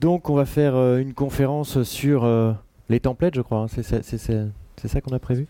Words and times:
Donc, 0.00 0.28
on 0.28 0.34
va 0.34 0.44
faire 0.44 0.76
euh, 0.76 0.98
une 0.98 1.14
conférence 1.14 1.82
sur 1.82 2.24
euh, 2.24 2.52
les 2.88 3.00
templates, 3.00 3.34
je 3.34 3.40
crois. 3.40 3.60
hein. 3.60 3.66
C'est 3.68 4.88
ça, 4.88 5.00
qu'on 5.00 5.14
a 5.14 5.18
prévu. 5.18 5.46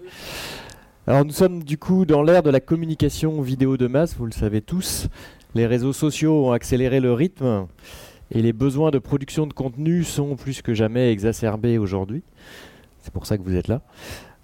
Alors, 1.06 1.24
nous 1.24 1.32
sommes 1.32 1.62
du 1.62 1.78
coup 1.78 2.04
dans 2.04 2.22
l'ère 2.22 2.42
de 2.42 2.50
la 2.50 2.60
communication 2.60 3.40
vidéo 3.40 3.76
de 3.76 3.86
masse, 3.86 4.16
vous 4.16 4.26
le 4.26 4.32
savez 4.32 4.60
tous. 4.60 5.08
Les 5.54 5.66
réseaux 5.66 5.92
sociaux 5.92 6.46
ont 6.46 6.52
accéléré 6.52 7.00
le 7.00 7.12
rythme 7.12 7.66
et 8.30 8.42
les 8.42 8.52
besoins 8.52 8.90
de 8.90 8.98
production 8.98 9.46
de 9.46 9.52
contenu 9.52 10.04
sont 10.04 10.36
plus 10.36 10.62
que 10.62 10.74
jamais 10.74 11.12
exacerbés 11.12 11.78
aujourd'hui. 11.78 12.22
C'est 13.02 13.12
pour 13.12 13.26
ça 13.26 13.38
que 13.38 13.42
vous 13.42 13.54
êtes 13.54 13.68
là. 13.68 13.82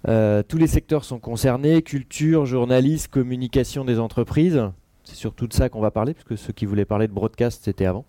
Euh, 0.07 0.43
tous 0.45 0.57
les 0.57 0.67
secteurs 0.67 1.05
sont 1.05 1.19
concernés, 1.19 1.81
culture, 1.81 2.45
journalisme, 2.45 3.09
communication 3.09 3.85
des 3.85 3.99
entreprises. 3.99 4.61
C'est 5.03 5.15
surtout 5.15 5.47
de 5.47 5.53
ça 5.53 5.69
qu'on 5.69 5.81
va 5.81 5.91
parler, 5.91 6.13
puisque 6.13 6.37
ceux 6.37 6.53
qui 6.53 6.65
voulaient 6.65 6.85
parler 6.85 7.07
de 7.07 7.13
broadcast, 7.13 7.61
c'était 7.63 7.85
avant. 7.85 8.05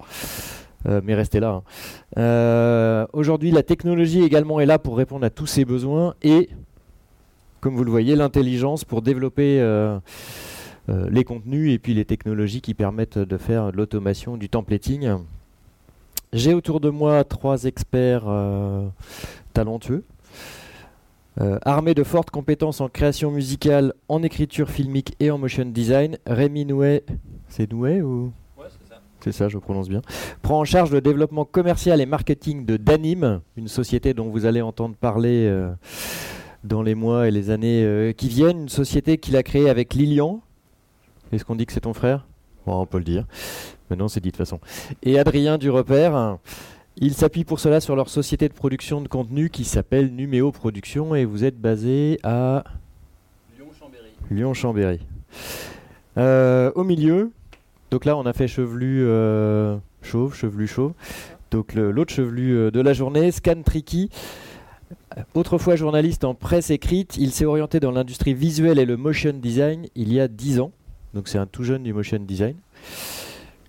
Euh, 0.87 1.01
mais 1.03 1.15
restez 1.15 1.41
là. 1.41 1.51
hein. 1.51 1.63
Euh, 2.19 3.07
Aujourd'hui, 3.13 3.51
la 3.51 3.63
technologie 3.63 4.23
également 4.23 4.61
est 4.61 4.67
là 4.67 4.79
pour 4.79 4.97
répondre 4.97 5.25
à 5.25 5.31
tous 5.31 5.47
ces 5.47 5.65
besoins 5.65 6.15
et, 6.23 6.49
comme 7.61 7.77
vous 7.77 7.85
le 7.85 7.91
voyez, 7.91 8.17
l'intelligence 8.17 8.85
pour 8.85 9.03
développer 9.03 9.61
euh, 9.61 9.99
les 10.89 11.25
contenus 11.25 11.73
et 11.73 11.79
puis 11.79 11.95
les 11.95 12.05
technologies 12.05 12.61
qui 12.61 12.75
permettent 12.75 13.19
de 13.19 13.37
faire 13.39 13.73
l'automation, 13.73 14.37
du 14.37 14.49
templating. 14.49 15.11
J'ai 16.33 16.53
autour 16.53 16.81
de 16.81 16.91
moi 16.91 17.25
trois 17.25 17.65
experts 17.65 18.25
talentueux. 19.53 20.05
Euh, 21.41 21.59
armé 21.65 21.95
de 21.95 22.05
fortes 22.05 22.31
compétences 22.31 22.81
en 22.81 22.89
création 22.89 23.33
musicale, 23.33 23.93
en 24.09 24.23
écriture 24.23 24.71
filmique 24.71 25.17
et 25.19 25.33
en 25.33 25.39
motion 25.39 25.65
design, 25.65 26.17
Rémi 26.27 26.65
Nouet, 26.65 27.03
c'est 27.49 27.73
Nouet 27.73 28.03
ou 28.03 28.33
c'est 29.25 29.33
ça, 29.33 29.49
je 29.49 29.57
prononce 29.57 29.89
bien. 29.89 30.03
Prend 30.43 30.61
en 30.61 30.65
charge 30.65 30.91
le 30.91 31.01
développement 31.01 31.47
commercial 31.47 32.03
et 32.03 32.05
marketing 32.05 32.67
de 32.67 32.77
Danim, 32.77 33.41
une 33.57 33.69
société 33.69 34.13
dont 34.13 34.29
vous 34.29 34.45
allez 34.45 34.61
entendre 34.61 34.95
parler 34.97 35.47
euh, 35.47 35.73
dans 36.63 36.83
les 36.83 36.95
mois 36.95 37.27
et 37.27 37.31
les 37.31 37.49
années 37.49 37.83
euh, 37.85 38.13
qui 38.13 38.29
viennent. 38.29 38.63
Une 38.63 38.69
société 38.69 39.17
qu'il 39.17 39.39
a 39.39 39.43
créée 39.43 39.71
avec 39.71 39.95
Lilian. 39.95 40.43
Est-ce 41.33 41.47
qu'on 41.47 41.55
dit 41.55 41.65
que 41.65 41.73
c'est 41.73 41.81
ton 41.81 41.95
frère? 41.95 42.27
Bon, 42.67 42.79
On 42.83 42.85
peut 42.85 42.99
le 42.99 43.05
dire. 43.05 43.25
Maintenant, 43.89 44.09
c'est 44.09 44.21
dit 44.21 44.29
de 44.29 44.33
toute 44.33 44.45
façon. 44.45 44.61
Et 45.03 45.19
Adrien 45.19 45.57
du 45.57 45.71
Repère. 45.71 46.37
Il 46.99 47.15
s'appuie 47.15 47.45
pour 47.45 47.61
cela 47.61 47.81
sur 47.81 47.97
leur 47.97 48.11
société 48.11 48.47
de 48.49 48.55
production 48.55 49.01
de 49.01 49.09
contenu 49.09 49.49
qui 49.49 49.65
s'appelle 49.65 50.15
Numéo 50.15 50.53
Production 50.53 51.15
et 51.15 51.25
vous 51.25 51.45
êtes 51.45 51.59
basé 51.59 52.19
à 52.23 52.63
Lyon-Chambéry. 54.31 55.01
Euh, 56.19 56.71
au 56.75 56.85
milieu, 56.85 57.33
donc 57.95 58.07
là 58.07 58.17
on 58.17 58.27
a 58.27 58.33
fait 58.33 58.49
chevelu 58.49 59.05
euh, 59.05 59.77
chauve, 60.03 60.35
chevelu 60.35 60.67
chauve. 60.67 60.95
Donc 61.53 61.75
l'autre 61.75 62.13
chevelu 62.13 62.57
euh, 62.57 62.71
de 62.73 62.81
la 62.81 62.93
journée, 62.93 63.31
Scan 63.31 63.63
Tricky. 63.65 64.11
Autrefois 65.35 65.77
journaliste 65.77 66.25
en 66.25 66.35
presse 66.35 66.71
écrite, 66.71 67.17
il 67.19 67.31
s'est 67.31 67.45
orienté 67.45 67.79
dans 67.79 67.93
l'industrie 67.93 68.35
visuelle 68.35 68.81
et 68.81 68.85
le 68.85 68.97
motion 68.97 69.33
design 69.33 69.87
il 69.95 70.13
y 70.13 70.19
a 70.19 70.27
10 70.27 70.59
ans. 70.59 70.73
Donc 71.15 71.29
c'est 71.29 71.39
un 71.39 71.47
tout 71.47 71.63
jeune 71.63 71.85
du 71.85 71.93
motion 71.93 72.19
design. 72.19 72.57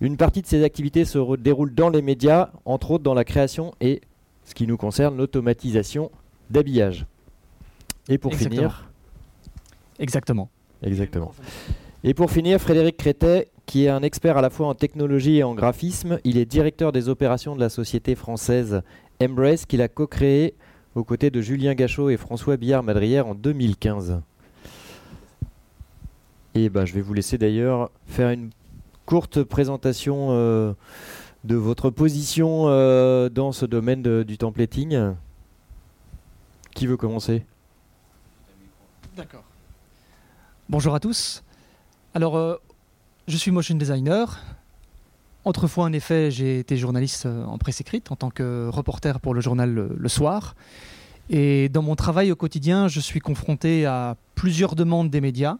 Une 0.00 0.16
partie 0.16 0.42
de 0.42 0.48
ses 0.48 0.64
activités 0.64 1.04
se 1.04 1.36
déroule 1.36 1.72
dans 1.72 1.88
les 1.88 2.02
médias, 2.02 2.50
entre 2.64 2.90
autres 2.90 3.04
dans 3.04 3.14
la 3.14 3.24
création 3.24 3.74
et, 3.80 4.00
ce 4.44 4.54
qui 4.54 4.66
nous 4.66 4.76
concerne, 4.76 5.16
l'automatisation 5.16 6.10
d'habillage. 6.50 7.06
Et 8.08 8.18
pour 8.18 8.32
Exactement. 8.32 8.56
finir, 8.56 8.90
Exactement. 10.00 10.50
Exactement. 10.82 11.32
Et 12.02 12.12
pour 12.12 12.32
finir, 12.32 12.60
Frédéric 12.60 12.96
Crétet, 12.96 13.50
qui 13.66 13.84
est 13.84 13.88
un 13.88 14.02
expert 14.02 14.36
à 14.36 14.42
la 14.42 14.50
fois 14.50 14.68
en 14.68 14.74
technologie 14.74 15.38
et 15.38 15.44
en 15.44 15.54
graphisme, 15.54 16.18
il 16.24 16.38
est 16.38 16.46
directeur 16.46 16.92
des 16.92 17.08
opérations 17.08 17.54
de 17.54 17.60
la 17.60 17.68
société 17.68 18.14
française 18.14 18.82
Embrace, 19.20 19.66
qu'il 19.66 19.82
a 19.82 19.88
co-créée 19.88 20.54
aux 20.94 21.04
côtés 21.04 21.30
de 21.30 21.40
Julien 21.40 21.74
Gachot 21.74 22.08
et 22.08 22.16
François 22.16 22.56
Billard-Madrière 22.56 23.26
en 23.26 23.34
2015. 23.34 24.20
Et 26.54 26.70
ben, 26.70 26.84
je 26.84 26.94
vais 26.94 27.02
vous 27.02 27.12
laisser 27.12 27.36
d'ailleurs 27.36 27.90
faire 28.06 28.30
une 28.30 28.50
courte 29.04 29.42
présentation 29.42 30.28
euh, 30.30 30.72
de 31.44 31.54
votre 31.54 31.90
position 31.90 32.64
euh, 32.68 33.28
dans 33.28 33.52
ce 33.52 33.66
domaine 33.66 34.22
du 34.22 34.38
templating. 34.38 35.14
Qui 36.74 36.86
veut 36.86 36.96
commencer? 36.96 37.44
D'accord. 39.16 39.44
Bonjour 40.68 40.94
à 40.94 41.00
tous. 41.00 41.42
Alors, 42.14 42.36
euh, 42.36 42.56
je 43.28 43.36
suis 43.36 43.50
motion 43.50 43.74
designer. 43.76 44.38
Autrefois, 45.44 45.84
en 45.84 45.92
effet, 45.92 46.30
j'ai 46.30 46.58
été 46.58 46.76
journaliste 46.76 47.26
euh, 47.26 47.44
en 47.44 47.58
presse 47.58 47.80
écrite 47.80 48.10
en 48.10 48.16
tant 48.16 48.30
que 48.30 48.68
reporter 48.68 49.20
pour 49.20 49.34
le 49.34 49.40
journal 49.40 49.72
Le, 49.72 49.94
Le 49.96 50.08
Soir. 50.08 50.54
Et 51.30 51.68
dans 51.68 51.82
mon 51.82 51.96
travail 51.96 52.30
au 52.32 52.36
quotidien, 52.36 52.88
je 52.88 53.00
suis 53.00 53.20
confronté 53.20 53.86
à 53.86 54.16
plusieurs 54.34 54.74
demandes 54.74 55.10
des 55.10 55.20
médias. 55.20 55.56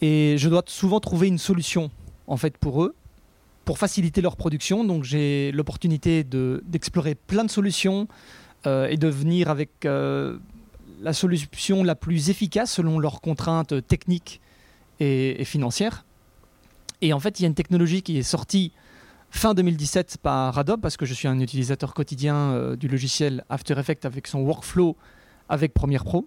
Et 0.00 0.36
je 0.38 0.48
dois 0.48 0.62
souvent 0.66 1.00
trouver 1.00 1.28
une 1.28 1.38
solution, 1.38 1.90
en 2.26 2.36
fait, 2.36 2.56
pour 2.58 2.82
eux, 2.84 2.94
pour 3.64 3.78
faciliter 3.78 4.20
leur 4.20 4.36
production. 4.36 4.84
Donc, 4.84 5.04
j'ai 5.04 5.52
l'opportunité 5.52 6.24
de- 6.24 6.62
d'explorer 6.66 7.14
plein 7.14 7.44
de 7.44 7.50
solutions 7.50 8.08
euh, 8.66 8.88
et 8.88 8.96
de 8.96 9.08
venir 9.08 9.48
avec 9.48 9.70
euh, 9.86 10.38
la 11.00 11.12
solution 11.12 11.84
la 11.84 11.94
plus 11.94 12.30
efficace 12.30 12.72
selon 12.72 12.98
leurs 12.98 13.20
contraintes 13.20 13.86
techniques 13.86 14.40
et 15.00 15.44
financières. 15.44 16.03
Et 17.00 17.12
en 17.12 17.20
fait, 17.20 17.40
il 17.40 17.42
y 17.42 17.46
a 17.46 17.48
une 17.48 17.54
technologie 17.54 18.02
qui 18.02 18.18
est 18.18 18.22
sortie 18.22 18.72
fin 19.30 19.52
2017 19.52 20.18
par 20.22 20.56
Adobe, 20.58 20.80
parce 20.80 20.96
que 20.96 21.06
je 21.06 21.14
suis 21.14 21.28
un 21.28 21.40
utilisateur 21.40 21.92
quotidien 21.92 22.36
euh, 22.36 22.76
du 22.76 22.88
logiciel 22.88 23.44
After 23.48 23.74
Effects 23.78 24.04
avec 24.04 24.26
son 24.26 24.40
workflow 24.40 24.96
avec 25.48 25.74
Premiere 25.74 26.04
Pro. 26.04 26.26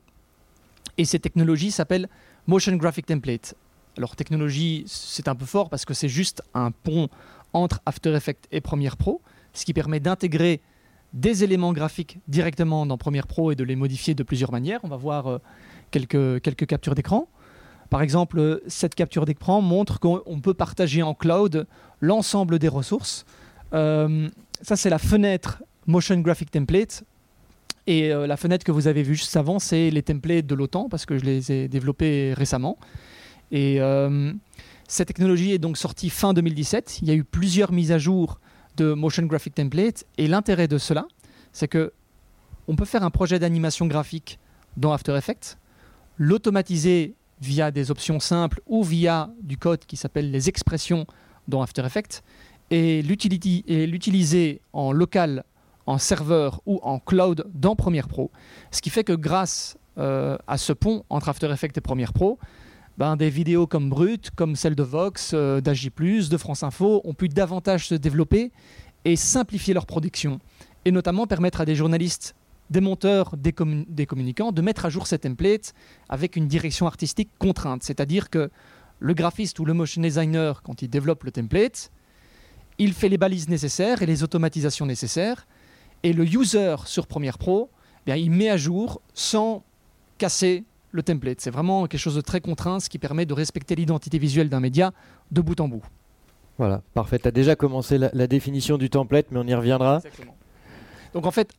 Et 0.97 1.05
cette 1.05 1.21
technologie 1.21 1.71
s'appelle 1.71 2.09
Motion 2.47 2.75
Graphic 2.75 3.05
Template. 3.05 3.55
Alors 3.97 4.15
technologie, 4.15 4.83
c'est 4.87 5.27
un 5.27 5.35
peu 5.35 5.45
fort 5.45 5.69
parce 5.69 5.85
que 5.85 5.93
c'est 5.93 6.09
juste 6.09 6.43
un 6.53 6.71
pont 6.71 7.09
entre 7.53 7.81
After 7.85 8.13
Effects 8.13 8.45
et 8.51 8.61
Premiere 8.61 8.97
Pro, 8.97 9.21
ce 9.53 9.65
qui 9.65 9.73
permet 9.73 9.99
d'intégrer 9.99 10.61
des 11.13 11.43
éléments 11.43 11.73
graphiques 11.73 12.19
directement 12.27 12.85
dans 12.85 12.97
Premiere 12.97 13.27
Pro 13.27 13.51
et 13.51 13.55
de 13.55 13.63
les 13.63 13.75
modifier 13.75 14.13
de 14.13 14.23
plusieurs 14.23 14.51
manières. 14.51 14.81
On 14.83 14.87
va 14.87 14.97
voir 14.97 15.27
euh, 15.27 15.37
quelques, 15.91 16.41
quelques 16.41 16.67
captures 16.67 16.93
d'écran. 16.93 17.27
Par 17.89 18.01
exemple, 18.01 18.61
cette 18.67 18.95
capture 18.95 19.25
d'écran 19.25 19.61
montre 19.61 19.99
qu'on 19.99 20.21
on 20.25 20.39
peut 20.39 20.53
partager 20.53 21.01
en 21.03 21.13
cloud 21.13 21.67
l'ensemble 22.01 22.59
des 22.59 22.67
ressources. 22.67 23.25
Euh, 23.73 24.29
ça, 24.61 24.75
c'est 24.75 24.89
la 24.89 24.99
fenêtre 24.99 25.63
Motion 25.85 26.19
Graphic 26.19 26.51
Template. 26.51 27.03
Et 27.87 28.11
euh, 28.11 28.27
la 28.27 28.35
fenêtre 28.35 28.65
que 28.65 28.71
vous 28.71 28.87
avez 28.87 29.01
vue 29.01 29.15
juste 29.15 29.37
avant, 29.37 29.59
c'est 29.59 29.89
les 29.89 30.03
templates 30.03 30.45
de 30.45 30.55
l'OTAN, 30.55 30.89
parce 30.89 31.05
que 31.05 31.17
je 31.17 31.23
les 31.23 31.51
ai 31.51 31.67
développés 31.69 32.33
récemment. 32.35 32.77
Et 33.51 33.77
euh, 33.79 34.33
cette 34.89 35.07
technologie 35.07 35.53
est 35.53 35.57
donc 35.57 35.77
sortie 35.77 36.09
fin 36.09 36.33
2017. 36.33 36.99
Il 37.01 37.07
y 37.07 37.11
a 37.11 37.13
eu 37.13 37.23
plusieurs 37.23 37.71
mises 37.71 37.93
à 37.93 37.97
jour 37.97 38.41
de 38.75 38.93
Motion 38.93 39.23
Graphic 39.23 39.55
Template. 39.55 40.05
Et 40.17 40.27
l'intérêt 40.27 40.67
de 40.67 40.77
cela, 40.77 41.07
c'est 41.53 41.69
que 41.69 41.93
on 42.67 42.75
peut 42.75 42.85
faire 42.85 43.03
un 43.03 43.09
projet 43.09 43.39
d'animation 43.39 43.87
graphique 43.87 44.37
dans 44.75 44.91
After 44.91 45.15
Effects, 45.15 45.57
l'automatiser 46.17 47.15
via 47.41 47.71
des 47.71 47.91
options 47.91 48.19
simples 48.19 48.61
ou 48.65 48.83
via 48.83 49.29
du 49.41 49.57
code 49.57 49.85
qui 49.85 49.97
s'appelle 49.97 50.31
les 50.31 50.49
expressions 50.49 51.05
dans 51.47 51.61
After 51.61 51.85
Effects 51.85 52.23
et 52.69 53.01
l'utiliser 53.01 54.61
en 54.73 54.91
local, 54.91 55.43
en 55.85 55.97
serveur 55.97 56.61
ou 56.65 56.79
en 56.83 56.99
cloud 56.99 57.45
dans 57.53 57.75
Premiere 57.75 58.07
Pro. 58.07 58.31
Ce 58.71 58.81
qui 58.81 58.89
fait 58.89 59.03
que 59.03 59.13
grâce 59.13 59.77
euh, 59.97 60.37
à 60.47 60.57
ce 60.57 60.73
pont 60.73 61.03
entre 61.09 61.29
After 61.29 61.49
Effects 61.51 61.77
et 61.77 61.81
Premiere 61.81 62.13
Pro, 62.13 62.37
ben, 62.97 63.15
des 63.15 63.29
vidéos 63.29 63.67
comme 63.67 63.89
Brut, 63.89 64.31
comme 64.31 64.55
celle 64.55 64.75
de 64.75 64.83
Vox, 64.83 65.31
euh, 65.33 65.61
de 65.61 66.37
France 66.37 66.63
Info, 66.63 67.01
ont 67.03 67.13
pu 67.13 67.29
davantage 67.29 67.87
se 67.87 67.95
développer 67.95 68.51
et 69.05 69.15
simplifier 69.15 69.73
leur 69.73 69.85
production. 69.85 70.39
Et 70.83 70.91
notamment 70.91 71.27
permettre 71.27 71.61
à 71.61 71.65
des 71.65 71.75
journalistes, 71.75 72.35
des 72.69 72.81
monteurs, 72.81 73.35
des, 73.37 73.53
des 73.87 74.05
communicants 74.05 74.51
de 74.51 74.61
mettre 74.61 74.85
à 74.85 74.89
jour 74.89 75.07
ces 75.07 75.19
templates 75.19 75.73
avec 76.09 76.35
une 76.35 76.47
direction 76.47 76.87
artistique 76.87 77.29
contrainte. 77.39 77.83
C'est-à-dire 77.83 78.29
que 78.29 78.49
le 78.99 79.13
graphiste 79.13 79.59
ou 79.59 79.65
le 79.65 79.73
motion 79.73 80.01
designer, 80.01 80.61
quand 80.63 80.81
il 80.81 80.89
développe 80.89 81.23
le 81.23 81.31
template, 81.31 81.91
il 82.77 82.93
fait 82.93 83.09
les 83.09 83.17
balises 83.17 83.49
nécessaires 83.49 84.01
et 84.01 84.05
les 84.05 84.23
automatisations 84.23 84.85
nécessaires. 84.85 85.47
Et 86.03 86.13
le 86.13 86.25
user 86.25 86.75
sur 86.85 87.07
Premiere 87.07 87.37
Pro, 87.37 87.69
bien, 88.05 88.15
il 88.15 88.31
met 88.31 88.49
à 88.49 88.57
jour 88.57 89.01
sans 89.13 89.63
casser 90.17 90.63
le 90.91 91.03
template. 91.03 91.41
C'est 91.41 91.51
vraiment 91.51 91.87
quelque 91.87 91.99
chose 91.99 92.15
de 92.15 92.21
très 92.21 92.41
contraint, 92.41 92.79
ce 92.79 92.89
qui 92.89 92.99
permet 92.99 93.25
de 93.25 93.33
respecter 93.33 93.75
l'identité 93.75 94.17
visuelle 94.19 94.49
d'un 94.49 94.59
média 94.59 94.93
de 95.31 95.41
bout 95.41 95.59
en 95.59 95.67
bout. 95.67 95.83
Voilà, 96.57 96.81
parfait. 96.93 97.19
Tu 97.19 97.27
as 97.27 97.31
déjà 97.31 97.55
commencé 97.55 97.97
la, 97.97 98.09
la 98.13 98.27
définition 98.27 98.77
du 98.77 98.89
template, 98.89 99.27
mais 99.31 99.39
on 99.39 99.47
y 99.47 99.53
reviendra. 99.53 100.01
Donc 101.13 101.25
en 101.25 101.31
fait, 101.31 101.53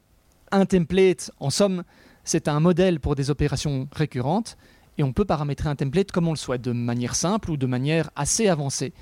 un 0.52 0.66
template, 0.66 1.30
en 1.40 1.50
somme, 1.50 1.84
c'est 2.24 2.48
un 2.48 2.60
modèle 2.60 3.00
pour 3.00 3.14
des 3.14 3.30
opérations 3.30 3.88
récurrentes 3.92 4.56
et 4.98 5.02
on 5.02 5.12
peut 5.12 5.24
paramétrer 5.24 5.68
un 5.68 5.76
template 5.76 6.12
comme 6.12 6.28
on 6.28 6.32
le 6.32 6.36
souhaite, 6.36 6.62
de 6.62 6.72
manière 6.72 7.14
simple 7.14 7.50
ou 7.50 7.56
de 7.56 7.66
manière 7.66 8.10
assez 8.16 8.48
avancée. 8.48 8.92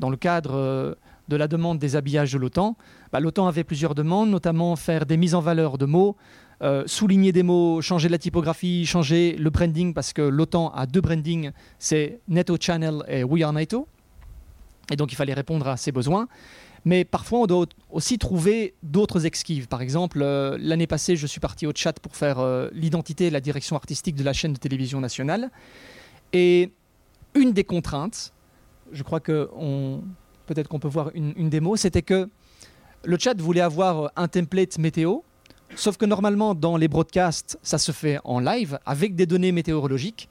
Dans 0.00 0.10
le 0.10 0.16
cadre 0.16 0.54
euh, 0.54 0.94
de 1.28 1.36
la 1.36 1.46
demande 1.46 1.78
des 1.78 1.94
habillages 1.94 2.32
de 2.32 2.38
l'OTAN, 2.38 2.76
bah, 3.12 3.20
l'OTAN 3.20 3.46
avait 3.46 3.64
plusieurs 3.64 3.94
demandes, 3.94 4.30
notamment 4.30 4.74
faire 4.76 5.06
des 5.06 5.16
mises 5.16 5.34
en 5.34 5.40
valeur 5.40 5.78
de 5.78 5.84
mots, 5.84 6.16
euh, 6.62 6.84
souligner 6.86 7.32
des 7.32 7.42
mots, 7.42 7.80
changer 7.82 8.08
la 8.08 8.18
typographie, 8.18 8.86
changer 8.86 9.36
le 9.36 9.50
branding, 9.50 9.94
parce 9.94 10.12
que 10.12 10.22
l'OTAN 10.22 10.70
a 10.70 10.86
deux 10.86 11.00
brandings, 11.00 11.50
c'est 11.78 12.20
NATO 12.28 12.56
Channel 12.58 13.02
et 13.08 13.22
We 13.22 13.42
Are 13.42 13.52
NATO. 13.52 13.86
Et 14.90 14.96
donc 14.96 15.12
il 15.12 15.16
fallait 15.16 15.34
répondre 15.34 15.68
à 15.68 15.76
ces 15.76 15.92
besoins. 15.92 16.28
Mais 16.84 17.04
parfois, 17.04 17.40
on 17.40 17.46
doit 17.46 17.66
aussi 17.90 18.18
trouver 18.18 18.74
d'autres 18.82 19.24
esquives. 19.26 19.68
Par 19.68 19.82
exemple, 19.82 20.20
euh, 20.22 20.56
l'année 20.60 20.86
passée, 20.86 21.16
je 21.16 21.26
suis 21.26 21.40
parti 21.40 21.66
au 21.66 21.72
chat 21.74 21.98
pour 22.00 22.16
faire 22.16 22.40
euh, 22.40 22.68
l'identité 22.72 23.26
et 23.26 23.30
la 23.30 23.40
direction 23.40 23.76
artistique 23.76 24.16
de 24.16 24.24
la 24.24 24.32
chaîne 24.32 24.52
de 24.52 24.58
télévision 24.58 25.00
nationale. 25.00 25.50
Et 26.32 26.72
une 27.34 27.52
des 27.52 27.64
contraintes, 27.64 28.32
je 28.92 29.02
crois 29.02 29.20
que 29.20 29.48
peut-être 30.46 30.68
qu'on 30.68 30.80
peut 30.80 30.88
voir 30.88 31.10
une, 31.14 31.48
démo, 31.48 31.76
c'était 31.76 32.02
que 32.02 32.28
le 33.04 33.18
chat 33.18 33.40
voulait 33.40 33.60
avoir 33.60 34.10
un 34.16 34.28
template 34.28 34.78
météo 34.78 35.20
Sauf 35.74 35.96
que 35.96 36.04
normalement, 36.04 36.54
dans 36.54 36.76
les 36.76 36.88
broadcasts, 36.88 37.58
ça 37.62 37.78
se 37.78 37.92
fait 37.92 38.18
en 38.24 38.40
live 38.40 38.78
avec 38.84 39.14
des 39.14 39.26
données 39.26 39.52
météorologiques. 39.52 40.28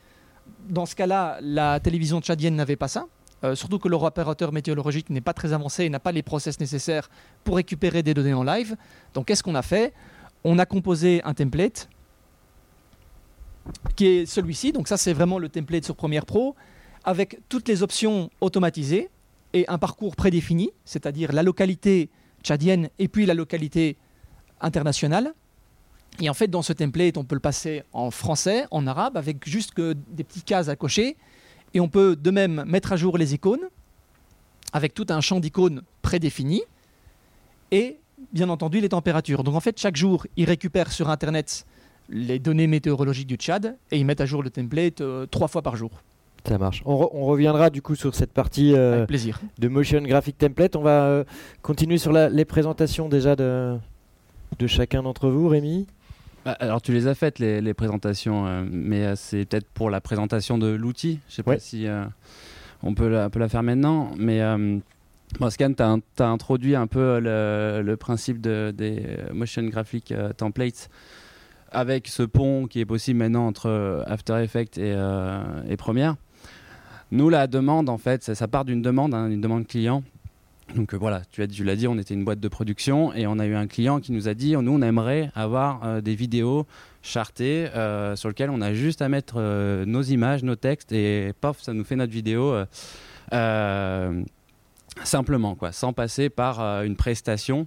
Dans 0.69 0.85
ce 0.85 0.95
cas-là, 0.95 1.39
la 1.41 1.79
télévision 1.79 2.21
tchadienne 2.21 2.55
n'avait 2.55 2.75
pas 2.75 2.87
ça. 2.87 3.07
Euh, 3.43 3.55
surtout 3.55 3.79
que 3.79 3.87
leur 3.87 4.03
opérateur 4.03 4.51
météorologique 4.51 5.09
n'est 5.09 5.21
pas 5.21 5.33
très 5.33 5.53
avancé 5.53 5.85
et 5.85 5.89
n'a 5.89 5.99
pas 5.99 6.11
les 6.11 6.21
process 6.21 6.59
nécessaires 6.59 7.09
pour 7.43 7.55
récupérer 7.55 8.03
des 8.03 8.13
données 8.13 8.33
en 8.33 8.43
live. 8.43 8.75
Donc, 9.13 9.27
qu'est-ce 9.27 9.41
qu'on 9.41 9.55
a 9.55 9.63
fait? 9.63 9.93
On 10.43 10.59
a 10.59 10.65
composé 10.65 11.21
un 11.23 11.33
template 11.33 11.89
qui 13.95 14.05
est 14.05 14.25
celui-ci. 14.25 14.71
Donc, 14.71 14.87
ça, 14.87 14.97
c'est 14.97 15.13
vraiment 15.13 15.39
le 15.39 15.49
template 15.49 15.85
sur 15.85 15.95
Premiere 15.95 16.25
Pro 16.25 16.55
avec 17.03 17.39
toutes 17.49 17.67
les 17.67 17.81
options 17.81 18.29
automatisées 18.41 19.09
et 19.53 19.67
un 19.67 19.77
parcours 19.77 20.15
prédéfini, 20.15 20.71
c'est-à-dire 20.85 21.31
la 21.31 21.43
localité 21.43 22.09
tchadienne 22.43 22.89
et 22.99 23.07
puis 23.07 23.25
la 23.25 23.33
localité 23.33 23.97
international. 24.61 25.33
Et 26.19 26.29
en 26.29 26.33
fait, 26.33 26.47
dans 26.47 26.61
ce 26.61 26.73
template, 26.73 27.17
on 27.17 27.23
peut 27.23 27.35
le 27.35 27.41
passer 27.41 27.83
en 27.93 28.11
français, 28.11 28.65
en 28.71 28.85
arabe, 28.85 29.17
avec 29.17 29.47
juste 29.47 29.73
que 29.73 29.93
des 30.09 30.23
petites 30.23 30.45
cases 30.45 30.69
à 30.69 30.75
cocher. 30.75 31.17
Et 31.73 31.79
on 31.79 31.87
peut 31.87 32.15
de 32.15 32.31
même 32.31 32.63
mettre 32.65 32.93
à 32.93 32.97
jour 32.97 33.17
les 33.17 33.33
icônes, 33.33 33.69
avec 34.73 34.93
tout 34.93 35.05
un 35.09 35.21
champ 35.21 35.39
d'icônes 35.39 35.81
prédéfini. 36.01 36.63
Et 37.71 37.97
bien 38.33 38.49
entendu, 38.49 38.79
les 38.79 38.89
températures. 38.89 39.43
Donc 39.43 39.55
en 39.55 39.59
fait, 39.59 39.79
chaque 39.79 39.95
jour, 39.95 40.25
ils 40.37 40.45
récupèrent 40.45 40.91
sur 40.91 41.09
Internet 41.09 41.65
les 42.09 42.39
données 42.39 42.67
météorologiques 42.67 43.27
du 43.27 43.35
Tchad 43.35 43.77
et 43.91 43.97
ils 43.97 44.05
mettent 44.05 44.21
à 44.21 44.25
jour 44.25 44.43
le 44.43 44.49
template 44.49 45.01
euh, 45.01 45.25
trois 45.25 45.47
fois 45.47 45.61
par 45.61 45.75
jour. 45.75 45.91
Ça 46.45 46.57
marche. 46.57 46.81
On, 46.85 47.25
reviendra 47.25 47.69
du 47.69 47.83
coup 47.83 47.95
sur 47.95 48.15
cette 48.15 48.33
partie 48.33 48.73
euh, 48.73 49.05
de 49.59 49.67
Motion 49.67 50.01
Graphic 50.01 50.39
Template. 50.39 50.75
On 50.75 50.81
va 50.81 51.03
euh, 51.03 51.23
continuer 51.61 51.99
sur 51.99 52.11
les 52.11 52.45
présentations 52.45 53.09
déjà 53.09 53.35
de, 53.35 53.77
de 54.57 54.67
chacun 54.67 55.03
d'entre 55.03 55.29
vous, 55.29 55.47
Rémi 55.47 55.85
bah, 56.45 56.57
alors 56.59 56.81
tu 56.81 56.91
les 56.91 57.07
as 57.07 57.13
faites 57.13 57.39
les, 57.39 57.73
présentations, 57.73 58.47
euh, 58.47 58.63
mais 58.69 59.05
euh, 59.05 59.15
c'est 59.15 59.45
peut-être 59.45 59.67
pour 59.67 59.89
la 59.89 60.01
présentation 60.01 60.57
de 60.57 60.67
l'outil. 60.67 61.19
Je 61.29 61.35
sais 61.35 61.43
pas 61.43 61.59
si 61.59 61.87
euh, 61.87 62.03
on 62.81 62.95
peut 62.95 63.09
la, 63.09 63.29
peut 63.29 63.39
la, 63.39 63.47
faire 63.47 63.61
maintenant, 63.61 64.11
mais 64.17 64.41
bon, 65.39 65.49
Scan, 65.49 65.73
tu 65.73 65.83
as, 65.83 66.27
introduit 66.27 66.75
un 66.75 66.87
peu 66.87 67.19
le, 67.21 67.95
principe 67.95 68.41
de, 68.41 68.73
des 68.75 69.05
motion 69.33 69.63
graphic 69.63 70.13
templates 70.37 70.89
avec 71.71 72.07
ce 72.07 72.23
pont 72.23 72.67
qui 72.67 72.79
est 72.79 72.85
possible 72.85 73.19
maintenant 73.19 73.47
entre 73.47 74.03
After 74.07 74.41
Effects 74.43 74.77
et, 74.77 74.95
et 75.69 75.77
Premiere. 75.77 76.15
Nous, 77.11 77.29
la 77.29 77.47
demande, 77.47 77.89
en 77.89 77.97
fait, 77.97 78.23
ça, 78.23 78.47
part 78.47 78.65
d'une 78.65 78.81
demande, 78.81 79.13
hein, 79.13 79.29
une 79.29 79.41
demande 79.41 79.67
client 79.67 80.01
donc 80.75 80.93
euh, 80.93 80.97
voilà, 80.97 81.21
tu, 81.31 81.63
l'as 81.63 81.75
dit, 81.75 81.87
on 81.87 81.97
était 81.97 82.13
une 82.13 82.23
boîte 82.23 82.39
de 82.39 82.47
production 82.47 83.13
et 83.13 83.27
on 83.27 83.39
a 83.39 83.45
eu 83.45 83.55
un 83.55 83.67
client 83.67 83.99
qui 83.99 84.11
nous 84.11 84.27
a 84.27 84.33
dit, 84.33 84.55
nous 84.55 84.71
on 84.71 84.81
aimerait 84.81 85.31
avoir 85.35 85.81
euh, 85.83 86.01
des 86.01 86.15
vidéos 86.15 86.65
chartées 87.01 87.67
euh, 87.75 88.15
sur 88.15 88.29
lesquelles 88.29 88.49
on 88.49 88.61
a 88.61 88.73
juste 88.73 89.01
à 89.01 89.09
mettre 89.09 89.41
nos 89.85 90.01
images, 90.01 90.43
nos 90.43 90.55
textes 90.55 90.91
et 90.91 91.33
pof, 91.41 91.61
ça 91.61 91.73
nous 91.73 91.83
fait 91.83 91.95
notre 91.95 92.13
vidéo 92.13 92.53
simplement, 95.03 95.55
quoi, 95.55 95.71
sans 95.71 95.93
passer 95.93 96.29
par 96.29 96.83
une 96.83 96.95
prestation. 96.95 97.65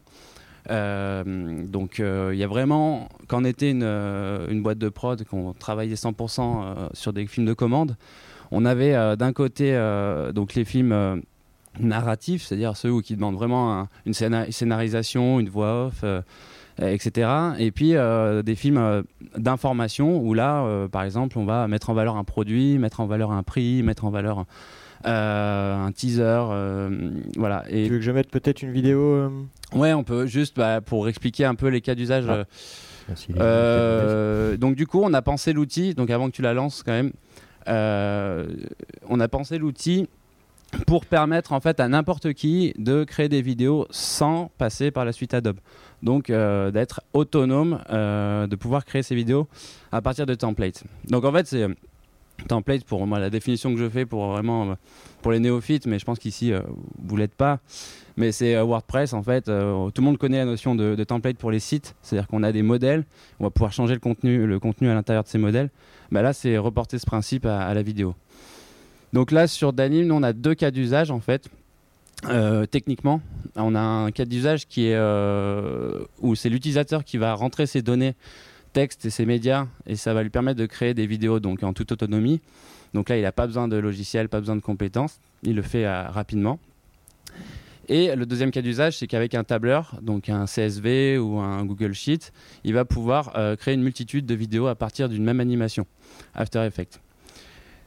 donc 0.69 1.99
il 1.99 2.37
y 2.37 2.45
a 2.45 2.47
vraiment, 2.47 3.09
quand 3.27 3.43
on 3.43 3.45
était 3.45 3.71
une, 3.71 3.83
une 3.83 4.63
boîte 4.63 4.79
de 4.79 4.89
prod, 4.89 5.25
qu'on 5.25 5.53
travaillait 5.53 5.95
100% 5.95 6.95
sur 6.95 7.13
des 7.13 7.27
films 7.27 7.47
de 7.47 7.55
commande, 7.55 7.97
on 8.51 8.65
avait 8.65 9.17
d'un 9.17 9.33
côté 9.33 9.73
donc 10.33 10.55
les 10.55 10.65
films 10.65 11.23
narratifs, 11.81 12.45
c'est-à-dire 12.45 12.77
ceux 12.77 13.01
qui 13.01 13.17
demandent 13.17 13.37
vraiment 13.37 13.89
une 14.07 14.15
scénarisation, 14.15 15.41
une 15.41 15.49
voix 15.49 15.87
off, 15.87 16.05
euh, 16.81 16.93
etc. 16.93 17.29
Et 17.61 17.71
puis 17.71 17.95
euh, 17.95 18.43
des 18.43 18.57
films 18.57 18.79
euh, 18.79 19.03
d'information 19.37 20.19
où 20.19 20.35
là, 20.35 20.89
par 20.91 21.05
exemple, 21.05 21.39
on 21.39 21.45
va 21.45 21.69
mettre 21.69 21.91
en 21.91 21.95
valeur 21.95 22.17
un 22.17 22.25
produit, 22.25 22.79
mettre 22.79 22.99
en 23.01 23.07
valeur 23.07 23.31
un 23.31 23.45
prix, 23.45 23.85
mettre 23.85 24.05
en 24.05 24.11
valeur 24.11 24.45
un 25.05 25.93
teaser, 25.95 26.43
voilà. 27.37 27.65
Et 27.69 27.85
tu 27.85 27.91
veux 27.91 27.99
que 27.99 28.05
je 28.05 28.11
mette 28.11 28.31
peut-être 28.31 28.63
une 28.63 28.73
vidéo 28.73 29.31
Ouais, 29.73 29.93
on 29.93 30.03
peut 30.03 30.27
juste 30.27 30.57
bah, 30.57 30.81
pour 30.81 31.09
expliquer 31.09 31.45
un 31.45 31.55
peu 31.55 31.69
les 31.69 31.81
cas 31.81 31.95
d'usage. 31.95 32.25
Ah. 32.29 32.45
donc 34.57 34.75
du 34.75 34.87
coup, 34.87 35.01
on 35.03 35.13
a 35.13 35.23
pensé 35.23 35.53
l'outil. 35.53 35.95
Donc 35.95 36.11
avant 36.11 36.27
que 36.27 36.35
tu 36.35 36.43
la 36.43 36.55
lances, 36.55 36.83
quand 36.83 36.93
même, 36.93 37.13
on 37.67 39.21
a 39.21 39.29
pensé 39.29 39.59
l'outil 39.59 40.09
pour 40.87 41.07
permettre 41.07 41.53
en 41.53 41.61
fait 41.61 41.81
à 41.81 41.89
n'importe 41.89 42.33
qui 42.33 42.75
de 42.79 43.05
créer 43.05 43.29
des 43.29 43.43
vidéos 43.43 43.87
sans 43.91 44.51
passer 44.59 44.91
par 44.91 45.05
la 45.05 45.13
suite 45.13 45.35
Adobe. 45.35 45.59
Donc 46.03 46.31
euh, 46.31 46.71
d'être 46.71 47.03
autonome, 47.13 47.81
euh, 47.91 48.47
de 48.47 48.57
pouvoir 48.57 48.85
créer 48.85 49.03
ses 49.03 49.15
vidéos 49.15 49.49
à 49.93 50.03
partir 50.03 50.27
de 50.27 50.35
templates. 50.35 50.85
Donc 51.09 51.25
en 51.25 51.33
fait 51.33 51.47
c'est 51.47 51.63
euh, 51.63 51.75
template 52.49 52.85
pour 52.85 53.07
moi 53.07 53.19
la 53.19 53.31
définition 53.31 53.73
que 53.73 53.81
je 53.81 53.89
fais 53.89 54.05
pour 54.05 54.27
vraiment 54.33 54.77
pour 55.23 55.33
les 55.33 55.41
néophytes, 55.41 55.87
mais 55.87 55.99
je 55.99 56.05
pense 56.05 56.19
qu'ici 56.19 56.53
vous 56.99 57.17
l'êtes 57.17 57.35
pas. 57.35 57.61
Mais 58.17 58.33
c'est 58.33 58.61
WordPress 58.61 59.13
en 59.13 59.23
fait. 59.23 59.45
tout 59.45 59.51
le 59.51 60.03
monde 60.03 60.19
connaît 60.19 60.39
la 60.39 60.45
notion 60.45 60.75
de, 60.75 61.03
template 61.05 61.39
pour 61.39 61.51
les 61.51 61.61
sites, 61.61 61.95
c'est-à-dire 62.03 62.29
qu'on 62.29 62.43
a 62.43 62.53
des 62.53 62.63
modèles, 62.63 63.05
on 63.41 63.45
va 63.45 63.51
pouvoir 63.51 63.73
changer 63.73 63.95
le 63.95 64.01
contenu, 64.01 64.47
le 64.47 64.59
contenu 64.59 64.89
à 64.91 64.95
l'intérieur 64.95 65.23
de 65.23 65.29
ces 65.29 65.39
modèles. 65.39 65.71
Bah 66.11 66.23
là 66.23 66.33
c'est 66.33 66.59
reporter 66.59 66.99
ce 66.99 67.07
principe 67.07 67.47
à 67.47 67.73
la 67.73 67.83
vidéo. 67.83 68.15
Donc 69.15 69.31
là, 69.31 69.47
sur 69.47 69.73
Danim, 69.73 70.11
on 70.11 70.25
a 70.25 70.33
deux 70.33 70.57
cas 70.57 70.73
d'usage 70.73 71.13
en 71.13 71.21
fait. 71.21 71.49
Euh, 72.25 72.67
techniquement, 72.67 73.21
on 73.55 73.77
a 73.77 73.81
un 73.81 74.11
cas 74.11 74.25
d'usage 74.25 74.67
qui 74.67 74.89
est 74.89 74.97
euh, 74.97 76.01
où 76.21 76.35
c'est 76.35 76.49
l'utilisateur 76.49 77.05
qui 77.05 77.17
va 77.17 77.33
rentrer 77.35 77.67
ses 77.67 77.81
données 77.81 78.17
texte 78.73 79.05
et 79.05 79.11
ses 79.11 79.25
médias 79.25 79.69
et 79.87 79.95
ça 79.95 80.15
va 80.15 80.25
lui 80.25 80.31
permettre 80.31 80.59
de 80.59 80.67
créer 80.67 80.95
des 80.95 81.07
vidéos 81.07 81.39
donc 81.39 81.63
en 81.63 81.73
toute 81.73 81.93
autonomie. 81.93 82.41
Donc 82.93 83.09
là, 83.09 83.17
il 83.17 83.23
n'a 83.23 83.31
pas 83.31 83.47
besoin 83.47 83.69
de 83.69 83.77
logiciel, 83.77 84.29
pas 84.29 84.41
besoin 84.41 84.57
de 84.57 84.63
compétences, 84.63 85.21
il 85.45 85.55
le 85.55 85.63
fait 85.63 85.87
euh, 85.87 86.09
rapidement. 86.09 86.59
Et 87.87 88.17
le 88.17 88.27
deuxième 88.27 88.51
cas 88.51 88.63
d'usage, 88.63 88.99
c'est 88.99 89.07
qu'avec 89.07 89.37
un 89.37 89.45
tableur, 89.45 89.97
donc 90.03 90.29
un 90.29 90.47
CSV 90.47 91.19
ou 91.19 91.39
un 91.39 91.65
Google 91.65 91.93
Sheet, 91.93 92.33
il 92.65 92.75
va 92.75 92.85
pouvoir 92.85 93.33
créer 93.59 93.75
une 93.75 93.83
multitude 93.83 94.27
de 94.27 94.35
vidéos 94.35 94.69
à 94.69 94.75
partir 94.75 95.11
d'une 95.11 95.23
même 95.23 95.39
animation, 95.39 95.87
After 96.35 96.65
Effects. 96.65 97.04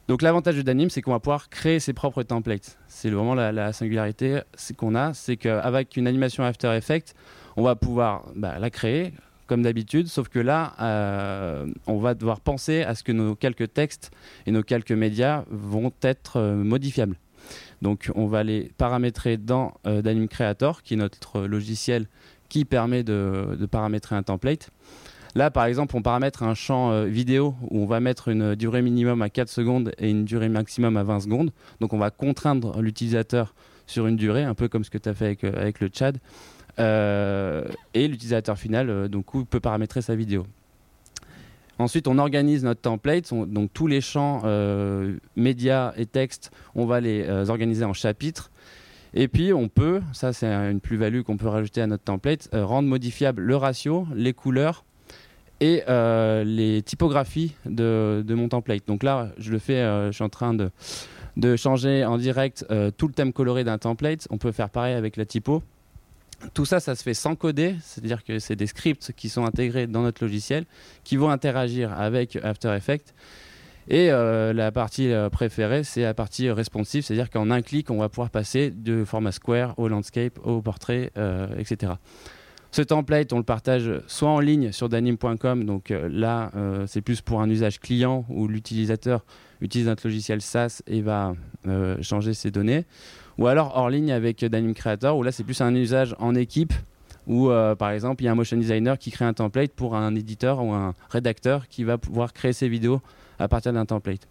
Donc 0.08 0.22
l'avantage 0.22 0.56
de 0.56 0.62
Danim, 0.62 0.88
c'est 0.88 1.02
qu'on 1.02 1.10
va 1.10 1.20
pouvoir 1.20 1.50
créer 1.50 1.80
ses 1.80 1.92
propres 1.92 2.22
templates. 2.22 2.78
C'est 2.88 3.10
vraiment 3.10 3.34
la, 3.34 3.72
singularité 3.74 4.40
qu'on 4.78 4.94
a, 4.94 5.12
c'est 5.12 5.36
qu'avec 5.36 5.98
une 5.98 6.06
animation 6.06 6.44
After 6.44 6.74
Effects, 6.74 7.14
on 7.56 7.62
va 7.62 7.76
pouvoir 7.76 8.24
bah, 8.34 8.58
la 8.58 8.70
créer 8.70 9.12
comme 9.46 9.62
d'habitude, 9.62 10.08
sauf 10.08 10.28
que 10.28 10.38
là, 10.38 10.74
euh, 10.80 11.66
on 11.86 11.98
va 11.98 12.14
devoir 12.14 12.40
penser 12.40 12.82
à 12.82 12.94
ce 12.94 13.02
que 13.02 13.12
nos 13.12 13.34
quelques 13.34 13.72
textes 13.72 14.10
et 14.46 14.50
nos 14.50 14.62
quelques 14.62 14.92
médias 14.92 15.44
vont 15.50 15.92
être 16.02 16.36
euh, 16.36 16.54
modifiables. 16.54 17.16
Donc 17.80 18.10
on 18.14 18.26
va 18.26 18.44
les 18.44 18.70
paramétrer 18.76 19.36
dans 19.38 19.74
euh, 19.86 20.02
Danim 20.02 20.28
Creator, 20.28 20.82
qui 20.82 20.94
est 20.94 20.98
notre 20.98 21.42
logiciel 21.42 22.08
qui 22.50 22.64
permet 22.64 23.02
de 23.04 23.68
paramétrer 23.70 24.16
un 24.16 24.22
template. 24.22 24.70
Là, 25.34 25.50
par 25.50 25.64
exemple, 25.64 25.96
on 25.96 26.02
paramètre 26.02 26.42
un 26.42 26.54
champ 26.54 26.90
euh, 26.90 27.04
vidéo 27.04 27.54
où 27.70 27.82
on 27.82 27.86
va 27.86 28.00
mettre 28.00 28.28
une 28.28 28.54
durée 28.54 28.82
minimum 28.82 29.22
à 29.22 29.28
4 29.28 29.48
secondes 29.48 29.92
et 29.98 30.10
une 30.10 30.24
durée 30.24 30.48
maximum 30.48 30.96
à 30.96 31.02
20 31.02 31.20
secondes. 31.20 31.50
Donc, 31.80 31.92
on 31.92 31.98
va 31.98 32.10
contraindre 32.10 32.80
l'utilisateur 32.80 33.54
sur 33.86 34.06
une 34.06 34.16
durée, 34.16 34.44
un 34.44 34.54
peu 34.54 34.68
comme 34.68 34.84
ce 34.84 34.90
que 34.90 34.98
tu 34.98 35.08
as 35.08 35.14
fait 35.14 35.26
avec, 35.26 35.44
euh, 35.44 35.52
avec, 35.60 35.80
le 35.80 35.88
Tchad. 35.88 36.18
Euh, 36.78 37.64
et 37.94 38.08
l'utilisateur 38.08 38.58
final, 38.58 39.08
donc, 39.08 39.26
peut 39.48 39.60
paramétrer 39.60 40.02
sa 40.02 40.14
vidéo. 40.14 40.46
Ensuite, 41.78 42.08
on 42.08 42.18
organise 42.18 42.64
notre 42.64 42.80
template. 42.80 43.32
donc, 43.32 43.72
tous 43.72 43.86
les 43.86 44.00
champs 44.00 44.42
médias 45.36 45.92
et 45.96 46.06
textes, 46.06 46.50
on 46.74 46.86
va 46.86 47.00
les 47.00 47.28
organiser 47.48 47.84
en 47.84 47.92
chapitres. 47.92 48.50
Et 49.14 49.28
puis, 49.28 49.52
on 49.52 49.68
peut, 49.68 50.00
ça 50.12 50.32
c'est 50.32 50.46
une 50.46 50.80
plus-value 50.80 51.22
qu'on 51.22 51.36
peut 51.36 51.48
rajouter 51.48 51.80
à 51.80 51.86
notre 51.86 52.04
template, 52.04 52.48
rendre 52.52 52.88
modifiable 52.88 53.42
le 53.42 53.56
ratio, 53.56 54.06
les 54.14 54.32
couleurs 54.32 54.84
et 55.60 55.82
euh, 55.88 56.44
les 56.44 56.82
typographies 56.82 57.54
de, 57.66 58.24
mon 58.28 58.48
template. 58.48 58.86
Donc 58.86 59.02
là, 59.02 59.30
je 59.38 59.50
le 59.50 59.58
fais, 59.58 59.78
euh, 59.78 60.08
je 60.08 60.12
suis 60.12 60.24
en 60.24 60.28
train 60.28 60.54
de, 60.54 60.70
changer 61.56 62.04
en 62.04 62.18
direct 62.18 62.66
tout 62.96 63.06
le 63.06 63.12
thème 63.12 63.32
coloré 63.32 63.64
d'un 63.64 63.78
template. 63.78 64.26
On 64.30 64.38
peut 64.38 64.52
faire 64.52 64.70
pareil 64.70 64.94
avec 64.94 65.16
la 65.16 65.24
typo. 65.24 65.62
Tout 66.54 66.64
ça, 66.64 66.78
ça 66.78 66.94
se 66.94 67.02
fait 67.02 67.14
sans 67.14 67.34
coder, 67.34 67.76
c'est-à-dire 67.82 68.24
que 68.24 68.38
c'est 68.38 68.54
des 68.54 68.66
scripts 68.68 69.12
qui 69.16 69.28
sont 69.28 69.44
intégrés 69.44 69.86
dans 69.86 70.02
notre 70.02 70.22
logiciel, 70.22 70.66
qui 71.02 71.16
vont 71.16 71.30
interagir 71.30 71.92
avec 71.92 72.36
After 72.36 72.74
Effects. 72.76 73.12
Et 73.88 74.10
euh, 74.10 74.52
la 74.52 74.70
partie 74.70 75.10
euh, 75.10 75.30
préférée, 75.30 75.82
c'est 75.82 76.02
la 76.02 76.12
partie 76.12 76.50
responsive, 76.50 77.04
c'est-à-dire 77.04 77.30
qu'en 77.30 77.50
un 77.50 77.62
clic, 77.62 77.90
on 77.90 77.98
va 77.98 78.10
pouvoir 78.10 78.28
passer 78.28 78.70
de 78.70 79.04
format 79.04 79.32
square 79.32 79.74
au 79.78 79.88
landscape, 79.88 80.38
au 80.44 80.60
portrait, 80.60 81.10
euh, 81.16 81.48
etc. 81.58 81.92
Ce 82.70 82.82
template, 82.82 83.32
on 83.32 83.38
le 83.38 83.44
partage 83.44 83.90
soit 84.06 84.28
en 84.28 84.40
ligne 84.40 84.72
sur 84.72 84.88
danim.com, 84.88 85.64
donc 85.64 85.90
là, 85.90 86.52
c'est 86.86 87.00
plus 87.00 87.22
pour 87.22 87.40
un 87.40 87.48
usage 87.48 87.80
client 87.80 88.26
où 88.28 88.46
l'utilisateur 88.46 89.24
utilise 89.60 89.86
notre 89.86 90.06
logiciel 90.06 90.42
SaaS 90.42 90.82
et 90.86 91.00
va 91.00 91.34
changer 92.02 92.34
ses 92.34 92.50
données 92.50 92.84
ou 93.38 93.46
alors 93.46 93.72
hors 93.76 93.88
ligne 93.88 94.12
avec 94.12 94.44
Danim 94.44 94.74
Creator, 94.74 95.16
où 95.16 95.22
là 95.22 95.32
c'est 95.32 95.44
plus 95.44 95.60
un 95.60 95.74
usage 95.74 96.14
en 96.18 96.34
équipe, 96.34 96.74
où 97.26 97.50
euh, 97.50 97.74
par 97.74 97.90
exemple 97.90 98.22
il 98.22 98.26
y 98.26 98.28
a 98.28 98.32
un 98.32 98.34
motion 98.34 98.56
designer 98.56 98.98
qui 98.98 99.10
crée 99.10 99.24
un 99.24 99.32
template 99.32 99.72
pour 99.72 99.96
un 99.96 100.14
éditeur 100.14 100.62
ou 100.62 100.72
un 100.72 100.94
rédacteur 101.08 101.68
qui 101.68 101.84
va 101.84 101.96
pouvoir 101.98 102.32
créer 102.32 102.52
ses 102.52 102.68
vidéos 102.68 103.00
à 103.38 103.48
partir 103.48 103.72
d'un 103.72 103.86
template. 103.86 104.26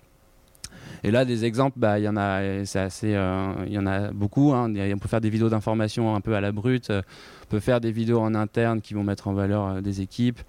Et 1.03 1.11
là, 1.11 1.25
des 1.25 1.45
exemples, 1.45 1.77
bah, 1.79 1.99
il 1.99 2.03
y 2.03 2.09
en 2.09 2.17
a, 2.17 2.65
c'est 2.65 2.79
assez, 2.79 3.13
euh, 3.15 3.53
il 3.65 3.73
y 3.73 3.79
en 3.79 3.87
a 3.87 4.11
beaucoup. 4.11 4.53
Hein. 4.53 4.73
On 4.93 4.97
peut 4.97 5.07
faire 5.07 5.21
des 5.21 5.29
vidéos 5.29 5.49
d'information 5.49 6.15
un 6.15 6.21
peu 6.21 6.35
à 6.35 6.41
la 6.41 6.51
brute. 6.51 6.89
on 6.91 7.49
peut 7.49 7.59
faire 7.59 7.79
des 7.79 7.91
vidéos 7.91 8.19
en 8.19 8.35
interne 8.35 8.81
qui 8.81 8.93
vont 8.93 9.03
mettre 9.03 9.27
en 9.27 9.33
valeur 9.33 9.67
euh, 9.67 9.81
des 9.81 10.01
équipes. 10.01 10.39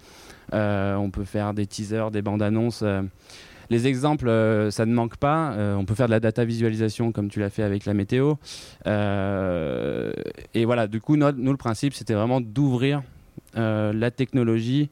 on 0.51 1.09
peut 1.11 1.25
faire 1.25 1.53
des 1.53 1.67
teasers, 1.67 2.11
des 2.11 2.21
bandes 2.21 2.41
annonces. 2.41 2.83
Les 3.69 3.85
exemples, 3.85 4.27
euh, 4.27 4.71
ça 4.71 4.85
ne 4.85 4.93
manque 4.93 5.17
pas. 5.17 5.51
Euh, 5.53 5.75
on 5.75 5.85
peut 5.85 5.93
faire 5.93 6.07
de 6.07 6.11
la 6.11 6.19
data 6.19 6.43
visualisation 6.43 7.11
comme 7.11 7.29
tu 7.29 7.39
l'as 7.39 7.51
fait 7.51 7.63
avec 7.63 7.85
la 7.85 7.93
météo. 7.93 8.35
Euh, 8.87 10.11
et 10.55 10.65
voilà, 10.65 10.87
du 10.87 10.99
coup, 10.99 11.15
nous, 11.17 11.51
le 11.51 11.57
principe, 11.57 11.93
c'était 11.93 12.15
vraiment 12.15 12.41
d'ouvrir 12.41 13.03
la 13.55 14.11
technologie 14.11 14.89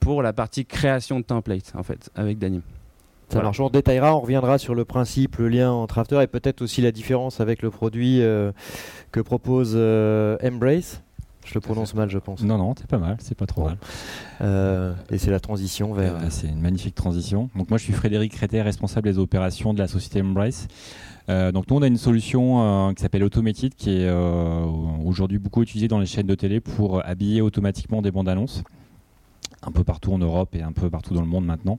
pour 0.00 0.22
la 0.22 0.32
partie 0.32 0.64
création 0.64 1.20
de 1.20 1.24
templates, 1.24 1.72
en 1.74 1.82
fait, 1.82 2.10
avec 2.14 2.38
Danim. 2.38 2.62
Ça 3.28 3.42
marche, 3.42 3.58
on 3.60 3.68
détaillera, 3.68 4.16
on 4.16 4.20
reviendra 4.20 4.58
sur 4.58 4.74
le 4.74 4.84
principe, 4.84 5.36
le 5.36 5.48
lien 5.48 5.72
entre 5.72 5.98
After 5.98 6.22
et 6.22 6.26
peut-être 6.26 6.62
aussi 6.62 6.80
la 6.80 6.92
différence 6.92 7.40
avec 7.40 7.60
le 7.60 7.70
produit 7.70 8.18
que 8.18 9.20
propose 9.20 9.76
Embrace. 9.76 11.02
Je 11.46 11.54
le 11.54 11.60
prononce 11.60 11.94
mal, 11.94 12.10
je 12.10 12.18
pense. 12.18 12.42
Non, 12.42 12.58
non, 12.58 12.74
c'est 12.76 12.88
pas 12.88 12.98
mal, 12.98 13.16
c'est 13.20 13.36
pas 13.36 13.46
trop 13.46 13.64
mal. 13.64 13.78
Euh, 14.40 14.94
et 15.10 15.18
c'est 15.18 15.30
la 15.30 15.38
transition 15.38 15.92
vers. 15.92 16.16
Euh, 16.16 16.26
c'est 16.28 16.48
une 16.48 16.60
magnifique 16.60 16.96
transition. 16.96 17.48
Donc 17.54 17.70
moi, 17.70 17.78
je 17.78 17.84
suis 17.84 17.92
Frédéric 17.92 18.32
Crétet, 18.32 18.62
responsable 18.62 19.08
des 19.08 19.18
opérations 19.18 19.72
de 19.72 19.78
la 19.78 19.86
société 19.86 20.20
Embrace. 20.20 20.66
Euh, 21.28 21.52
donc 21.52 21.70
nous, 21.70 21.76
on 21.76 21.82
a 21.82 21.86
une 21.86 21.98
solution 21.98 22.92
qui 22.94 23.02
s'appelle 23.02 23.22
Automated, 23.22 23.74
qui 23.76 23.90
est 23.90 24.10
aujourd'hui 25.04 25.38
beaucoup 25.38 25.62
utilisée 25.62 25.88
dans 25.88 26.00
les 26.00 26.06
chaînes 26.06 26.26
de 26.26 26.34
télé 26.34 26.60
pour 26.60 27.04
habiller 27.06 27.42
automatiquement 27.42 28.02
des 28.02 28.10
bandes 28.10 28.28
annonces, 28.28 28.64
un 29.62 29.70
peu 29.70 29.84
partout 29.84 30.12
en 30.12 30.18
Europe 30.18 30.54
et 30.56 30.62
un 30.62 30.72
peu 30.72 30.90
partout 30.90 31.14
dans 31.14 31.22
le 31.22 31.28
monde 31.28 31.46
maintenant. 31.46 31.78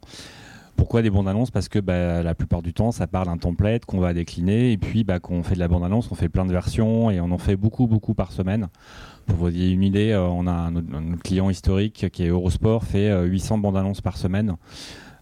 Pourquoi 0.78 1.02
des 1.02 1.10
bandes 1.10 1.28
annonces? 1.28 1.50
Parce 1.50 1.70
que 1.70 1.80
bah, 1.80 2.22
la 2.22 2.36
plupart 2.36 2.62
du 2.62 2.72
temps, 2.72 2.92
ça 2.92 3.08
parle 3.08 3.26
d'un 3.26 3.38
template 3.38 3.86
qu'on 3.86 4.00
va 4.00 4.14
décliner 4.14 4.72
et 4.72 4.78
puis 4.78 5.04
bah, 5.04 5.20
quand 5.20 5.34
on 5.34 5.44
fait 5.44 5.56
de 5.56 5.60
la 5.60 5.68
bande 5.68 5.84
annonce, 5.84 6.12
on 6.12 6.16
fait 6.16 6.30
plein 6.30 6.46
de 6.46 6.52
versions 6.52 7.10
et 7.10 7.20
on 7.20 7.32
en 7.32 7.40
fait 7.40 7.56
beaucoup, 7.56 7.88
beaucoup 7.88 8.14
par 8.14 8.32
semaine. 8.32 8.68
Pour 9.26 9.38
vous 9.38 9.50
donner 9.50 9.72
une 9.72 9.84
idée, 9.84 10.12
euh, 10.12 10.22
on 10.22 10.46
a 10.46 10.52
un, 10.52 11.18
client 11.24 11.50
historique 11.50 12.06
qui 12.12 12.24
est 12.24 12.28
Eurosport, 12.28 12.84
fait 12.84 13.12
800 13.26 13.58
euh, 13.58 13.62
bandes 13.62 13.76
annonces 13.76 14.02
par 14.02 14.18
semaine 14.18 14.56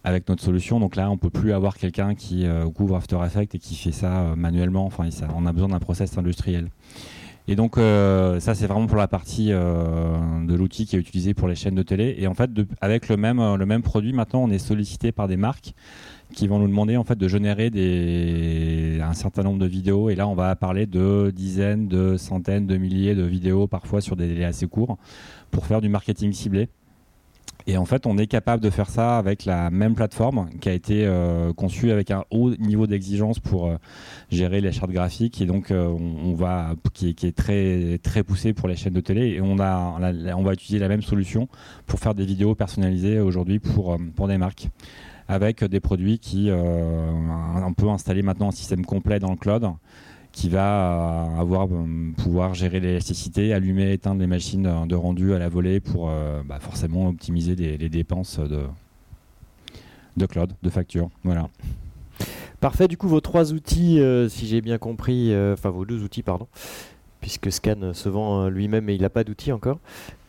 avec 0.04 0.28
notre 0.28 0.44
solution. 0.44 0.80
Donc 0.80 0.98
là, 0.98 1.10
on 1.10 1.18
peut 1.18 1.30
plus 1.30 1.54
avoir 1.54 1.78
quelqu'un 1.78 2.16
qui 2.16 2.46
euh, 2.46 2.70
couvre 2.70 2.98
After 2.98 3.18
Effects 3.26 3.56
et 3.56 3.60
qui 3.60 3.76
fait 3.76 3.94
ça 3.94 4.34
manuellement. 4.36 4.86
Enfin, 4.86 5.08
on 5.36 5.46
a 5.46 5.54
besoin 5.54 5.70
d'un 5.70 5.80
process 5.80 6.18
industriel. 6.18 6.70
Et 7.48 7.56
donc 7.56 7.76
ça, 7.76 8.56
c'est 8.56 8.68
vraiment 8.68 8.88
pour 8.88 8.98
la 8.98 9.08
partie 9.08 9.50
de 9.50 10.56
l'outil 10.56 10.86
qui 10.86 10.96
est 10.96 11.00
utilisé 11.00 11.34
pour 11.34 11.48
les 11.48 11.56
chaînes 11.56 11.76
de 11.76 11.84
télé. 11.84 12.16
Et 12.18 12.28
en 12.28 12.34
fait, 12.34 12.50
avec 12.82 13.08
le 13.08 13.18
même, 13.18 13.56
le 13.56 13.66
même 13.66 13.84
produit, 13.84 14.14
maintenant, 14.14 14.44
on 14.44 14.50
est 14.50 14.58
sollicité 14.58 15.12
par 15.12 15.28
des 15.28 15.38
marques 15.38 15.74
qui 16.34 16.48
vont 16.48 16.60
nous 16.60 16.68
demander 16.68 16.98
en 16.98 17.04
fait 17.04 17.18
de 17.18 17.28
générer 17.28 17.70
des, 17.70 19.00
un 19.02 19.14
certain 19.14 19.44
nombre 19.44 19.60
de 19.60 19.68
vidéos. 19.68 20.10
Et 20.10 20.16
là, 20.16 20.28
on 20.28 20.36
va 20.36 20.56
parler 20.56 20.86
de 20.86 21.32
dizaines, 21.36 21.88
de 21.88 22.18
centaines, 22.18 22.68
de 22.68 22.78
milliers 22.78 23.16
de 23.16 23.24
vidéos, 23.24 23.68
parfois 23.68 24.02
sur 24.02 24.16
des 24.16 24.28
délais 24.28 24.46
assez 24.46 24.68
courts, 24.68 24.98
pour 25.52 25.66
faire 25.66 25.82
du 25.82 25.90
marketing 25.90 26.34
ciblé. 26.34 26.70
Et 27.68 27.78
en 27.78 27.86
fait, 27.86 28.06
on 28.06 28.18
est 28.18 28.28
capable 28.28 28.62
de 28.62 28.70
faire 28.70 28.90
ça 28.90 29.18
avec 29.18 29.46
la 29.46 29.72
même 29.72 29.96
plateforme 29.96 30.50
qui 30.62 30.70
a 30.70 30.74
été 30.74 31.06
euh, 31.06 31.52
conçue 31.52 31.90
avec 31.90 32.12
un 32.12 32.24
haut 32.30 32.52
niveau 32.58 32.86
d'exigence 32.86 33.40
pour 33.40 33.66
euh, 33.66 33.78
gérer 34.30 34.62
les 34.62 34.72
chartes 34.72 34.92
graphiques. 34.92 35.42
Et 35.42 35.48
donc 35.48 35.72
euh, 35.72 35.88
on, 35.88 36.36
va 36.36 36.76
qui, 36.94 37.10
est 37.10 37.36
très 37.36 38.00
très 38.04 38.24
poussé 38.24 38.54
pour 38.54 38.68
les 38.68 38.76
chaînes 38.76 38.94
de 38.94 39.02
télé. 39.02 39.30
Et 39.30 39.42
on 39.42 39.58
a 39.60 39.98
on 40.36 40.44
va 40.44 40.54
utiliser 40.54 40.80
la 40.80 40.90
même 40.90 41.02
solution 41.02 41.48
pour 41.88 42.00
faire 42.00 42.14
des 42.14 42.26
vidéos 42.26 42.54
personnalisées 42.54 43.20
aujourd'hui 43.20 43.58
pour 43.58 43.98
pour 44.16 44.28
des 44.28 44.38
marques 44.38 44.70
avec 45.28 45.64
des 45.64 45.80
produits 45.80 46.20
qui 46.20 46.52
on 46.52 47.74
peut 47.74 47.90
installer 47.90 48.22
maintenant 48.22 48.50
un 48.50 48.52
système 48.52 48.86
complet 48.86 49.20
dans 49.20 49.32
le 49.32 49.38
cloud 49.38 49.72
qui 50.36 50.50
va 50.50 50.92
euh, 50.92 51.40
avoir 51.40 51.68
euh, 51.72 52.12
pouvoir 52.18 52.54
gérer 52.54 52.82
l'électricité, 52.82 53.54
allumer, 53.54 53.94
éteindre 53.94 54.20
les 54.20 54.28
machines 54.28 54.86
de 54.86 54.96
rendu 54.96 55.34
à 55.34 55.40
la 55.40 55.48
volée 55.48 55.80
pour 55.80 56.12
bah, 56.46 56.60
forcément 56.60 57.08
optimiser 57.08 57.56
les 57.56 57.90
dépenses 57.90 58.40
de, 60.18 60.26
cloud, 60.26 60.52
de 60.62 60.70
facture. 60.70 61.10
Voilà. 61.24 61.48
Parfait, 62.60 62.88
du 62.88 62.98
coup 62.98 63.08
vos 63.08 63.22
trois 63.22 63.54
outils, 63.54 64.02
si 64.30 64.48
j'ai 64.48 64.62
bien 64.62 64.78
compris, 64.78 65.34
enfin 65.54 65.70
vos 65.70 65.86
deux 65.86 66.04
outils, 66.04 66.24
pardon, 66.24 66.48
puisque 67.22 67.52
Scan 67.52 67.94
se 67.94 68.10
vend 68.10 68.50
lui-même 68.50 68.90
et 68.90 68.96
il 68.96 69.02
n'a 69.02 69.10
pas 69.10 69.24
d'outils 69.24 69.54
encore, 69.54 69.80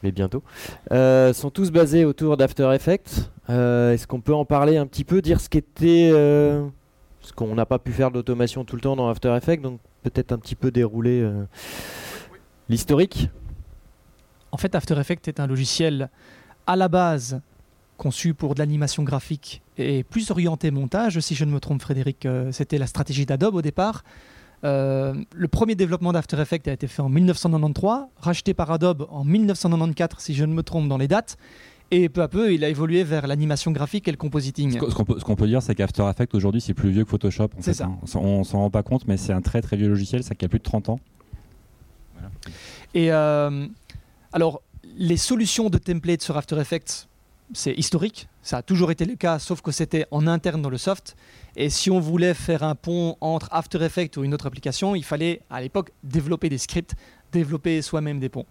mais 0.02 0.12
bientôt, 0.12 0.42
sont 0.90 1.50
tous 1.52 1.72
basés 1.72 2.04
autour 2.04 2.36
d'After 2.36 2.70
Effects. 2.74 3.30
Euh, 3.48 3.92
est-ce 3.92 4.06
qu'on 4.06 4.20
peut 4.20 4.34
en 4.34 4.44
parler 4.44 4.76
un 4.76 4.86
petit 4.86 5.04
peu, 5.04 5.22
dire 5.22 5.40
ce 5.40 5.48
qu'était, 5.48 6.12
euh, 7.26 7.28
ce 7.28 7.32
qu'on 7.32 7.54
n'a 7.54 7.66
pas 7.66 7.78
pu 7.78 7.92
faire 7.92 8.10
d'automation 8.10 8.64
tout 8.64 8.76
le 8.76 8.82
temps 8.82 8.96
dans 8.96 9.08
After 9.08 9.34
Effects, 9.36 9.62
donc 9.62 9.80
peut-être 10.02 10.32
un 10.32 10.38
petit 10.38 10.54
peu 10.54 10.70
dérouler 10.70 11.20
euh, 11.20 11.44
l'historique. 12.68 13.28
En 14.52 14.56
fait, 14.56 14.74
After 14.74 14.98
Effects 14.98 15.28
est 15.28 15.40
un 15.40 15.46
logiciel 15.46 16.10
à 16.66 16.76
la 16.76 16.88
base 16.88 17.40
conçu 17.96 18.34
pour 18.34 18.54
de 18.54 18.58
l'animation 18.58 19.02
graphique 19.02 19.62
et 19.78 20.04
plus 20.04 20.30
orienté 20.30 20.70
montage. 20.70 21.18
Si 21.20 21.34
je 21.34 21.44
ne 21.44 21.50
me 21.50 21.60
trompe, 21.60 21.80
Frédéric, 21.80 22.28
c'était 22.50 22.78
la 22.78 22.86
stratégie 22.86 23.24
d'Adobe 23.24 23.54
au 23.54 23.62
départ. 23.62 24.04
le 24.62 25.46
premier 25.50 25.74
développement 25.74 26.12
d'After 26.12 26.40
Effects 26.40 26.68
a 26.68 26.72
été 26.72 26.86
fait 26.86 27.00
en 27.00 27.08
1993, 27.08 28.08
racheté 28.18 28.52
par 28.52 28.70
Adobe 28.70 29.06
en 29.10 29.24
1994, 29.24 30.22
si 30.22 30.34
je 30.34 30.44
ne 30.44 30.52
me 30.52 30.62
trompe 30.62 30.88
dans 30.88 30.98
les 30.98 31.08
dates. 31.08 31.38
Et 31.90 32.08
peu 32.08 32.22
à 32.22 32.28
peu, 32.28 32.52
il 32.52 32.64
a 32.64 32.68
évolué 32.68 33.04
vers 33.04 33.26
l'animation 33.26 33.70
graphique 33.70 34.08
et 34.08 34.10
le 34.10 34.16
compositing. 34.16 34.72
Ce 34.72 35.22
qu'on 35.24 35.36
peut, 35.36 35.46
dire, 35.46 35.62
c'est 35.62 35.74
qu'After 35.74 36.04
Effects 36.10 36.34
aujourd'hui, 36.34 36.60
c'est 36.60 36.74
plus 36.74 36.90
vieux 36.90 37.04
que 37.04 37.10
Photoshop. 37.10 37.50
C'est 37.60 37.74
ça. 37.74 37.84
Hein. 37.84 37.98
On 38.14 38.42
s'en 38.42 38.58
rend 38.58 38.70
pas 38.70 38.82
compte, 38.82 39.06
mais 39.06 39.16
c'est 39.16 39.32
un 39.32 39.40
très 39.40 39.62
très 39.62 39.76
vieux 39.76 39.88
logiciel, 39.88 40.24
ça 40.24 40.34
qui 40.34 40.44
a 40.44 40.48
plus 40.48 40.58
de 40.58 40.64
30 40.64 40.88
ans. 40.88 41.00
Et 42.94 43.12
euh, 43.12 43.66
alors, 44.32 44.62
les 44.96 45.16
solutions 45.16 45.70
de 45.70 45.78
templates 45.78 46.22
sur 46.22 46.36
After 46.36 46.58
Effects, 46.58 47.08
c'est 47.52 47.74
historique. 47.74 48.28
Ça 48.42 48.58
a 48.58 48.62
toujours 48.62 48.90
été 48.90 49.04
le 49.04 49.14
cas, 49.14 49.38
sauf 49.38 49.60
que 49.60 49.70
c'était 49.70 50.06
en 50.10 50.26
interne 50.26 50.62
dans 50.62 50.70
le 50.70 50.78
soft. 50.78 51.16
Et 51.54 51.70
si 51.70 51.90
on 51.90 52.00
voulait 52.00 52.34
faire 52.34 52.62
un 52.62 52.74
pont 52.74 53.16
entre 53.20 53.48
After 53.52 53.82
Effects 53.84 54.16
ou 54.16 54.24
une 54.24 54.34
autre 54.34 54.46
application, 54.46 54.94
il 54.94 55.04
fallait 55.04 55.42
à 55.50 55.60
l'époque 55.60 55.92
développer 56.02 56.48
des 56.48 56.58
scripts, 56.58 56.94
développer 57.32 57.82
soi-même 57.82 58.18
des 58.18 58.28
ponts. 58.28 58.46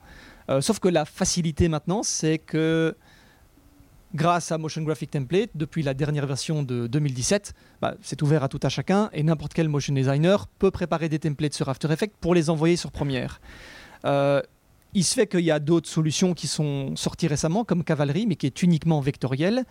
Euh, 0.49 0.61
sauf 0.61 0.79
que 0.79 0.87
la 0.87 1.05
facilité 1.05 1.67
maintenant, 1.67 2.03
c'est 2.03 2.37
que 2.37 2.95
grâce 4.13 4.51
à 4.51 4.57
Motion 4.57 4.81
Graphic 4.83 5.11
Template, 5.11 5.49
depuis 5.55 5.83
la 5.83 5.93
dernière 5.93 6.25
version 6.25 6.63
de 6.63 6.87
2017, 6.87 7.53
bah, 7.81 7.95
c'est 8.01 8.21
ouvert 8.21 8.43
à 8.43 8.49
tout 8.49 8.59
à 8.63 8.69
chacun 8.69 9.09
et 9.13 9.23
n'importe 9.23 9.53
quel 9.53 9.69
motion 9.69 9.93
designer 9.93 10.47
peut 10.47 10.71
préparer 10.71 11.09
des 11.09 11.19
templates 11.19 11.53
sur 11.53 11.67
After 11.69 11.91
Effects 11.91 12.13
pour 12.21 12.35
les 12.35 12.49
envoyer 12.49 12.75
sur 12.75 12.91
Premiere. 12.91 13.41
Euh, 14.05 14.41
il 14.93 15.03
se 15.03 15.13
fait 15.13 15.27
qu'il 15.27 15.41
y 15.41 15.51
a 15.51 15.59
d'autres 15.59 15.89
solutions 15.89 16.33
qui 16.33 16.47
sont 16.47 16.95
sorties 16.95 17.27
récemment, 17.27 17.65
comme 17.65 17.83
Cavalry, 17.83 18.25
mais 18.27 18.35
qui 18.35 18.45
est 18.45 18.63
uniquement 18.63 19.01
vectoriel, 19.01 19.65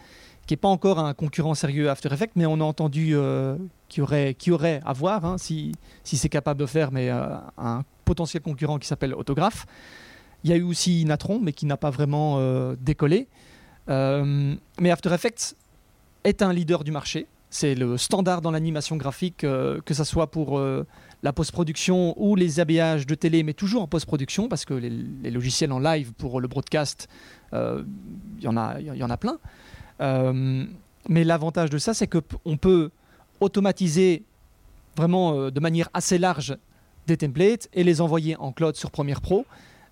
qui 0.47 0.53
n'est 0.53 0.59
pas 0.59 0.69
encore 0.69 0.99
un 0.99 1.15
concurrent 1.15 1.55
sérieux 1.55 1.89
After 1.89 2.13
Effects, 2.13 2.33
mais 2.37 2.45
on 2.45 2.61
a 2.61 2.65
entendu 2.65 3.13
euh, 3.15 3.57
qu'il 3.89 4.01
y 4.01 4.03
aurait, 4.03 4.37
aurait 4.51 4.83
à 4.85 4.93
voir, 4.93 5.25
hein, 5.25 5.39
si, 5.39 5.73
si 6.03 6.19
c'est 6.19 6.29
capable 6.29 6.61
de 6.61 6.67
faire, 6.67 6.93
mais 6.93 7.09
euh, 7.09 7.37
un 7.57 7.85
potentiel 8.05 8.43
concurrent 8.43 8.79
qui 8.79 8.87
s'appelle 8.87 9.15
Autograph. 9.15 9.65
Il 10.43 10.51
y 10.51 10.53
a 10.53 10.57
eu 10.57 10.63
aussi 10.63 11.07
Natron, 11.07 11.41
mais 11.41 11.55
qui 11.55 11.65
n'a 11.65 11.79
pas 11.79 11.89
vraiment 11.89 12.39
décollé. 12.79 13.29
Euh, 13.89 14.55
mais 14.81 14.91
After 14.91 15.13
Effects 15.13 15.57
est 16.25 16.43
un 16.43 16.53
leader 16.53 16.85
du 16.85 16.91
marché. 16.91 17.27
C'est 17.51 17.75
le 17.75 17.97
standard 17.99 18.41
dans 18.41 18.51
l'animation 18.51 18.97
graphique, 18.97 19.45
euh, 19.45 19.81
que 19.85 19.95
ce 19.95 20.03
soit 20.03 20.29
pour 20.31 20.59
euh, 20.59 20.85
la 21.23 21.33
post-production 21.33 22.15
ou 22.21 22.35
les 22.35 22.59
habillages 22.59 23.07
de 23.07 23.15
télé, 23.15 23.43
mais 23.43 23.53
toujours 23.53 23.83
en 23.83 23.87
post-production, 23.87 24.49
parce 24.49 24.65
que 24.65 24.75
les, 24.75 25.31
logiciels 25.31 25.71
en 25.71 25.79
live 25.79 26.13
pour 26.15 26.41
le 26.41 26.49
broadcast, 26.49 27.09
il 27.53 27.85
y, 28.41 28.45
y 28.45 28.49
en 28.49 28.57
a 29.11 29.17
plein. 29.17 29.39
mais 30.01 31.25
l'avantage 31.25 31.71
de 31.71 31.79
ça, 31.79 31.95
c'est 31.95 32.09
qu'on 32.09 32.57
peut 32.57 32.91
automatiser 33.41 34.25
vraiment 34.97 35.51
de 35.51 35.61
manière 35.61 35.89
assez 35.95 36.19
large 36.19 36.57
des 37.07 37.17
templates 37.17 37.69
et 37.73 37.85
les 37.85 38.01
envoyer 38.01 38.37
en 38.37 38.51
cloud 38.51 38.75
sur 38.75 38.91
Premiere 38.91 39.21
Pro 39.21 39.47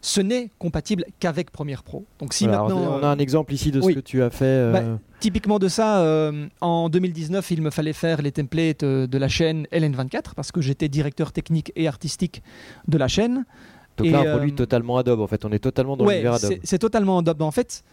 ce 0.05 0.21
n'est 0.21 0.51
compatible 0.59 1.05
qu'avec 1.21 1.53
Premiere 1.53 1.85
Pro. 1.85 2.05
Donc 2.19 2.35
si 2.35 2.49
maintenant, 2.49 2.99
on 3.01 3.03
a 3.05 3.07
un 3.07 3.19
exemple 3.19 3.55
ici 3.55 3.71
de 3.71 3.81
ce 3.81 3.93
que 3.93 4.01
tu 4.01 4.21
as 4.23 4.31
fait. 4.31 4.45
Euh, 4.45 4.73
bah, 4.73 4.99
typiquement 5.21 5.61
de 5.61 5.69
ça, 5.69 6.01
euh, 6.01 6.49
en 6.61 6.89
2019, 6.89 7.49
il 7.53 7.63
me 7.63 7.71
fallait 7.71 7.93
faire 7.93 8.21
les 8.21 8.33
templates 8.33 8.83
euh, 8.83 9.07
de 9.07 9.17
la 9.17 9.29
chaîne 9.29 9.67
LN24 9.73 10.35
parce 10.35 10.51
que 10.51 10.61
j'étais 10.61 10.89
directeur 10.89 11.31
technique 11.31 11.73
et 11.77 11.87
artistique 11.87 12.43
de 12.89 12.99
la 12.99 13.07
chaîne. 13.07 13.45
Donc 13.97 14.09
là, 14.09 14.21
un 14.21 14.37
produit 14.37 14.55
totalement 14.55 14.99
Adobe, 14.99 15.21
en 15.21 15.29
fait. 15.29 15.45
On 15.45 15.53
est 15.53 15.61
totalement 15.61 15.97
dans 15.97 16.05
l'univers 16.05 16.35
Adobe. 16.35 16.59
C'est 16.65 16.79
totalement 16.79 17.19
Adobe. 17.19 17.43
En 17.43 17.53
fait, 17.53 17.85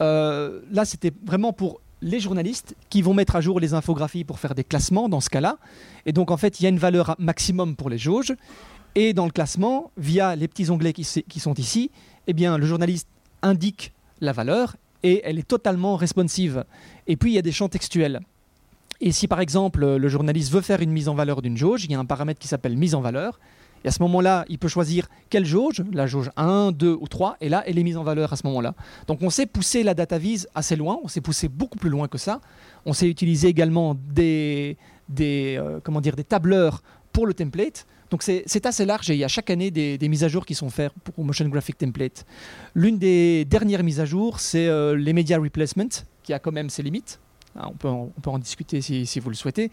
là, 0.00 0.84
c'était 0.84 1.12
vraiment 1.24 1.54
pour 1.54 1.80
les 2.02 2.20
journalistes 2.20 2.76
qui 2.90 3.00
vont 3.00 3.14
mettre 3.14 3.36
à 3.36 3.40
jour 3.40 3.58
les 3.58 3.72
infographies 3.72 4.24
pour 4.24 4.38
faire 4.38 4.54
des 4.54 4.64
classements 4.64 5.08
dans 5.08 5.20
ce 5.20 5.30
cas-là. 5.30 5.56
Et 6.04 6.12
donc, 6.12 6.30
en 6.30 6.36
fait, 6.36 6.60
il 6.60 6.64
y 6.64 6.66
a 6.66 6.68
une 6.68 6.78
valeur 6.78 7.16
maximum 7.18 7.74
pour 7.76 7.88
les 7.88 7.96
jauges. 7.96 8.34
Et 8.94 9.12
dans 9.12 9.24
le 9.24 9.32
classement, 9.32 9.90
via 9.96 10.36
les 10.36 10.48
petits 10.48 10.70
onglets 10.70 10.92
qui, 10.92 11.04
sont 11.04 11.54
ici, 11.54 11.90
eh 12.26 12.32
bien, 12.32 12.58
le 12.58 12.66
journaliste 12.66 13.08
indique 13.42 13.92
la 14.20 14.32
valeur 14.32 14.76
et 15.02 15.22
elle 15.24 15.38
est 15.38 15.48
totalement 15.48 15.96
responsive. 15.96 16.64
Et 17.06 17.16
puis, 17.16 17.32
il 17.32 17.34
y 17.34 17.38
a 17.38 17.42
des 17.42 17.52
champs 17.52 17.68
textuels. 17.68 18.20
Et 19.00 19.12
si 19.12 19.28
par 19.28 19.40
exemple 19.40 19.84
le 19.84 20.08
journaliste 20.08 20.52
veut 20.52 20.60
faire 20.60 20.80
une 20.80 20.92
mise 20.92 21.08
en 21.08 21.14
valeur 21.14 21.42
d'une 21.42 21.56
jauge, 21.56 21.84
il 21.84 21.90
y 21.90 21.94
a 21.94 21.98
un 21.98 22.04
paramètre 22.04 22.40
qui 22.40 22.48
s'appelle 22.48 22.76
mise 22.76 22.94
en 22.94 23.00
valeur. 23.00 23.40
Et 23.84 23.88
à 23.88 23.90
ce 23.90 24.00
moment-là, 24.02 24.46
il 24.48 24.58
peut 24.58 24.68
choisir 24.68 25.08
quelle 25.28 25.44
jauge, 25.44 25.84
la 25.92 26.06
jauge 26.06 26.30
1, 26.36 26.72
2 26.72 26.96
ou 26.98 27.06
3, 27.06 27.36
et 27.42 27.50
là, 27.50 27.62
elle 27.66 27.78
est 27.78 27.82
mise 27.82 27.98
en 27.98 28.02
valeur 28.02 28.32
à 28.32 28.36
ce 28.36 28.46
moment-là. 28.46 28.74
Donc 29.06 29.20
on 29.20 29.28
sait 29.28 29.44
pousser 29.44 29.82
la 29.82 29.92
data 29.92 30.16
vise 30.16 30.48
assez 30.54 30.74
loin, 30.74 30.98
on 31.04 31.08
sait 31.08 31.20
pousser 31.20 31.48
beaucoup 31.48 31.76
plus 31.76 31.90
loin 31.90 32.08
que 32.08 32.16
ça. 32.16 32.40
On 32.86 32.94
sait 32.94 33.08
utiliser 33.08 33.48
également 33.48 33.94
des, 33.94 34.78
euh, 35.20 35.80
comment 35.82 36.00
dire, 36.00 36.16
des 36.16 36.24
tableurs 36.24 36.82
pour 37.12 37.26
le 37.26 37.34
template. 37.34 37.86
Donc 38.10 38.22
c'est 38.22 38.66
assez 38.66 38.84
large 38.84 39.10
et 39.10 39.14
il 39.14 39.18
y 39.18 39.24
a 39.24 39.28
chaque 39.28 39.50
année 39.50 39.70
des, 39.70 40.08
mises 40.08 40.24
à 40.24 40.28
jour 40.28 40.46
qui 40.46 40.54
sont 40.54 40.70
faites 40.70 40.92
pour 40.92 41.24
Motion 41.24 41.48
Graphic 41.48 41.78
Template. 41.78 42.24
L'une 42.74 42.98
des 42.98 43.44
dernières 43.44 43.82
mises 43.82 44.00
à 44.00 44.04
jour, 44.04 44.40
c'est 44.40 44.66
euh, 44.66 44.96
les 44.96 45.12
Media 45.12 45.38
Replacement, 45.38 45.88
qui 46.22 46.32
a 46.32 46.38
quand 46.38 46.52
même 46.52 46.70
ses 46.70 46.82
limites. 46.82 47.20
Ah, 47.56 47.68
on, 47.68 47.74
peut 47.74 48.30
en, 48.30 48.38
discuter 48.38 48.80
si, 48.80 49.06
si, 49.06 49.20
vous 49.20 49.30
le 49.30 49.36
souhaitez. 49.36 49.70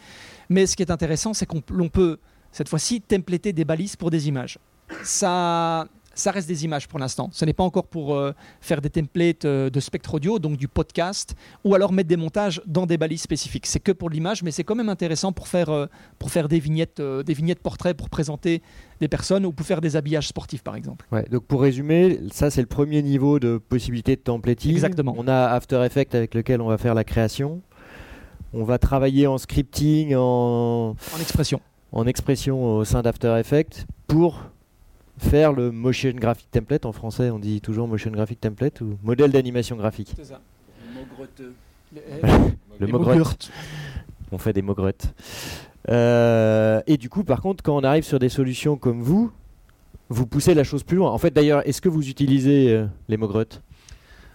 Mais 0.50 0.67
ce 0.67 0.75
qui 0.75 0.83
est 0.83 0.91
intéressant, 0.91 1.33
c'est 1.33 1.47
qu'on 1.47 1.61
peut, 1.61 2.19
cette 2.51 2.69
fois-ci, 2.69 3.01
templater 3.01 3.53
des 3.53 3.65
balises 3.65 3.95
pour 3.95 4.11
des 4.11 4.27
images. 4.27 4.59
Ça, 5.03 5.88
ça 6.13 6.31
reste 6.31 6.47
des 6.47 6.65
images 6.65 6.87
pour 6.87 6.99
l'instant. 6.99 7.29
Ce 7.31 7.45
n'est 7.45 7.53
pas 7.53 7.63
encore 7.63 7.87
pour 7.87 8.15
euh, 8.15 8.33
faire 8.59 8.81
des 8.81 8.89
templates 8.89 9.45
euh, 9.45 9.69
de 9.69 9.79
spectre 9.79 10.15
audio, 10.15 10.39
donc 10.39 10.57
du 10.57 10.67
podcast, 10.67 11.35
ou 11.63 11.75
alors 11.75 11.93
mettre 11.93 12.09
des 12.09 12.17
montages 12.17 12.61
dans 12.65 12.85
des 12.85 12.97
balises 12.97 13.21
spécifiques. 13.21 13.65
C'est 13.65 13.79
que 13.79 13.91
pour 13.91 14.09
l'image, 14.09 14.43
mais 14.43 14.51
c'est 14.51 14.63
quand 14.63 14.75
même 14.75 14.89
intéressant 14.89 15.31
pour 15.31 15.47
faire, 15.47 15.69
euh, 15.69 15.85
pour 16.19 16.31
faire 16.31 16.47
des, 16.47 16.59
vignettes, 16.59 17.01
des 17.01 17.33
vignettes 17.33 17.61
portraits 17.61 17.95
pour 17.95 18.09
présenter 18.09 18.61
des 18.99 19.07
personnes 19.07 19.45
ou 19.45 19.51
pour 19.51 19.65
faire 19.65 19.81
des 19.81 19.95
habillages 19.95 20.27
sportifs, 20.27 20.63
par 20.63 20.75
exemple. 20.75 21.05
Ouais, 21.11 21.25
donc 21.29 21.45
pour 21.45 21.61
résumer, 21.61 22.19
ça 22.31 22.49
c'est 22.49 22.61
le 22.61 22.67
premier 22.67 23.01
niveau 23.01 23.39
de 23.39 23.57
possibilité 23.57 24.15
de 24.15 24.21
templating. 24.21 24.71
Exactement. 24.71 25.15
On 25.17 25.27
a 25.27 25.47
After 25.47 25.83
Effects 25.85 26.13
avec 26.13 26.35
lequel 26.35 26.61
on 26.61 26.67
va 26.67 26.77
faire 26.77 26.93
la 26.93 27.03
création. 27.03 27.61
On 28.53 28.63
va 28.63 28.77
travailler 28.77 29.27
en 29.27 29.37
scripting, 29.37 30.13
en, 30.15 30.89
en 30.89 31.19
expression. 31.21 31.61
En 31.93 32.05
expression 32.05 32.77
au 32.77 32.85
sein 32.85 33.01
d'After 33.01 33.37
Effects 33.39 33.85
pour 34.07 34.51
faire 35.21 35.53
le 35.53 35.71
motion 35.71 36.11
graphic 36.11 36.49
template. 36.51 36.85
En 36.85 36.91
français, 36.91 37.29
on 37.29 37.39
dit 37.39 37.61
toujours 37.61 37.87
motion 37.87 38.11
graphic 38.11 38.41
template 38.41 38.81
ou 38.81 38.97
modèle 39.03 39.31
d'animation 39.31 39.75
graphique. 39.75 40.13
C'est 40.15 40.25
ça. 40.25 40.41
Le 42.79 42.87
mot 42.87 42.99
Le 43.15 43.23
On 44.31 44.37
fait 44.37 44.53
des 44.53 44.61
mots 44.61 44.75
euh, 45.89 46.81
et 46.85 46.97
du 46.97 47.09
coup, 47.09 47.23
par 47.23 47.41
contre, 47.41 47.63
quand 47.63 47.75
on 47.75 47.83
arrive 47.83 48.03
sur 48.03 48.19
des 48.19 48.29
solutions 48.29 48.77
comme 48.77 49.01
vous, 49.01 49.31
vous 50.09 50.27
poussez 50.27 50.53
la 50.53 50.63
chose 50.63 50.83
plus 50.83 50.97
loin. 50.97 51.09
En 51.09 51.17
fait, 51.17 51.31
d'ailleurs, 51.31 51.67
est-ce 51.67 51.81
que 51.81 51.89
vous 51.89 52.07
utilisez 52.09 52.71
euh, 52.71 52.85
les 53.07 53.17
mots 53.17 53.27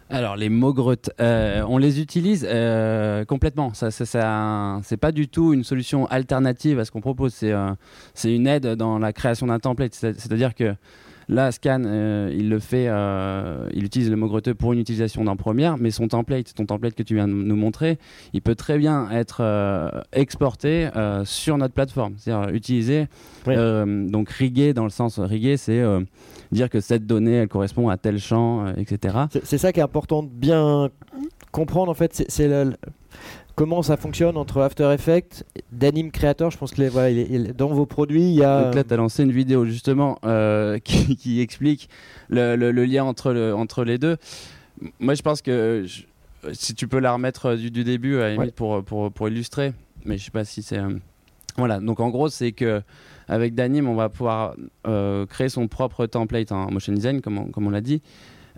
alors 0.08 0.36
les 0.36 0.48
mots 0.48 0.74
euh, 1.20 1.64
on 1.68 1.78
les 1.78 2.00
utilise 2.00 2.46
euh, 2.48 3.24
complètement. 3.24 3.74
Ça, 3.74 3.90
c'est 3.90 4.96
pas 4.96 5.12
du 5.12 5.28
tout 5.28 5.52
une 5.52 5.64
solution 5.64 6.06
alternative 6.06 6.78
à 6.78 6.84
ce 6.84 6.90
qu'on 6.90 7.00
propose. 7.00 7.34
C'est 7.34 7.52
euh, 7.52 7.74
une 8.24 8.46
aide 8.46 8.66
dans 8.74 8.98
la 8.98 9.12
création 9.12 9.48
d'un 9.48 9.58
template. 9.58 9.94
C'est-à-dire 9.94 10.54
que 10.54 10.74
Là, 11.28 11.50
Scan, 11.50 11.82
euh, 11.84 12.32
il 12.32 12.48
le 12.48 12.60
fait, 12.60 12.86
euh, 12.88 13.68
il 13.74 13.84
utilise 13.84 14.10
le 14.10 14.16
mot 14.16 14.28
greteux 14.28 14.54
pour 14.54 14.72
une 14.72 14.78
utilisation 14.78 15.24
dans 15.24 15.36
Première, 15.36 15.76
mais 15.76 15.90
son 15.90 16.06
template, 16.06 16.54
ton 16.54 16.66
template 16.66 16.94
que 16.94 17.02
tu 17.02 17.14
viens 17.14 17.26
de 17.26 17.32
nous 17.32 17.56
montrer, 17.56 17.98
il 18.32 18.42
peut 18.42 18.54
très 18.54 18.78
bien 18.78 19.10
être 19.10 19.38
euh, 19.40 19.90
exporté 20.12 20.88
sur 21.24 21.58
notre 21.58 21.74
plateforme, 21.74 22.14
c'est-à-dire 22.18 22.54
utilisé, 22.54 23.08
donc 23.46 24.30
rigué 24.30 24.72
dans 24.72 24.84
le 24.84 24.90
sens 24.90 25.18
rigué, 25.18 25.56
c'est 25.56 25.82
dire 26.52 26.70
que 26.70 26.80
cette 26.80 27.06
donnée, 27.06 27.34
elle 27.34 27.48
correspond 27.48 27.88
à 27.88 27.96
tel 27.96 28.18
champ, 28.18 28.66
etc. 28.76 29.18
C'est 29.42 29.58
ça 29.58 29.72
qui 29.72 29.80
est 29.80 29.82
important 29.82 30.22
de 30.22 30.28
bien 30.28 30.90
comprendre 31.50 31.90
en 31.90 31.94
fait, 31.94 32.24
c'est 32.28 32.48
comment 33.56 33.82
ça 33.82 33.96
fonctionne 33.96 34.36
entre 34.36 34.60
After 34.60 34.92
Effects, 34.92 35.44
d'Anime 35.72 36.12
Creator. 36.12 36.52
Je 36.52 36.58
pense 36.58 36.72
que 36.72 36.82
les, 36.82 36.88
voilà, 36.88 37.52
dans 37.54 37.68
vos 37.68 37.86
produits, 37.86 38.22
il 38.22 38.34
y 38.34 38.44
a. 38.44 38.64
Donc 38.64 38.74
là, 38.76 38.84
tu 38.84 38.94
as 38.94 38.96
lancé 38.96 39.24
une 39.24 39.32
vidéo 39.32 39.64
justement 39.64 40.18
euh, 40.24 40.78
qui, 40.84 41.40
explique 41.40 41.88
le, 42.28 42.70
lien 42.70 43.02
entre, 43.02 43.32
le, 43.32 43.54
entre 43.54 43.82
les 43.82 43.98
deux. 43.98 44.18
Moi, 45.00 45.14
je 45.14 45.22
pense 45.22 45.42
que 45.42 45.86
si 46.52 46.74
tu 46.74 46.86
peux 46.86 47.00
la 47.00 47.14
remettre 47.14 47.56
du, 47.56 47.70
début 47.70 48.20
à 48.20 48.36
pour, 48.54 48.84
pour, 48.84 49.10
pour, 49.10 49.28
illustrer, 49.28 49.72
mais 50.04 50.18
je 50.18 50.24
sais 50.24 50.30
pas 50.30 50.44
si 50.44 50.62
c'est. 50.62 50.78
Euh, 50.78 50.94
voilà, 51.56 51.80
donc 51.80 52.00
en 52.00 52.10
gros, 52.10 52.28
c'est 52.28 52.52
que 52.52 52.82
avec 53.28 53.54
Danim, 53.54 53.88
on 53.88 53.94
va 53.94 54.10
pouvoir 54.10 54.54
euh, 54.86 55.24
créer 55.24 55.48
son 55.48 55.66
propre 55.66 56.04
template 56.04 56.52
en 56.52 56.70
motion 56.70 56.92
design, 56.92 57.22
comme 57.22 57.50
comme 57.50 57.66
on 57.66 57.70
l'a 57.70 57.80
dit. 57.80 58.02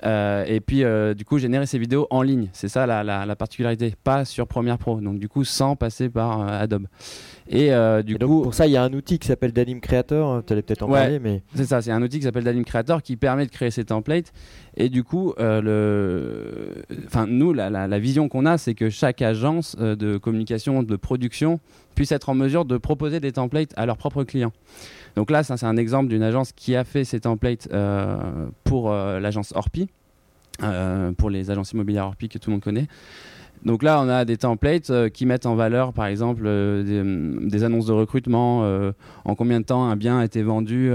Euh, 0.05 0.45
et 0.47 0.61
puis, 0.61 0.85
euh, 0.85 1.15
du 1.15 1.25
coup, 1.25 1.39
générer 1.39 1.67
ces 1.67 1.79
vidéos 1.79 2.07
en 2.11 2.23
ligne. 2.23 2.49
C'est 2.53 2.69
ça 2.69 2.87
la, 2.87 3.37
particularité. 3.37 3.95
Pas 4.05 4.25
sur 4.25 4.47
Premiere 4.47 4.79
Pro. 4.79 5.01
Donc, 5.01 5.19
du 5.19 5.29
coup, 5.29 5.45
sans 5.45 5.77
passer 5.77 6.09
par 6.09 6.41
euh, 6.41 6.63
Adobe. 6.63 6.87
Et 7.49 7.71
du 8.03 8.19
coup. 8.19 8.43
pour 8.43 8.55
ça, 8.55 8.67
il 8.67 8.73
y 8.73 8.77
a 8.77 8.83
un 8.83 8.93
outil 8.93 9.19
qui 9.19 9.27
s'appelle 9.27 9.53
Danim 9.53 9.81
Creator. 9.81 10.31
Hein, 10.31 10.43
tu 10.47 10.53
allais 10.53 10.63
peut-être 10.63 10.83
en 10.83 10.89
parler. 10.89 11.19
mais 11.19 11.43
C'est 11.55 11.65
ça. 11.65 11.81
C'est 11.81 11.93
un 11.93 12.03
outil 12.03 12.19
qui 12.19 12.25
s'appelle 12.25 12.45
Danim 12.45 12.65
Creator 12.65 13.03
qui 13.03 13.17
permet 13.17 13.47
de 13.47 13.51
créer 13.51 13.71
ces 13.71 13.85
templates. 13.85 14.33
Et 14.77 14.89
du 14.89 15.05
coup, 15.05 15.35
le... 15.39 16.85
enfin, 17.07 17.27
nous, 17.27 17.53
la, 17.53 17.71
la 17.71 17.99
vision 17.99 18.29
qu'on 18.29 18.47
a, 18.47 18.59
c'est 18.59 18.75
que 18.75 18.91
chaque 18.91 19.23
agence 19.23 19.77
de 19.77 20.19
communication, 20.19 20.83
de 20.83 20.97
production 20.97 21.61
puisse 21.95 22.13
être 22.13 22.29
en 22.29 22.35
mesure 22.35 22.65
de 22.65 22.79
proposer 22.79 23.19
des 23.19 23.33
templates 23.33 23.73
à 23.77 23.85
leurs 23.85 23.97
propres 23.97 24.23
clients. 24.23 24.53
Donc 25.17 25.33
là, 25.33 25.43
ça, 25.43 25.57
c'est 25.57 25.67
un 25.67 25.77
exemple 25.77 26.09
d'une 26.09 26.23
agence 26.23 26.53
qui 26.53 26.77
a 26.77 26.85
fait 26.85 27.03
ces 27.03 27.19
templates 27.19 27.69
euh, 27.73 28.47
pour 28.63 28.93
euh, 28.93 29.19
l'agence 29.19 29.53
Orpi, 29.57 29.89
euh, 30.63 31.11
pour 31.11 31.29
les 31.29 31.51
agences 31.51 31.73
immobilières 31.73 32.07
Orpi 32.07 32.29
que 32.29 32.39
tout 32.39 32.51
le 32.51 32.55
monde 32.55 32.63
connaît. 32.63 32.87
Donc 33.65 33.83
là, 33.83 34.01
on 34.03 34.09
a 34.09 34.25
des 34.25 34.37
templates 34.37 35.11
qui 35.11 35.27
mettent 35.27 35.47
en 35.47 35.55
valeur, 35.55 35.93
par 35.93 36.07
exemple, 36.07 36.45
des, 36.45 37.65
annonces 37.65 37.87
de 37.87 37.93
recrutement, 37.93 38.61
en 39.25 39.35
combien 39.35 39.61
de 39.61 39.65
temps 39.65 39.85
un 39.85 39.97
bien 39.97 40.19
a 40.21 40.25
été 40.25 40.43
vendu, 40.43 40.93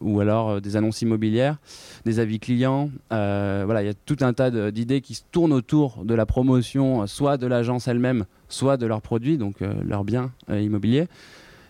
ou 0.00 0.20
alors 0.20 0.60
des 0.60 0.76
annonces 0.76 1.02
immobilières, 1.02 1.58
des 2.04 2.18
avis 2.18 2.38
clients. 2.40 2.90
voilà, 3.10 3.82
il 3.82 3.86
y 3.86 3.90
a 3.90 3.94
tout 3.94 4.16
un 4.20 4.32
tas 4.32 4.50
d'idées 4.70 5.00
qui 5.00 5.14
se 5.14 5.22
tournent 5.30 5.52
autour 5.52 6.04
de 6.04 6.14
la 6.14 6.26
promotion, 6.26 7.06
soit 7.06 7.36
de 7.36 7.46
l'agence 7.46 7.88
elle-même, 7.88 8.24
soit 8.48 8.76
de 8.76 8.86
leurs 8.86 9.02
produits, 9.02 9.36
donc 9.36 9.56
leurs 9.60 10.04
biens 10.04 10.32
immobiliers. 10.48 11.08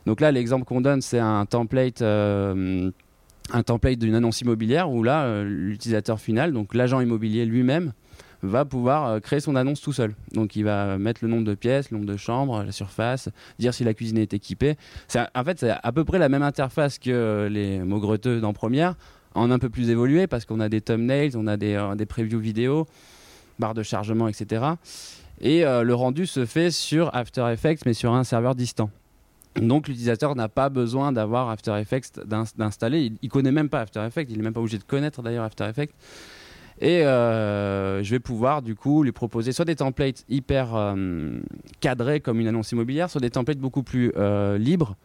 Donc 0.07 0.21
là, 0.21 0.31
l'exemple 0.31 0.64
qu'on 0.64 0.81
donne, 0.81 1.03
c'est 1.03 1.19
un 1.19 1.45
template 1.47 2.01
euh, 2.01 2.90
un 3.53 3.62
template 3.62 3.99
d'une 3.99 4.14
annonce 4.14 4.40
immobilière 4.40 4.90
où 4.90 5.03
là, 5.03 5.25
euh, 5.25 5.45
l'utilisateur 5.45 6.19
final, 6.19 6.53
donc 6.53 6.75
l'agent 6.75 7.01
immobilier 7.01 7.45
lui-même, 7.45 7.92
va 8.42 8.64
pouvoir 8.64 9.07
euh, 9.07 9.20
créer 9.20 9.40
son 9.40 9.57
annonce 9.57 9.81
tout 9.81 9.92
seul. 9.92 10.14
Donc 10.33 10.57
il 10.57 10.64
va 10.64 10.99
mettre 10.99 11.20
le 11.22 11.29
nombre 11.29 11.44
de 11.44 11.55
pièces, 11.55 11.90
le 11.90 11.99
nombre 11.99 12.11
de 12.11 12.16
chambres, 12.16 12.62
la 12.62 12.72
surface, 12.72 13.29
dire 13.59 13.75
si 13.75 13.85
la 13.85 13.94
cuisine 13.94 14.18
est 14.18 14.35
équipée. 14.35 14.77
en 15.35 15.44
fait, 15.44 15.61
c'est 15.61 15.70
à 15.70 15.92
peu 15.92 16.05
près 16.05 16.18
la 16.18 16.29
même 16.29 16.42
interface 16.42 16.99
que 16.99 17.49
les 17.51 17.81
mots 17.81 18.01
greteux 18.01 18.40
dans 18.40 18.53
Première, 18.53 18.94
en 19.35 19.51
un 19.51 19.59
peu 19.59 19.68
plus 19.68 19.90
évolué 19.90 20.27
parce 20.27 20.44
qu'on 20.44 20.61
a 20.61 20.68
des 20.68 20.81
thumbnails, 20.81 21.37
on 21.37 21.46
a 21.46 21.57
des, 21.57 21.79
des 21.96 22.07
previews 22.07 22.40
vidéo, 22.40 22.87
barre 23.59 23.75
de 23.75 23.83
chargement, 23.83 24.29
etc. 24.29 24.64
Et 25.40 25.62
le 25.62 25.94
rendu 25.94 26.27
se 26.27 26.46
fait 26.46 26.70
sur 26.70 27.14
After 27.14 27.46
Effects, 27.53 27.85
mais 27.85 27.92
sur 27.92 28.14
un 28.14 28.25
serveur 28.25 28.55
distant. 28.55 28.90
Donc 29.61 29.88
l'utilisateur 29.88 30.37
n'a 30.37 30.49
pas 30.49 30.68
besoin 30.68 31.12
d'avoir 31.12 31.49
After 31.49 31.77
Effects 31.79 32.20
d'installer. 32.57 33.07
Il, 33.07 33.18
ne 33.22 33.29
connaît 33.29 33.53
même 33.53 33.68
pas 33.68 33.81
After 33.81 34.05
Effects. 34.05 34.29
Il 34.31 34.37
n'est 34.37 34.42
même 34.42 34.53
pas 34.53 34.61
obligé 34.61 34.79
de 34.79 34.85
connaître 34.85 35.22
d'ailleurs 35.22 35.44
After 35.44 35.64
Effects. 35.64 35.94
Et 36.81 37.03
euh, 37.03 38.03
je 38.03 38.11
vais 38.11 38.21
pouvoir 38.21 38.62
du 38.62 38.75
coup 38.75 39.03
lui 39.03 39.12
proposer 39.12 39.53
soit 39.53 39.65
des 39.65 39.77
templates 39.77 40.25
hyper 40.29 40.75
euh, 40.75 41.39
cadrés 41.81 42.21
comme 42.21 42.41
une 42.41 42.49
annonce 42.49 42.73
immobilière, 42.73 43.09
soit 43.11 43.21
des 43.21 43.31
templates 43.31 43.59
beaucoup 43.59 43.83
plus 43.83 44.12
euh, 44.17 44.59
libres 44.59 44.97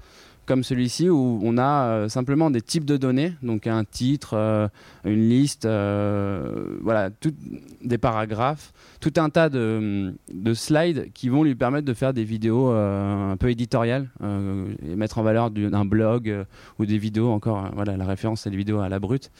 comme 0.47 0.63
celui-ci 0.63 1.07
où 1.07 1.39
on 1.43 1.57
a 1.57 2.09
simplement 2.09 2.49
des 2.49 2.61
types 2.61 2.83
de 2.83 2.97
données, 2.97 3.33
donc 3.41 3.67
un 3.67 3.85
titre, 3.85 4.69
une 5.05 5.29
liste, 5.29 5.65
voilà, 5.65 7.09
des 7.83 7.97
paragraphes, 7.99 8.73
tout 8.99 9.13
un 9.17 9.29
tas 9.29 9.49
de, 9.49 10.13
slides 10.53 11.11
qui 11.13 11.29
vont 11.29 11.43
lui 11.43 11.55
permettre 11.55 11.85
de 11.85 11.93
faire 11.93 12.13
des 12.13 12.23
vidéos 12.23 12.69
un 12.71 13.37
peu 13.37 13.49
éditoriales 13.49 14.09
et 14.21 14.95
mettre 14.95 15.19
en 15.19 15.23
valeur 15.23 15.51
un 15.71 15.85
blog 15.85 16.45
ou 16.79 16.85
des 16.85 16.97
vidéos 16.97 17.29
encore. 17.29 17.69
voilà, 17.75 17.95
la 17.95 18.05
référence 18.05 18.41
c'est 18.41 18.49
les 18.49 18.57
vidéos 18.57 18.79
à 18.79 18.89
la 18.89 18.99
brute. 18.99 19.31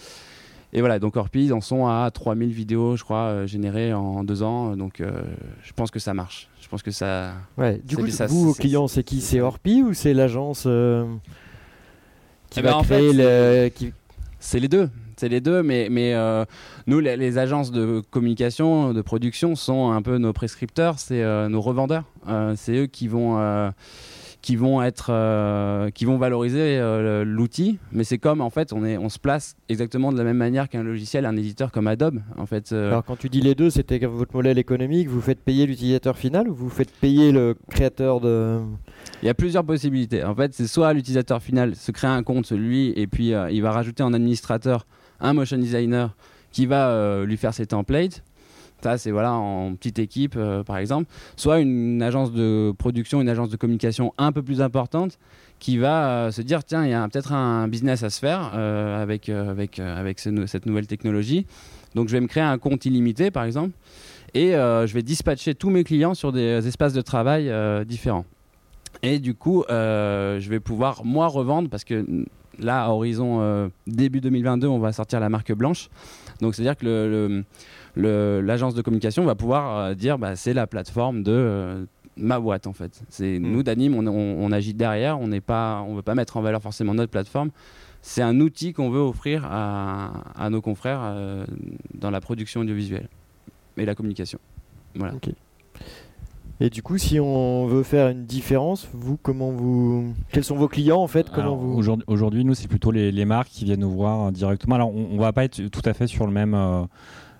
Et 0.73 0.79
voilà, 0.79 0.99
donc 0.99 1.17
Orpi, 1.17 1.45
ils 1.45 1.53
en 1.53 1.62
sont 1.62 1.88
à 1.88 2.10
3000 2.12 2.51
vidéos, 2.51 2.95
je 2.95 3.03
crois, 3.03 3.45
générées 3.45 3.93
en 3.93 4.23
deux 4.23 4.41
ans. 4.41 4.75
Donc 4.77 5.01
je 5.01 5.73
pense 5.73 5.91
que 5.91 5.99
ça 5.99 6.13
marche 6.13 6.49
pense 6.71 6.81
que 6.81 6.91
ça. 6.91 7.34
Ouais. 7.57 7.79
Du 7.84 7.97
coup, 7.97 8.03
vous, 8.29 8.45
vos 8.45 8.53
clients, 8.53 8.88
c'est 8.88 9.03
qui? 9.03 9.21
C'est 9.21 9.41
Orpi 9.41 9.84
ou 9.84 9.93
c'est 9.93 10.13
l'agence 10.13 10.63
euh, 10.65 11.05
qui 12.49 12.60
eh 12.60 12.63
va 12.63 12.71
ben, 12.71 12.84
créer 12.84 13.13
le. 13.13 13.69
C'est 14.39 14.60
les 14.60 14.69
deux. 14.69 14.89
C'est 15.17 15.29
les 15.29 15.41
deux, 15.41 15.62
mais, 15.62 15.88
mais 15.91 16.15
euh, 16.15 16.45
nous, 16.88 16.99
les, 16.99 17.38
agences 17.38 17.71
de 17.71 18.01
communication, 18.10 18.91
de 18.91 19.01
production, 19.03 19.55
sont 19.55 19.91
un 19.91 20.01
peu 20.01 20.17
nos 20.17 20.34
prescripteurs, 20.34 20.97
c'est 20.97 21.21
euh, 21.21 21.47
nos 21.47 21.62
revendeurs. 21.62 22.05
c'est 22.55 22.75
eux 22.75 22.88
qui 22.88 23.07
vont 23.07 23.38
qui 24.41 24.56
vont 24.56 24.82
être 24.82 25.08
euh, 25.10 25.91
qui 25.91 26.06
vont 26.06 26.17
valoriser 26.17 26.80
euh, 26.80 27.23
l'outil. 27.23 27.77
Mais 27.91 28.04
c'est 28.04 28.17
comme 28.17 28.41
en 28.41 28.49
fait 28.49 28.73
on 28.73 28.84
est 28.84 28.97
on 28.97 29.10
se 29.10 29.19
place 29.19 29.56
exactement 29.69 30.12
de 30.12 30.17
la 30.17 30.23
même 30.23 30.38
manière 30.38 30.67
qu'un 30.67 30.84
logiciel 30.84 31.25
un 31.25 31.38
éditeur 31.38 31.71
comme 31.71 31.88
Adobe 31.88 32.21
en 32.38 32.45
fait 32.45 32.71
euh. 32.71 32.89
alors 32.89 33.06
quand 33.06 33.17
tu 33.17 33.30
dis 33.30 33.41
les 33.41 33.56
deux 33.56 33.69
c'était 33.69 33.99
votre 33.99 34.36
modèle 34.36 34.58
économique 34.58 35.08
vous 35.08 35.21
faites 35.21 35.39
payer 35.39 35.65
l'utilisateur 35.65 36.17
final 36.17 36.49
ou 36.49 36.56
vous 36.56 36.69
faites 36.69 36.91
payer 36.91 37.32
le 37.32 37.56
créateur 37.69 38.19
de? 38.19 38.60
Il 39.21 39.27
y 39.27 39.30
a 39.30 39.34
plusieurs 39.34 39.63
possibilités. 39.63 40.23
En 40.23 40.36
fait 40.36 40.54
c'est 40.54 40.67
soit 40.67 40.93
l'utilisateur 40.93 41.41
final 41.41 41.75
se 41.75 41.91
crée 41.91 42.08
un 42.08 42.23
compte 42.23 42.51
lui 42.51 42.93
et 42.95 43.08
puis 43.08 43.34
il 43.51 43.62
va 43.62 43.71
rajouter 43.71 44.04
en 44.04 44.13
administrateur 44.13 44.86
un 45.19 45.34
motion 45.34 45.58
designer 45.58 46.15
qui 46.51 46.65
va 46.65 47.23
lui 47.23 47.38
faire 47.38 47.54
ses 47.54 47.67
templates 47.67 48.23
ça, 48.82 48.98
c'est 48.98 49.12
voilà, 49.12 49.34
en 49.34 49.76
petite 49.76 50.00
équipe, 50.00 50.36
euh, 50.38 50.63
par 50.63 50.78
exemple. 50.78 51.10
Soit 51.36 51.60
une 51.60 52.02
agence 52.02 52.32
de 52.32 52.74
production, 52.78 53.22
une 53.22 53.30
agence 53.30 53.50
de 53.50 53.58
communication 53.58 54.13
un 54.17 54.32
peu 54.32 54.41
plus 54.41 54.62
importante 54.62 55.20
qui 55.60 55.78
va 55.78 56.10
euh, 56.10 56.32
se 56.32 56.41
dire 56.41 56.63
tiens, 56.63 56.84
il 56.86 56.91
y 56.91 56.94
a 56.94 57.08
peut-être 57.08 57.34
un 57.34 57.67
business 57.67 58.04
à 58.04 58.10
se 58.10 58.20
faire 58.20 58.52
euh, 58.56 59.02
avec, 59.02 59.30
avec, 59.30 59.80
avec 59.80 60.20
cette 60.20 60.65
nouvelle 60.65 60.88
technologie. 60.88 61.46
Donc, 61.94 62.08
je 62.08 62.13
vais 62.13 62.22
me 62.22 62.28
créer 62.28 62.44
un 62.44 62.58
compte 62.58 62.86
illimité, 62.86 63.32
par 63.32 63.44
exemple, 63.44 63.72
et 64.34 64.52
je 64.52 64.94
vais 64.94 65.04
dispatcher 65.04 65.56
tous 65.56 65.70
mes 65.70 65.84
clients 65.84 66.13
sur 66.13 66.32
des 66.32 66.65
espaces 66.65 66.94
de 66.94 67.02
travail 67.02 67.52
différents. 67.86 68.24
Et 69.04 69.20
du 69.20 69.36
coup, 69.36 69.65
je 69.67 70.50
vais 70.50 70.62
pouvoir, 70.62 71.04
moi, 71.04 71.28
revendre 71.28 71.70
parce 71.70 71.84
que 71.84 72.06
là, 72.58 72.86
à 72.86 72.89
horizon 72.91 73.70
début 73.88 74.22
2022, 74.22 74.67
on 74.67 74.80
va 74.80 74.94
sortir 74.94 75.20
la 75.20 75.28
marque 75.28 75.52
blanche. 75.52 75.89
Donc, 76.39 76.56
c'est-à-dire 76.56 76.78
que 76.78 76.86
le 76.86 77.44
l'agence 77.95 78.73
de 78.73 78.82
communication 78.82 79.23
va 79.25 79.36
pouvoir 79.36 79.77
euh, 79.77 79.93
dire 79.93 80.17
bah, 80.17 80.36
c'est 80.36 80.54
la 80.54 80.67
plateforme 80.67 81.23
de 81.23 81.32
euh, 81.32 81.86
ma 82.17 82.39
boîte 82.39 82.67
en 82.67 82.73
fait. 82.73 83.04
C'est 83.10 83.39
mm. 83.39 83.51
nous 83.51 83.63
d'Anime, 83.63 83.95
on, 83.95 84.51
agit 84.51 84.73
derrière, 84.73 85.19
on 85.19 85.27
n'est 85.27 85.41
pas, 85.41 85.84
on 85.88 85.95
veut 85.95 86.01
pas 86.01 86.15
mettre 86.15 86.38
en 86.38 86.41
valeur 86.41 86.62
forcément 86.62 86.93
notre 86.93 87.12
plateforme. 87.12 87.51
C'est 88.01 88.23
un 88.23 88.39
outil 88.39 88.73
qu'on 88.73 88.89
veut 88.89 88.99
offrir 88.99 89.45
à, 89.45 90.49
nos 90.49 90.62
confrères 90.62 91.01
euh, 91.04 91.45
dans 91.93 92.10
la 92.10 92.19
production 92.19 92.62
audiovisuelle 92.62 93.08
et 93.77 93.86
la 93.86 93.93
communication. 93.93 94.39
Voilà. 94.95 95.13
Et 96.60 96.69
du 96.69 96.84
coup, 96.84 96.99
si 96.99 97.19
on 97.19 97.65
veut 97.65 97.82
faire 97.82 98.10
une 98.10 98.25
différence, 98.25 98.88
vous, 98.93 99.17
comment 99.17 99.49
vous, 99.49 100.13
quels 100.32 100.43
sont 100.43 100.56
vos 100.56 100.67
clients 100.67 101.01
en 101.01 101.08
fait 101.08 101.30
Comment 101.32 101.56
vous 101.56 101.84
Aujourd'hui, 102.06 102.45
nous, 102.45 102.54
c'est 102.54 102.67
plutôt 102.67 102.91
les, 102.91 103.25
marques 103.25 103.49
qui 103.49 103.65
viennent 103.65 103.80
nous 103.80 103.91
voir 103.91 104.32
directement. 104.32 104.75
Alors, 104.75 104.93
on, 104.93 105.15
ne 105.15 105.19
va 105.19 105.34
pas 105.34 105.43
être 105.43 105.69
tout 105.69 105.82
à 105.86 105.93
fait 105.93 106.06
sur 106.06 106.27
le 106.27 106.32
même. 106.32 106.54
Euh, 106.54 106.84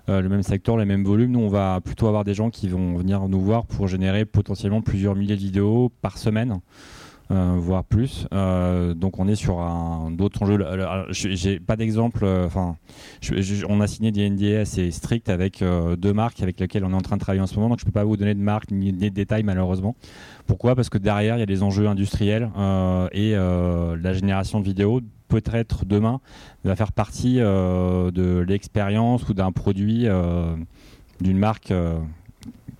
le 0.08 0.28
même 0.28 0.42
secteur, 0.42 0.76
le 0.76 0.84
même 0.84 1.04
volume. 1.04 1.32
Nous, 1.32 1.40
on 1.40 1.48
va 1.48 1.80
plutôt 1.80 2.08
avoir 2.08 2.24
des 2.24 2.34
gens 2.34 2.50
qui 2.50 2.68
vont 2.68 2.96
venir 2.96 3.28
nous 3.28 3.40
voir 3.40 3.66
pour 3.66 3.88
générer 3.88 4.24
potentiellement 4.24 4.82
plusieurs 4.82 5.14
milliers 5.14 5.36
de 5.36 5.40
vidéos 5.40 5.90
par 6.02 6.18
semaine. 6.18 6.60
Euh, 7.32 7.54
voire 7.56 7.84
plus. 7.84 8.26
Euh, 8.34 8.92
donc 8.92 9.18
on 9.18 9.26
est 9.26 9.34
sur 9.34 9.64
d'autres 10.10 10.42
enjeux. 10.42 10.58
J'ai 11.10 11.58
pas 11.60 11.76
d'exemple. 11.76 12.24
Enfin, 12.24 12.76
on 13.68 13.80
a 13.80 13.86
signé 13.86 14.12
des 14.12 14.28
NDA 14.28 14.60
assez 14.60 14.90
stricts 14.90 15.28
avec 15.28 15.64
deux 15.96 16.12
marques 16.12 16.42
avec 16.42 16.60
lesquelles 16.60 16.84
on 16.84 16.92
est 16.92 16.94
en 16.96 17.00
train 17.00 17.16
de 17.16 17.22
travailler 17.22 17.42
en 17.42 17.46
ce 17.46 17.54
moment. 17.56 17.70
Donc 17.70 17.80
je 17.80 17.84
peux 17.84 17.92
pas 17.92 18.04
vous 18.04 18.16
donner 18.16 18.34
de 18.34 18.40
marque 18.40 18.70
ni 18.70 18.92
de 18.92 19.08
détails 19.08 19.44
malheureusement. 19.44 19.96
Pourquoi? 20.46 20.74
Parce 20.74 20.90
que 20.90 20.98
derrière 20.98 21.36
il 21.36 21.40
y 21.40 21.44
a 21.44 21.46
des 21.46 21.62
enjeux 21.62 21.86
industriels 21.86 22.50
et 23.12 23.32
la 23.32 24.12
génération 24.12 24.60
de 24.60 24.64
vidéos 24.64 25.00
peut-être 25.32 25.86
demain 25.86 26.20
va 26.62 26.76
faire 26.76 26.92
partie 26.92 27.40
euh, 27.40 28.10
de 28.10 28.44
l'expérience 28.46 29.26
ou 29.28 29.34
d'un 29.34 29.50
produit 29.50 30.06
euh, 30.06 30.54
d'une 31.20 31.38
marque. 31.38 31.70
Euh. 31.70 31.98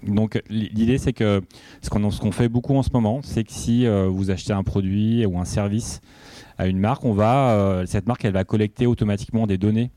Donc 0.07 0.43
l'idée 0.49 0.99
c'est 0.99 1.13
que 1.13 1.43
ce 1.81 1.91
qu'on 1.91 2.33
fait 2.33 2.49
beaucoup 2.49 2.75
en 2.77 2.83
ce 2.83 2.91
moment, 2.93 3.21
c'est 3.23 3.45
que 3.45 3.53
si 3.53 3.87
vous 3.87 4.31
achetez 4.31 4.53
un 4.53 4.63
produit 4.63 5.25
ou 5.27 5.39
un 5.39 5.45
service 5.45 6.01
à 6.59 6.67
une 6.67 6.79
marque, 6.79 7.05
on 7.05 7.13
va 7.13 7.83
cette 7.87 8.07
marque 8.07 8.25
elle 8.25 8.33
va 8.33 8.45
collecter 8.45 8.87
automatiquement 8.87 9.47
des 9.47 9.59
données 9.59 9.91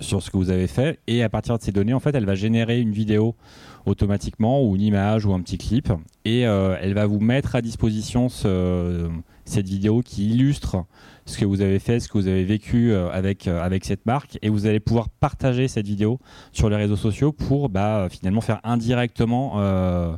sur 0.00 0.22
ce 0.22 0.30
que 0.30 0.36
vous 0.36 0.50
avez 0.50 0.66
fait. 0.66 0.98
Et 1.06 1.22
à 1.22 1.28
partir 1.28 1.56
de 1.56 1.62
ces 1.62 1.72
données 1.72 1.94
en 1.94 2.00
fait 2.00 2.14
elle 2.14 2.26
va 2.26 2.34
générer 2.34 2.80
une 2.80 2.92
vidéo 2.92 3.36
automatiquement 3.86 4.62
ou 4.62 4.76
une 4.76 4.82
image 4.82 5.24
ou 5.24 5.32
un 5.32 5.40
petit 5.40 5.58
clip. 5.58 5.92
Et 6.24 6.40
elle 6.40 6.94
va 6.94 7.06
vous 7.06 7.20
mettre 7.20 7.56
à 7.56 7.62
disposition 7.62 8.28
cette 8.28 9.68
vidéo 9.68 10.02
qui 10.02 10.30
illustre 10.30 10.84
ce 11.30 11.38
que 11.38 11.44
vous 11.44 11.60
avez 11.60 11.78
fait, 11.78 12.00
ce 12.00 12.08
que 12.08 12.18
vous 12.18 12.26
avez 12.26 12.44
vécu 12.44 12.92
euh, 12.92 13.10
avec, 13.10 13.46
euh, 13.46 13.62
avec 13.62 13.84
cette 13.84 14.04
marque, 14.06 14.38
et 14.42 14.48
vous 14.48 14.66
allez 14.66 14.80
pouvoir 14.80 15.08
partager 15.08 15.68
cette 15.68 15.86
vidéo 15.86 16.18
sur 16.52 16.68
les 16.68 16.76
réseaux 16.76 16.96
sociaux 16.96 17.32
pour 17.32 17.68
bah, 17.68 18.08
finalement 18.10 18.40
faire 18.40 18.60
indirectement 18.64 19.54
euh, 19.56 20.16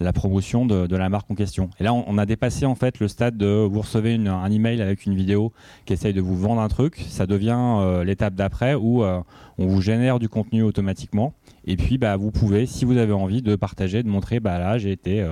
la 0.00 0.12
promotion 0.12 0.66
de, 0.66 0.96
la 0.96 1.08
marque 1.08 1.30
en 1.30 1.34
question. 1.34 1.70
Et 1.80 1.84
là, 1.84 1.94
on, 1.94 2.18
a 2.18 2.26
dépassé 2.26 2.66
en 2.66 2.74
fait 2.74 3.00
le 3.00 3.08
stade 3.08 3.36
de 3.36 3.46
vous 3.46 3.80
recevez 3.80 4.14
un 4.14 4.50
email 4.50 4.80
avec 4.82 5.06
une 5.06 5.14
vidéo 5.14 5.52
qui 5.84 5.92
essaye 5.92 6.12
de 6.12 6.20
vous 6.20 6.36
vendre 6.36 6.60
un 6.60 6.68
truc. 6.68 7.04
Ça 7.08 7.26
devient 7.26 8.02
l'étape 8.04 8.34
d'après 8.34 8.74
où 8.74 9.02
on 9.02 9.66
vous 9.66 9.80
génère 9.80 10.18
du 10.18 10.28
contenu 10.28 10.62
automatiquement. 10.62 11.34
Et 11.64 11.76
puis, 11.76 11.98
bah, 11.98 12.16
vous 12.16 12.30
pouvez, 12.30 12.66
si 12.66 12.84
vous 12.84 12.96
avez 12.98 13.12
envie, 13.12 13.42
de 13.42 13.56
partager, 13.56 14.02
de 14.02 14.08
montrer, 14.08 14.40
bah 14.40 14.58
là, 14.58 14.78
j'ai 14.78 14.92
été. 14.92 15.26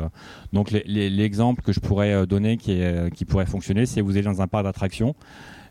Donc, 0.52 0.70
l'exemple 0.86 1.62
que 1.62 1.72
je 1.72 1.80
pourrais 1.80 2.26
donner 2.26 2.56
qui, 2.56 2.82
qui 3.14 3.24
pourrait 3.24 3.46
fonctionner, 3.46 3.86
c'est 3.86 4.00
vous 4.00 4.16
êtes 4.16 4.24
dans 4.24 4.40
un 4.40 4.46
parc 4.46 4.64
d'attractions. 4.64 5.14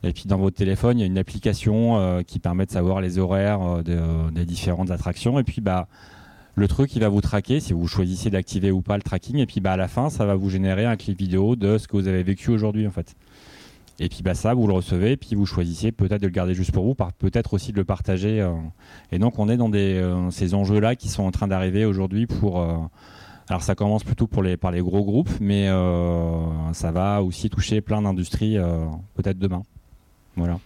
Et 0.06 0.12
puis 0.12 0.26
dans 0.26 0.38
votre 0.38 0.58
téléphone, 0.58 1.00
il 1.00 1.02
y 1.02 1.04
a 1.04 1.08
une 1.08 1.18
application 1.18 2.22
qui 2.28 2.40
permet 2.40 2.66
de 2.66 2.72
savoir 2.72 3.02
les 3.02 3.18
horaires 3.20 3.82
des 3.84 4.46
différentes 4.46 4.92
attractions. 4.92 5.40
Et 5.40 5.44
puis 5.44 5.62
bah, 5.62 5.88
le 6.56 6.68
truc, 6.68 6.96
il 6.96 7.00
va 7.00 7.10
vous 7.10 7.22
traquer 7.22 7.60
si 7.60 7.74
vous 7.74 7.88
choisissez 7.88 8.30
d'activer 8.30 8.72
ou 8.72 8.82
pas 8.82 8.96
le 8.96 9.02
tracking. 9.04 9.38
Et 9.38 9.46
puis 9.46 9.60
bah, 9.60 9.74
à 9.74 9.78
la 9.78 9.88
fin, 9.88 10.10
ça 10.10 10.26
va 10.26 10.36
vous 10.36 10.50
générer 10.50 10.86
un 10.86 10.96
clip 10.96 11.18
vidéo 11.18 11.56
de 11.56 11.78
ce 11.78 11.88
que 11.88 11.98
vous 11.98 12.08
avez 12.08 12.24
vécu 12.24 12.52
aujourd'hui 12.52 12.86
en 12.88 12.92
fait. 12.92 13.16
Et 14.00 14.10
puis 14.10 14.22
bah, 14.24 14.34
ça, 14.34 14.54
vous 14.54 14.68
le 14.68 14.74
recevez, 14.74 15.18
puis 15.18 15.36
vous 15.36 15.46
choisissez 15.46 15.92
peut-être 15.92 16.22
de 16.22 16.28
le 16.28 16.32
garder 16.32 16.54
juste 16.54 16.72
pour 16.72 16.84
vous, 16.84 16.96
peut-être 16.96 17.54
aussi 17.54 17.72
de 17.72 17.78
le 17.78 17.86
partager. 17.86 18.42
Euh. 18.42 18.54
Et 19.12 19.20
donc 19.20 19.40
on 19.40 19.50
est 19.50 19.58
dans 19.58 19.70
des, 19.70 19.96
euh, 19.96 20.30
ces 20.32 20.54
enjeux-là 20.54 20.96
qui 20.96 21.10
sont 21.10 21.24
en 21.24 21.32
train 21.32 21.48
d'arriver 21.48 21.86
aujourd'hui 21.86 22.28
pour... 22.28 22.62
Euh, 22.62 22.78
alors 23.50 23.62
ça 23.62 23.76
commence 23.76 24.04
plutôt 24.04 24.26
pour 24.26 24.42
les, 24.42 24.56
par 24.56 24.72
les 24.72 24.80
gros 24.80 25.04
groupes, 25.04 25.30
mais 25.42 25.68
ça 26.72 26.92
va 26.94 27.22
aussi 27.22 27.50
toucher 27.50 27.82
plein 27.82 28.02
d'industries 28.02 28.56
peut-être 29.16 29.38
demain. 29.38 29.64
Voilà. 30.38 30.60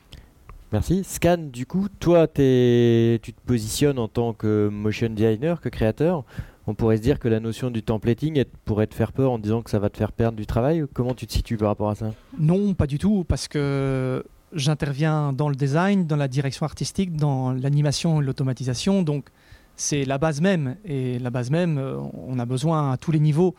Merci. 0.74 1.04
Scan, 1.04 1.38
du 1.38 1.66
coup, 1.66 1.88
toi, 2.00 2.28
tu 2.28 2.34
te 2.34 3.42
positionnes 3.46 4.00
en 4.00 4.08
tant 4.08 4.34
que 4.34 4.68
motion 4.68 5.10
designer, 5.10 5.62
que 5.62 5.70
créateur. 5.70 6.26
On 6.70 6.76
pourrait 6.76 6.98
se 6.98 7.02
dire 7.02 7.20
que 7.20 7.30
la 7.30 7.40
notion 7.40 7.72
du 7.72 7.82
templating 7.82 8.44
pourrait 8.66 8.88
te 8.88 8.96
faire 8.96 9.14
peur 9.14 9.32
en 9.32 9.40
disant 9.40 9.62
que 9.62 9.70
ça 9.70 9.80
va 9.80 9.90
te 9.90 9.96
faire 9.96 10.12
perdre 10.12 10.38
du 10.38 10.46
travail. 10.46 10.84
Comment 10.94 11.14
tu 11.14 11.26
te 11.26 11.32
situes 11.32 11.56
par 11.56 11.70
rapport 11.70 11.90
à 11.90 11.96
ça? 11.96 12.12
Non, 12.38 12.74
pas 12.74 12.88
du 12.88 12.98
tout, 12.98 13.24
parce 13.24 13.48
que 13.48 14.26
j'interviens 14.52 15.32
dans 15.32 15.48
le 15.48 15.56
design, 15.56 16.06
dans 16.06 16.18
la 16.18 16.28
direction 16.28 16.66
artistique, 16.66 17.16
dans 17.16 17.54
l'animation 17.54 18.22
et 18.22 18.26
l'automatisation. 18.26 19.04
Donc, 19.04 19.30
c'est 19.78 20.04
la 20.04 20.18
base 20.18 20.42
même. 20.42 20.76
Et 20.84 21.18
la 21.20 21.30
base 21.30 21.50
même, 21.50 21.78
euh, 21.78 21.96
on 22.14 22.38
a 22.40 22.46
besoin 22.46 22.92
à 22.92 22.98
tous 22.98 23.12
les 23.14 23.20
niveaux. 23.20 23.56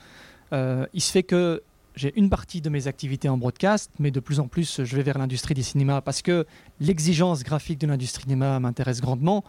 Euh, 0.52 0.84
il 0.92 1.00
se 1.00 1.10
fait 1.10 1.22
que 1.22 1.62
j'ai 1.98 2.12
une 2.16 2.30
partie 2.30 2.60
de 2.60 2.70
mes 2.70 2.86
activités 2.86 3.28
en 3.28 3.36
broadcast, 3.36 3.90
mais 3.98 4.10
de 4.10 4.20
plus 4.20 4.38
en 4.38 4.46
plus, 4.46 4.84
je 4.84 4.96
vais 4.96 5.02
vers 5.02 5.18
l'industrie 5.18 5.54
du 5.54 5.64
cinéma 5.64 6.00
parce 6.00 6.22
que 6.22 6.46
l'exigence 6.80 7.42
graphique 7.42 7.80
de 7.80 7.86
l'industrie 7.88 8.24
du 8.24 8.30
cinéma 8.30 8.60
m'intéresse 8.60 9.00
grandement. 9.00 9.44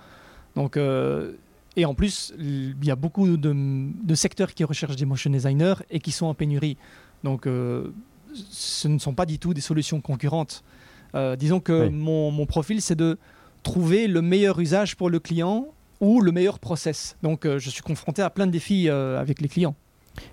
Donc, 0.55 0.75
euh, 0.75 1.33
et 1.75 1.85
en 1.85 1.93
plus, 1.93 2.33
il 2.39 2.75
y 2.83 2.89
a 2.89 2.95
beaucoup 2.95 3.37
de, 3.37 4.15
secteurs 4.15 4.53
qui 4.53 4.63
recherchent 4.63 4.95
des 4.95 5.05
motion 5.05 5.29
designers 5.29 5.75
et 5.91 5.99
qui 5.99 6.11
sont 6.11 6.25
en 6.25 6.33
pénurie. 6.33 6.75
Donc, 7.23 7.45
euh, 7.45 7.93
ce 8.33 8.87
ne 8.87 8.97
sont 8.97 9.13
pas 9.13 9.27
du 9.27 9.37
tout 9.37 9.53
des 9.53 9.61
solutions 9.61 10.01
concurrentes. 10.01 10.63
Euh, 11.13 11.35
disons 11.35 11.59
que 11.59 11.87
mon, 11.89 12.31
mon, 12.31 12.47
profil, 12.47 12.81
c'est 12.81 12.95
de 12.95 13.19
trouver 13.61 14.07
le 14.07 14.21
meilleur 14.23 14.59
usage 14.59 14.95
pour 14.95 15.11
le 15.11 15.19
client 15.19 15.67
ou 15.99 16.19
le 16.19 16.31
meilleur 16.31 16.57
process. 16.57 17.15
Donc, 17.21 17.45
je 17.45 17.69
suis 17.69 17.83
confronté 17.83 18.23
à 18.23 18.31
plein 18.31 18.47
de 18.47 18.51
défis 18.51 18.89
avec 18.89 19.39
les 19.39 19.49
clients. 19.49 19.75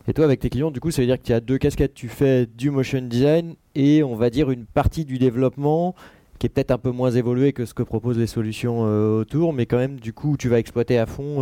Et 0.08 0.12
toi, 0.12 0.24
avec 0.24 0.40
tes 0.40 0.50
clients, 0.50 0.70
du 0.70 0.80
coup, 0.80 0.90
ça 0.90 1.02
veut 1.02 1.06
dire 1.06 1.20
qu'il 1.20 1.32
y 1.32 1.36
a 1.36 1.40
deux 1.40 1.58
casquettes. 1.58 1.94
Tu 1.94 2.08
fais 2.08 2.46
du 2.46 2.70
motion 2.70 3.02
design 3.02 3.54
et 3.74 4.02
on 4.02 4.16
va 4.16 4.30
dire 4.30 4.50
une 4.50 4.64
partie 4.64 5.04
du 5.04 5.18
développement 5.18 5.94
qui 6.38 6.46
est 6.46 6.50
peut-être 6.50 6.70
un 6.70 6.78
peu 6.78 6.90
moins 6.90 7.10
évolué 7.10 7.52
que 7.52 7.64
ce 7.64 7.72
que 7.72 7.82
proposent 7.82 8.18
les 8.18 8.26
solutions 8.26 8.80
autour, 8.80 9.54
mais 9.54 9.64
quand 9.64 9.78
même 9.78 9.98
du 9.98 10.12
coup 10.12 10.36
tu 10.36 10.50
vas 10.50 10.58
exploiter 10.58 10.98
à 10.98 11.06
fond 11.06 11.40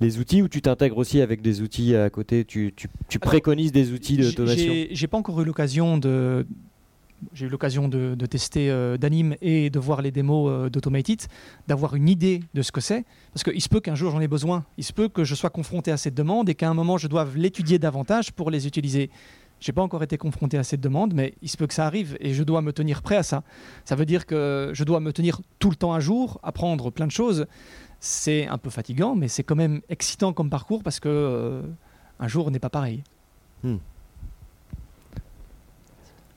les 0.00 0.18
outils 0.18 0.42
ou 0.42 0.48
tu 0.48 0.62
t'intègres 0.62 0.98
aussi 0.98 1.20
avec 1.20 1.42
des 1.42 1.60
outils 1.60 1.96
à 1.96 2.10
côté? 2.10 2.44
Tu, 2.44 2.72
préconises 3.20 3.72
des 3.72 3.92
outils 3.92 4.16
d'automation? 4.16 4.72
J'ai 4.90 5.06
pas 5.06 5.18
encore 5.18 5.40
eu 5.40 5.44
l'occasion 5.44 5.98
de. 5.98 6.46
J'ai 7.32 7.46
eu 7.46 7.48
l'occasion 7.48 7.88
de, 7.88 8.14
tester 8.26 8.70
euh, 8.70 8.96
d'Anime 8.96 9.36
et 9.40 9.70
de 9.70 9.78
voir 9.78 10.02
les 10.02 10.10
démos 10.10 10.50
euh, 10.50 10.70
d'Automated, 10.70 11.22
d'avoir 11.66 11.94
une 11.94 12.08
idée 12.08 12.40
de 12.54 12.62
ce 12.62 12.72
que 12.72 12.80
c'est. 12.80 13.04
Parce 13.32 13.44
qu'il 13.44 13.60
se 13.60 13.68
peut 13.68 13.80
qu'un 13.80 13.94
jour 13.94 14.12
j'en 14.12 14.20
ai 14.20 14.28
besoin. 14.28 14.64
Il 14.76 14.84
se 14.84 14.92
peut 14.92 15.08
que 15.08 15.24
je 15.24 15.34
sois 15.34 15.50
confronté 15.50 15.90
à 15.90 15.96
cette 15.96 16.14
demande 16.14 16.48
et 16.48 16.54
qu'à 16.54 16.68
un 16.68 16.74
moment 16.74 16.96
je 16.96 17.08
doive 17.08 17.36
l'étudier 17.36 17.78
davantage 17.78 18.32
pour 18.32 18.50
les 18.50 18.66
utiliser. 18.66 19.10
J'ai 19.60 19.72
pas 19.72 19.82
encore 19.82 20.04
été 20.04 20.16
confronté 20.16 20.56
à 20.56 20.62
cette 20.62 20.80
demande, 20.80 21.14
mais 21.14 21.34
il 21.42 21.48
se 21.48 21.56
peut 21.56 21.66
que 21.66 21.74
ça 21.74 21.84
arrive 21.84 22.16
et 22.20 22.32
je 22.32 22.44
dois 22.44 22.62
me 22.62 22.72
tenir 22.72 23.02
prêt 23.02 23.16
à 23.16 23.24
ça. 23.24 23.42
Ça 23.84 23.96
veut 23.96 24.06
dire 24.06 24.24
que 24.24 24.70
je 24.72 24.84
dois 24.84 25.00
me 25.00 25.12
tenir 25.12 25.40
tout 25.58 25.70
le 25.70 25.76
temps 25.76 25.92
à 25.92 25.98
jour, 25.98 26.38
apprendre 26.44 26.90
plein 26.92 27.06
de 27.06 27.12
choses 27.12 27.46
c'est 28.00 28.46
un 28.46 28.58
peu 28.58 28.70
fatigant, 28.70 29.14
mais 29.14 29.28
c'est 29.28 29.42
quand 29.42 29.56
même 29.56 29.80
excitant 29.88 30.32
comme 30.32 30.50
parcours 30.50 30.82
parce 30.82 31.00
que 31.00 31.08
euh, 31.08 31.62
un 32.20 32.28
jour 32.28 32.50
n'est 32.50 32.58
pas 32.58 32.70
pareil. 32.70 33.02
Hmm. 33.62 33.76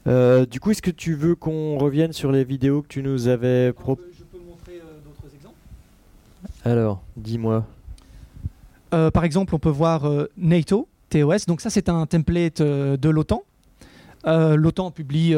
Euh, 0.07 0.45
du 0.45 0.59
coup, 0.59 0.71
est-ce 0.71 0.81
que 0.81 0.91
tu 0.91 1.13
veux 1.13 1.35
qu'on 1.35 1.77
revienne 1.77 2.13
sur 2.13 2.31
les 2.31 2.43
vidéos 2.43 2.81
que 2.81 2.87
tu 2.87 3.03
nous 3.03 3.27
avais 3.27 3.71
proposées 3.73 4.09
Je 4.17 4.23
peux 4.23 4.43
montrer 4.43 4.75
euh, 4.75 4.99
d'autres 5.05 5.33
exemples? 5.35 5.55
Alors, 6.65 7.03
dis-moi. 7.17 7.65
par 8.91 9.23
exemple, 9.23 9.55
on 9.55 9.59
peut 9.59 9.69
voir 9.69 10.09
NATO, 10.37 10.87
TOS. 11.09 11.45
Donc 11.47 11.61
ça, 11.61 11.69
c'est 11.69 11.89
un 11.89 12.05
template 12.05 12.61
de 12.61 13.09
l'OTAN. 13.09 13.43
L'OTAN 14.25 14.91
publie 14.91 15.35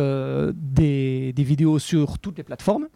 des, 0.54 1.34
des 1.34 1.44
vidéos 1.44 1.80
sur 1.80 2.20
toutes 2.20 2.38
les 2.38 2.44
plateformes. 2.44 2.88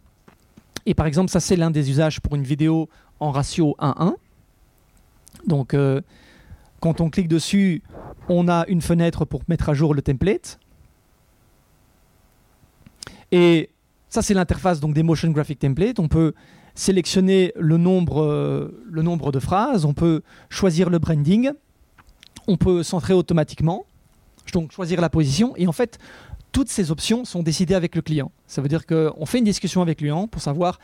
Et 0.87 0.93
par 0.93 1.05
exemple, 1.05 1.29
ça, 1.29 1.41
c'est 1.41 1.57
l'un 1.57 1.69
des 1.69 1.89
usages 1.89 2.21
pour 2.21 2.35
une 2.35 2.43
vidéo 2.43 2.87
en 3.19 3.31
ratio 3.31 3.75
1-1. 3.79 4.15
Donc, 5.45 5.73
euh, 5.73 6.01
quand 6.79 7.01
on 7.01 7.09
clique 7.09 7.27
dessus, 7.27 7.83
on 8.29 8.47
a 8.47 8.65
une 8.67 8.81
fenêtre 8.81 9.25
pour 9.25 9.41
mettre 9.49 9.67
à 9.67 9.73
jour 9.73 9.93
le 9.93 10.01
template. 10.01 10.59
Et 13.31 13.69
ça, 14.09 14.21
c'est 14.21 14.33
l'interface 14.33 14.79
donc 14.79 14.93
des 14.93 15.03
Motion 15.03 15.29
Graphic 15.31 15.59
Templates. 15.59 15.99
On 15.99 16.07
peut 16.07 16.33
sélectionner 16.75 17.51
le 17.55 17.77
nombre, 17.77 18.21
euh, 18.21 18.83
le 18.89 19.01
nombre 19.01 19.31
de 19.31 19.39
phrases, 19.39 19.83
on 19.83 19.93
peut 19.93 20.21
choisir 20.49 20.89
le 20.89 20.99
branding, 20.99 21.51
on 22.47 22.55
peut 22.55 22.83
centrer 22.83 23.13
automatiquement, 23.13 23.85
donc 24.53 24.71
choisir 24.71 25.01
la 25.01 25.09
position. 25.09 25.53
Et 25.57 25.67
en 25.67 25.71
fait, 25.71 25.97
toutes 26.51 26.69
ces 26.69 26.91
options 26.91 27.25
sont 27.25 27.43
décidées 27.43 27.73
avec 27.73 27.95
le 27.95 28.01
client. 28.01 28.31
Ça 28.45 28.61
veut 28.61 28.67
dire 28.67 28.85
qu'on 28.85 29.25
fait 29.25 29.39
une 29.39 29.43
discussion 29.43 29.81
avec 29.81 29.97
client 29.97 30.27
pour 30.27 30.41
savoir 30.41 30.79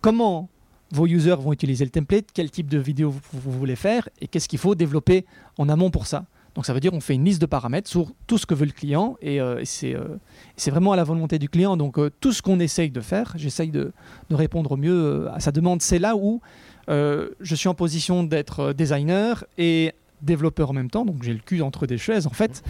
comment 0.00 0.48
vos 0.92 1.06
users 1.06 1.36
vont 1.36 1.52
utiliser 1.52 1.84
le 1.84 1.90
template, 1.90 2.26
quel 2.32 2.50
type 2.50 2.68
de 2.68 2.78
vidéo 2.78 3.14
vous, 3.32 3.50
voulez 3.50 3.76
faire 3.76 4.08
et 4.20 4.28
qu'est-ce 4.28 4.48
qu'il 4.48 4.58
faut 4.58 4.74
développer 4.74 5.24
en 5.58 5.68
amont 5.68 5.90
pour 5.90 6.06
ça. 6.06 6.26
Donc 6.54 6.66
ça 6.66 6.74
veut 6.74 6.80
dire 6.80 6.90
qu'on 6.90 7.00
fait 7.00 7.14
une 7.14 7.24
liste 7.24 7.40
de 7.40 7.46
paramètres 7.46 7.88
sur 7.88 8.12
tout 8.26 8.36
ce 8.36 8.44
que 8.44 8.54
veut 8.54 8.66
le 8.66 8.72
client 8.72 9.16
et, 9.22 9.40
euh, 9.40 9.62
euh, 9.84 10.16
c'est 10.56 10.70
vraiment 10.70 10.92
à 10.92 10.96
la 10.96 11.04
volonté 11.04 11.38
du 11.38 11.48
client. 11.48 11.76
Donc 11.76 11.98
euh, 11.98 12.10
tout 12.20 12.32
ce 12.32 12.42
qu'on 12.42 12.60
essaye 12.60 12.90
de 12.90 13.00
faire, 13.00 13.32
j'essaye 13.36 13.70
de, 13.70 13.92
répondre 14.30 14.72
au 14.72 14.76
mieux 14.76 15.28
à 15.32 15.40
sa 15.40 15.52
demande. 15.52 15.82
C'est 15.82 15.98
là 15.98 16.16
où 16.16 16.40
je 16.88 17.54
suis 17.54 17.68
en 17.68 17.74
position 17.74 18.22
d'être 18.22 18.72
designer 18.72 19.44
et 19.56 19.92
développeur 20.20 20.70
en 20.70 20.72
même 20.74 20.90
temps. 20.90 21.04
Donc 21.04 21.22
j'ai 21.22 21.32
le 21.32 21.40
cul 21.40 21.62
entre 21.62 21.86
des 21.86 21.98
chaises 21.98 22.26
en 22.26 22.30
fait 22.30 22.62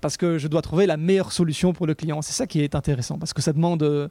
parce 0.00 0.16
que 0.16 0.38
je 0.38 0.48
dois 0.48 0.62
trouver 0.62 0.86
la 0.86 0.96
meilleure 0.96 1.32
solution 1.32 1.72
pour 1.72 1.86
le 1.86 1.94
client. 1.94 2.22
C'est 2.22 2.32
ça 2.32 2.46
qui 2.46 2.60
est 2.60 2.74
intéressant 2.74 3.18
parce 3.18 3.32
que 3.32 3.42
ça 3.42 3.52
demande 3.52 4.10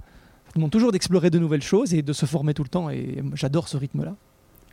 demande 0.55 0.71
toujours 0.71 0.91
d'explorer 0.91 1.29
de 1.29 1.39
nouvelles 1.39 1.63
choses 1.63 1.93
et 1.93 2.01
de 2.01 2.13
se 2.13 2.25
former 2.25 2.53
tout 2.53 2.63
le 2.63 2.69
temps. 2.69 2.89
Et 2.89 3.23
j'adore 3.33 3.67
ce 3.67 3.77
rythme-là. 3.77 4.15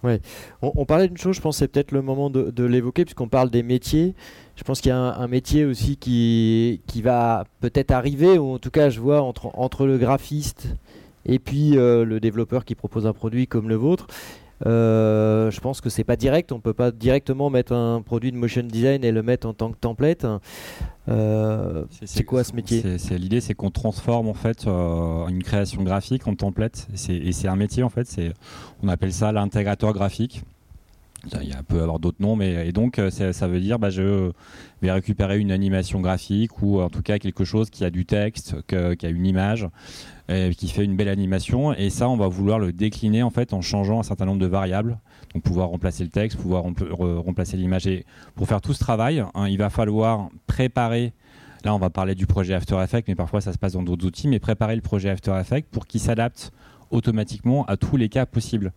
Ouais. 0.03 0.21
On, 0.63 0.85
parlait 0.85 1.07
d'une 1.07 1.17
chose, 1.17 1.37
je 1.37 1.41
pense 1.41 1.59
c'est 1.59 1.69
peut-être 1.69 1.93
le 1.93 2.03
moment 2.03 2.29
de, 2.29 2.65
l'évoquer, 2.65 3.05
puisqu'on 3.05 3.29
parle 3.29 3.51
des 3.51 3.63
métiers. 3.63 4.15
Je 4.57 4.65
pense 4.65 4.81
qu'il 4.81 4.91
y 4.91 4.93
a 4.93 4.99
un, 4.99 5.29
métier 5.29 5.65
aussi 5.65 5.97
qui, 5.97 6.81
qui 6.87 7.03
va 7.03 7.45
peut-être 7.61 7.93
arriver, 7.93 8.39
ou 8.39 8.55
en 8.55 8.59
tout 8.59 8.71
cas, 8.71 8.91
je 8.91 9.01
vois 9.01 9.23
entre, 9.23 9.51
entre 9.59 9.87
le 9.87 9.99
graphiste 9.99 10.75
et 11.25 11.39
puis 11.39 11.77
euh, 11.77 12.05
le 12.05 12.21
développeur 12.21 12.65
qui 12.65 12.75
propose 12.75 13.07
un 13.07 13.13
produit 13.13 13.47
comme 13.47 13.69
le 13.69 13.77
vôtre. 13.77 14.07
Euh, 14.67 15.51
je 15.51 15.61
pense 15.61 15.81
que 15.81 15.91
c'est 15.91 16.05
pas 16.05 16.17
direct, 16.17 16.53
on 16.53 16.61
peut 16.61 16.73
pas 16.73 16.91
directement 16.91 17.51
mettre 17.51 17.73
un 17.73 18.01
produit 18.03 18.31
de 18.33 18.37
motion 18.37 18.63
design 18.63 19.05
et 19.05 19.13
le 19.13 19.23
mettre 19.23 19.49
en 19.49 19.55
tant 19.55 19.73
que 19.73 19.79
template. 19.79 20.27
Euh, 21.09 21.85
c'est 22.05 22.25
quoi 22.25 22.45
ce 22.45 22.55
métier? 22.55 22.83
L'idée, 23.11 23.41
c'est 23.41 23.55
qu'on 23.55 23.71
transforme 23.71 24.29
en 24.29 24.35
fait 24.35 24.67
euh, 24.67 25.27
une 25.29 25.43
création 25.43 25.83
graphique 25.83 26.27
en 26.29 26.35
template. 26.35 26.87
Et 27.09 27.33
c'est 27.33 27.49
un 27.49 27.57
métier 27.57 27.83
en 27.83 27.89
fait. 27.89 28.09
On 28.83 28.89
appelle 28.89 29.13
ça 29.13 29.33
l'intégrateur 29.33 29.93
graphique. 29.93 30.43
Il 31.25 31.49
y 31.49 31.55
peut 31.69 31.81
avoir 31.81 32.01
d'autres 32.01 32.21
noms, 32.21 32.35
mais 32.35 32.67
et 32.67 32.73
donc 32.73 33.01
ça 33.11 33.47
veut 33.47 33.61
dire 33.61 33.79
bah, 33.79 33.91
je 33.91 34.33
vais 34.81 34.91
récupérer 34.91 35.39
une 35.39 35.53
animation 35.53 36.01
graphique 36.01 36.61
ou 36.63 36.81
en 36.81 36.91
tout 36.91 37.03
cas 37.03 37.21
quelque 37.21 37.45
chose 37.45 37.71
qui 37.71 37.85
a 37.85 37.91
du 37.91 38.05
texte, 38.05 38.57
qui 38.67 39.07
a 39.07 39.09
une 39.09 39.25
image, 39.25 39.69
qui 40.29 40.69
fait 40.69 40.85
une 40.85 40.97
belle 40.97 41.09
animation. 41.09 41.73
Et 41.75 41.91
ça, 41.91 42.09
on 42.09 42.17
va 42.17 42.27
vouloir 42.27 42.59
le 42.59 42.73
décliner 42.73 43.23
en 43.23 43.31
fait 43.31 43.53
en 43.53 43.61
changeant 43.61 44.01
un 44.01 44.03
certain 44.03 44.25
nombre 44.25 44.41
de 44.41 44.47
variables. 44.47 44.99
Donc 45.33 45.45
pouvoir 45.45 45.69
remplacer 45.69 46.03
le 46.03 46.11
texte, 46.11 46.39
pouvoir 46.39 46.65
remplacer 46.65 47.57
l'image. 47.57 47.87
Et 47.87 48.05
pour 48.35 48.49
faire 48.49 48.61
tout 48.61 48.73
ce 48.75 48.81
travail, 48.81 49.21
hein, 49.21 49.49
il 49.49 49.59
va 49.59 49.71
falloir 49.71 50.29
préparer. 50.49 51.13
Là, 51.65 51.73
on 51.73 51.79
va 51.79 51.91
parler 51.91 52.17
du 52.17 52.27
projet 52.27 52.55
After 52.55 52.83
Effects, 52.83 53.07
mais 53.07 53.15
parfois 53.15 53.41
ça 53.41 53.53
se 53.53 53.59
passe 53.59 53.75
dans 53.75 53.85
d'autres 53.85 54.05
outils. 54.05 54.27
Mais 54.27 54.41
préparer 54.41 54.75
le 54.75 54.83
projet 54.83 55.09
After 55.09 55.39
Effects 55.41 55.69
pour 55.71 55.87
qu'il 55.87 56.01
s'adapte 56.01 56.51
automatiquement 56.91 57.65
à 57.67 57.77
tous 57.77 57.97
les 57.97 58.09
cas 58.09 58.27
possibles. 58.27 58.73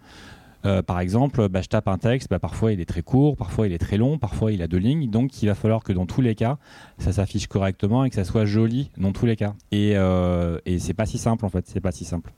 Euh, 0.66 0.82
par 0.82 1.00
exemple, 1.00 1.48
bah, 1.48 1.62
je 1.62 1.68
tape 1.68 1.88
un 1.88 1.98
texte, 1.98 2.30
bah, 2.30 2.40
parfois 2.40 2.74
il 2.74 2.82
est 2.82 2.86
très 2.86 3.02
court, 3.02 3.36
parfois 3.38 3.68
il 3.68 3.74
est 3.74 3.78
très 3.78 3.98
long, 3.98 4.18
parfois 4.18 4.52
il 4.52 4.62
a 4.62 4.68
deux 4.68 4.78
lignes, 4.78 5.10
donc 5.10 5.42
il 5.42 5.46
va 5.48 5.56
falloir 5.56 5.84
que 5.84 5.94
dans 5.94 6.06
tous 6.06 6.22
les 6.22 6.36
cas, 6.36 6.58
ça 6.98 7.12
s'affiche 7.12 7.48
correctement 7.48 8.04
et 8.04 8.10
que 8.10 8.16
ça 8.16 8.24
soit 8.24 8.46
joli 8.46 8.92
dans 8.98 9.12
tous 9.12 9.26
les 9.26 9.36
cas. 9.36 9.54
Et, 9.72 9.94
euh, 9.96 10.60
et 10.66 10.80
c'est 10.80 10.94
pas 10.94 11.06
si 11.06 11.18
simple 11.18 11.46
en 11.46 11.50
fait, 11.50 11.66
c'est 11.68 11.82
pas 11.82 11.92
si 11.92 12.06
simple 12.06 12.34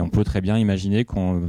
on 0.00 0.08
peut 0.08 0.24
très 0.24 0.40
bien 0.40 0.58
imaginer 0.58 1.04
qu'on 1.04 1.40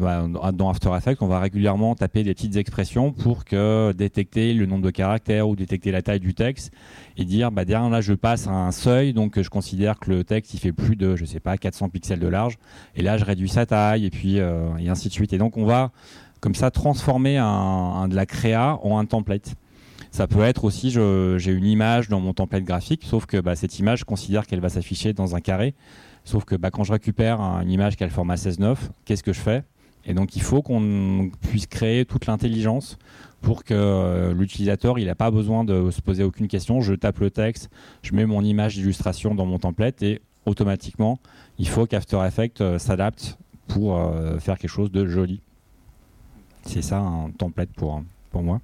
dans 0.53 0.69
After 0.69 0.91
Effects, 0.95 1.21
on 1.21 1.27
va 1.27 1.39
régulièrement 1.39 1.95
taper 1.95 2.23
des 2.23 2.33
petites 2.33 2.55
expressions 2.55 3.11
pour 3.11 3.45
que 3.45 3.93
détecter 3.93 4.53
le 4.53 4.65
nombre 4.65 4.83
de 4.83 4.91
caractères 4.91 5.47
ou 5.47 5.55
détecter 5.55 5.91
la 5.91 6.01
taille 6.01 6.19
du 6.19 6.33
texte 6.33 6.71
et 7.17 7.25
dire 7.25 7.51
bah 7.51 7.65
derrière 7.65 7.89
là 7.89 8.01
je 8.01 8.13
passe 8.13 8.47
à 8.47 8.51
un 8.51 8.71
seuil 8.71 9.13
donc 9.13 9.41
je 9.41 9.49
considère 9.49 9.99
que 9.99 10.11
le 10.11 10.23
texte 10.23 10.53
il 10.53 10.59
fait 10.59 10.73
plus 10.73 10.95
de 10.95 11.15
je 11.15 11.25
sais 11.25 11.39
pas 11.39 11.57
400 11.57 11.89
pixels 11.89 12.19
de 12.19 12.27
large 12.27 12.57
et 12.95 13.01
là 13.01 13.17
je 13.17 13.25
réduis 13.25 13.49
sa 13.49 13.65
taille 13.65 14.05
et 14.05 14.09
puis 14.09 14.39
euh, 14.39 14.75
et 14.77 14.89
ainsi 14.89 15.07
de 15.07 15.13
suite 15.13 15.33
et 15.33 15.37
donc 15.37 15.57
on 15.57 15.65
va 15.65 15.91
comme 16.45 16.53
ça 16.53 16.69
transformer 16.69 17.37
un, 17.37 18.07
de 18.07 18.15
la 18.15 18.27
créa 18.27 18.77
en 18.83 18.99
un 18.99 19.05
template. 19.05 19.55
Ça 20.11 20.27
peut 20.27 20.43
être 20.43 20.63
aussi, 20.63 20.91
j'ai 20.91 21.51
une 21.51 21.65
image 21.65 22.07
dans 22.07 22.19
mon 22.19 22.33
template 22.33 22.63
graphique, 22.63 23.01
sauf 23.03 23.25
que 23.25 23.37
bah, 23.37 23.55
cette 23.55 23.79
image, 23.79 24.01
je 24.01 24.05
considère 24.05 24.45
qu'elle 24.45 24.59
va 24.59 24.69
s'afficher 24.69 25.11
dans 25.11 25.35
un 25.35 25.41
carré. 25.41 25.73
Sauf 26.25 26.43
que 26.43 26.55
bah, 26.55 26.71
quand 26.71 26.83
je 26.83 26.91
récupère 26.91 27.39
une 27.39 27.71
image 27.71 27.95
qui 27.95 28.03
a 28.03 28.07
le 28.07 28.11
format 28.11 28.35
16.9, 28.35 28.77
qu'est-ce 29.05 29.23
que 29.23 29.31
je 29.31 29.39
fais? 29.39 29.63
Et 30.05 30.13
donc 30.13 30.35
il 30.35 30.41
faut 30.41 30.61
qu'on 30.61 31.31
puisse 31.41 31.67
créer 31.67 32.05
toute 32.05 32.25
l'intelligence 32.25 32.97
pour 33.41 33.63
que 33.63 33.73
euh, 33.73 34.33
l'utilisateur 34.33 34.99
il 34.99 35.05
n'a 35.05 35.15
pas 35.15 35.31
besoin 35.31 35.63
de 35.63 35.89
se 35.91 36.01
poser 36.01 36.23
aucune 36.23 36.47
question. 36.47 36.81
Je 36.81 36.93
tape 36.93 37.19
le 37.19 37.31
texte, 37.31 37.69
je 38.01 38.13
mets 38.13 38.25
mon 38.25 38.43
image 38.43 38.75
d'illustration 38.75 39.33
dans 39.33 39.45
mon 39.45 39.59
template 39.59 40.01
et 40.03 40.21
automatiquement 40.45 41.19
il 41.57 41.67
faut 41.67 41.85
qu'After 41.85 42.19
Effects 42.25 42.61
euh, 42.61 42.77
s'adapte 42.77 43.37
pour 43.67 43.97
euh, 43.97 44.37
faire 44.39 44.57
quelque 44.59 44.69
chose 44.69 44.91
de 44.91 45.05
joli. 45.07 45.41
C'est 46.63 46.81
ça 46.83 46.99
un 46.99 47.31
template 47.31 47.69
pour 47.69 48.03
moi. 48.33 48.61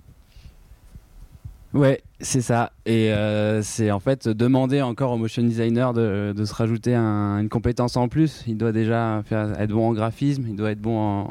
Ouais, 1.74 2.02
c'est 2.20 2.42
ça. 2.42 2.74
Et 2.86 3.14
euh, 3.14 3.62
c'est 3.62 3.92
en 3.92 4.02
fait 4.02 4.28
demander 4.28 4.82
encore 4.82 5.14
au 5.14 5.18
motion 5.18 5.42
designer 5.42 5.94
de, 5.94 6.34
se 6.44 6.54
rajouter 6.54 6.96
une 6.96 7.48
compétence 7.48 7.96
en 7.96 8.10
plus. 8.10 8.44
Il 8.46 8.58
doit 8.58 8.74
déjà 8.74 9.24
être 9.32 9.72
bon 9.72 9.90
en 9.90 9.94
graphisme, 9.94 10.44
il 10.50 10.58
doit 10.58 10.72
être 10.72 10.82
bon 10.82 11.24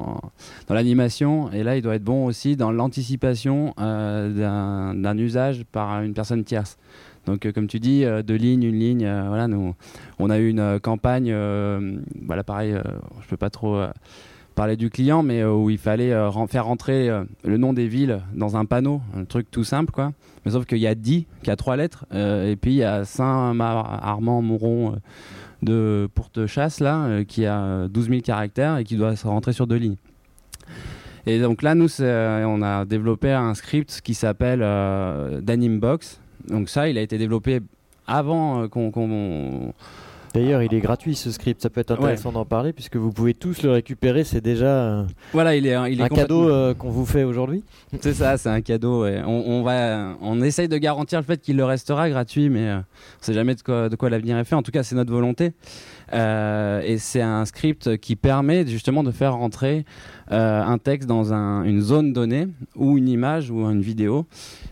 dans 0.67 0.75
l'animation, 0.75 1.53
et 1.53 1.63
là 1.63 1.77
il 1.77 1.83
doit 1.83 1.95
être 1.95 2.05
bon 2.05 2.25
aussi 2.25 2.57
dans 2.57 2.73
l'anticipation 2.73 3.75
euh, 3.79 4.95
d'un 4.95 5.19
usage 5.19 5.65
par 5.71 6.01
une 6.01 6.15
personne 6.15 6.43
tierce. 6.43 6.79
Donc, 7.27 7.45
euh, 7.45 7.53
comme 7.53 7.67
tu 7.67 7.79
dis, 7.79 8.07
deux 8.25 8.37
lignes, 8.37 8.63
une 8.63 8.79
ligne, 8.79 9.13
voilà, 9.29 9.47
nous, 9.47 9.75
on 10.19 10.31
a 10.31 10.39
eu 10.39 10.49
une 10.49 10.81
campagne, 10.81 11.35
voilà, 12.25 12.45
pareil, 12.45 12.75
je 13.21 13.29
peux 13.29 13.37
pas 13.37 13.51
trop 13.51 13.85
parler 14.55 14.77
du 14.77 14.91
client, 14.91 15.23
mais 15.23 15.45
où 15.45 15.71
il 15.71 15.79
fallait 15.79 16.15
faire 16.49 16.67
rentrer 16.67 17.09
le 17.45 17.57
nom 17.57 17.73
des 17.73 17.87
villes 17.87 18.21
dans 18.35 18.57
un 18.57 18.65
panneau, 18.65 19.01
un 19.17 19.25
truc 19.25 19.51
tout 19.51 19.65
simple, 19.65 19.93
quoi. 19.93 20.13
Mais 20.45 20.53
sauf 20.53 20.65
qu'il 20.65 20.79
y 20.79 20.87
a 20.87 20.95
10 20.95 21.27
qui 21.43 21.51
a 21.51 21.57
trois 21.57 21.77
lettres, 21.77 22.07
euh, 22.15 22.51
et 22.51 22.57
puis 22.57 22.73
il 22.73 22.77
y 22.77 22.85
a 22.85 23.05
Saint-Armand-Mouron 23.05 24.93
euh, 24.93 24.97
de 25.63 26.09
Pourte-Chasse, 26.15 26.81
là, 26.81 27.05
euh, 27.05 27.25
qui 27.25 27.45
a 27.45 27.89
12 27.89 28.09
000 28.09 28.21
caractères 28.23 28.79
et 28.79 28.85
qui 28.85 28.97
doit 28.97 29.17
se 29.17 29.27
rentrer 29.27 29.53
sur 29.53 29.67
deux 29.67 29.77
lignes. 29.77 29.97
Et 31.27 31.39
donc 31.39 31.61
là, 31.63 31.75
nous, 31.75 32.01
on 32.01 32.63
a 32.63 32.87
développé 32.87 33.31
un 33.33 33.53
script 33.55 34.01
qui 34.03 34.15
s'appelle 34.15 34.61
Danimbox. 35.43 36.19
Donc 36.49 36.71
ça, 36.71 36.89
il 36.89 36.97
a 36.97 37.03
été 37.03 37.19
développé 37.19 37.61
avant 38.07 38.67
qu'on 38.69 39.75
D'ailleurs, 40.35 40.63
il 40.63 40.73
est 40.73 40.81
gratuit 40.81 41.15
ce 41.15 41.31
script, 41.31 41.61
ça 41.61 41.71
peut 41.71 41.81
être 41.81 41.93
intéressant 41.93 42.33
d'en 42.33 42.45
parler 42.45 42.73
puisque 42.73 42.97
vous 42.97 43.13
pouvez 43.13 43.35
tous 43.35 43.63
le 43.63 43.73
récupérer, 43.73 44.25
c'est 44.25 44.41
déjà 44.41 45.05
voilà, 45.33 45.57
il 45.57 45.67
est, 45.67 45.93
il 45.93 46.01
est 46.01 46.05
un 46.05 46.09
cadeau 46.09 46.49
euh, 46.49 46.75
qu'on 46.75 46.91
vous 46.91 47.07
fait 47.07 47.25
aujourd'hui. 47.25 47.63
C'est 48.01 48.15
ça, 48.15 48.39
c'est 48.39 48.49
un 48.49 48.61
cadeau. 48.61 49.05
On, 49.07 49.63
va, 49.63 50.17
on 50.21 50.41
essaye 50.43 50.69
de 50.69 50.77
garantir 50.79 51.19
le 51.19 51.25
fait 51.25 51.41
qu'il 51.41 51.57
le 51.57 51.65
restera 51.65 52.09
gratuit, 52.09 52.49
mais 52.49 52.69
euh, 52.69 52.75
on 52.75 52.79
ne 52.79 52.83
sait 53.21 53.33
jamais 53.33 53.55
de 53.55 53.63
quoi, 53.63 53.89
de 53.89 53.97
quoi 53.97 54.11
l'avenir 54.11 54.39
est 54.39 54.45
fait. 54.45 54.55
En 54.55 54.63
tout 54.63 54.71
cas, 54.71 54.83
c'est 54.83 54.95
notre 54.95 55.13
volonté. 55.13 55.53
Euh, 56.13 56.83
et 56.85 56.99
c'est 56.99 57.21
un 57.21 57.45
script 57.45 57.97
qui 57.99 58.17
permet 58.17 58.67
justement 58.67 59.03
de 59.03 59.11
faire 59.11 59.35
rentrer 59.35 59.85
euh, 60.33 60.63
un 60.63 60.79
texte 60.79 61.09
dans 61.09 61.33
une 61.33 61.81
zone 61.81 62.13
donnée 62.13 62.49
ou 62.77 62.99
une 62.99 63.09
image 63.09 63.51
ou 63.51 63.69
une 63.69 63.81
vidéo 63.81 64.27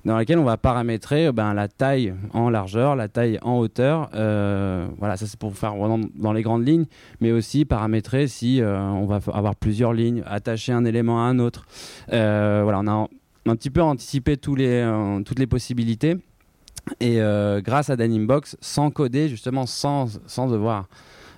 dans 0.05 0.17
laquelle 0.17 0.39
on 0.39 0.45
va 0.45 0.57
paramétrer 0.57 1.27
euh, 1.27 1.33
ben, 1.33 1.55
la 1.55 1.69
taille 1.69 2.15
en 2.33 2.51
largeur, 2.51 2.97
la 2.97 3.09
taille 3.09 3.39
en 3.43 3.59
hauteur. 3.59 4.11
voilà, 4.13 5.17
ça 5.17 5.27
c'est 5.27 5.39
pour 5.39 5.55
faire 5.57 5.75
dans, 5.75 6.01
dans, 6.15 6.33
les 6.33 6.43
grandes 6.43 6.67
lignes, 6.67 6.87
mais 7.21 7.33
aussi 7.33 7.65
paramétrer 7.65 8.27
si 8.27 8.61
on 8.63 9.07
va 9.07 9.21
avoir 9.33 9.55
plusieurs 9.55 9.93
lignes, 9.93 10.23
attacher 10.27 10.73
un 10.73 10.85
élément 10.85 11.25
à 11.25 11.29
un 11.29 11.39
autre. 11.39 11.67
voilà, 12.09 12.81
on 12.81 12.87
a 12.87 13.09
un 13.47 13.57
petit 13.57 13.71
peu 13.71 13.83
anticipé 13.83 14.37
toutes 14.37 14.59
les 14.59 15.47
possibilités. 15.49 16.17
Et 17.01 17.19
grâce 17.63 17.91
à 17.91 17.97
Danimbox, 17.97 18.57
sans 18.61 18.91
coder, 18.91 19.29
justement, 19.29 19.67
sans, 19.67 20.21
sans 20.27 20.49
devoir 20.49 20.89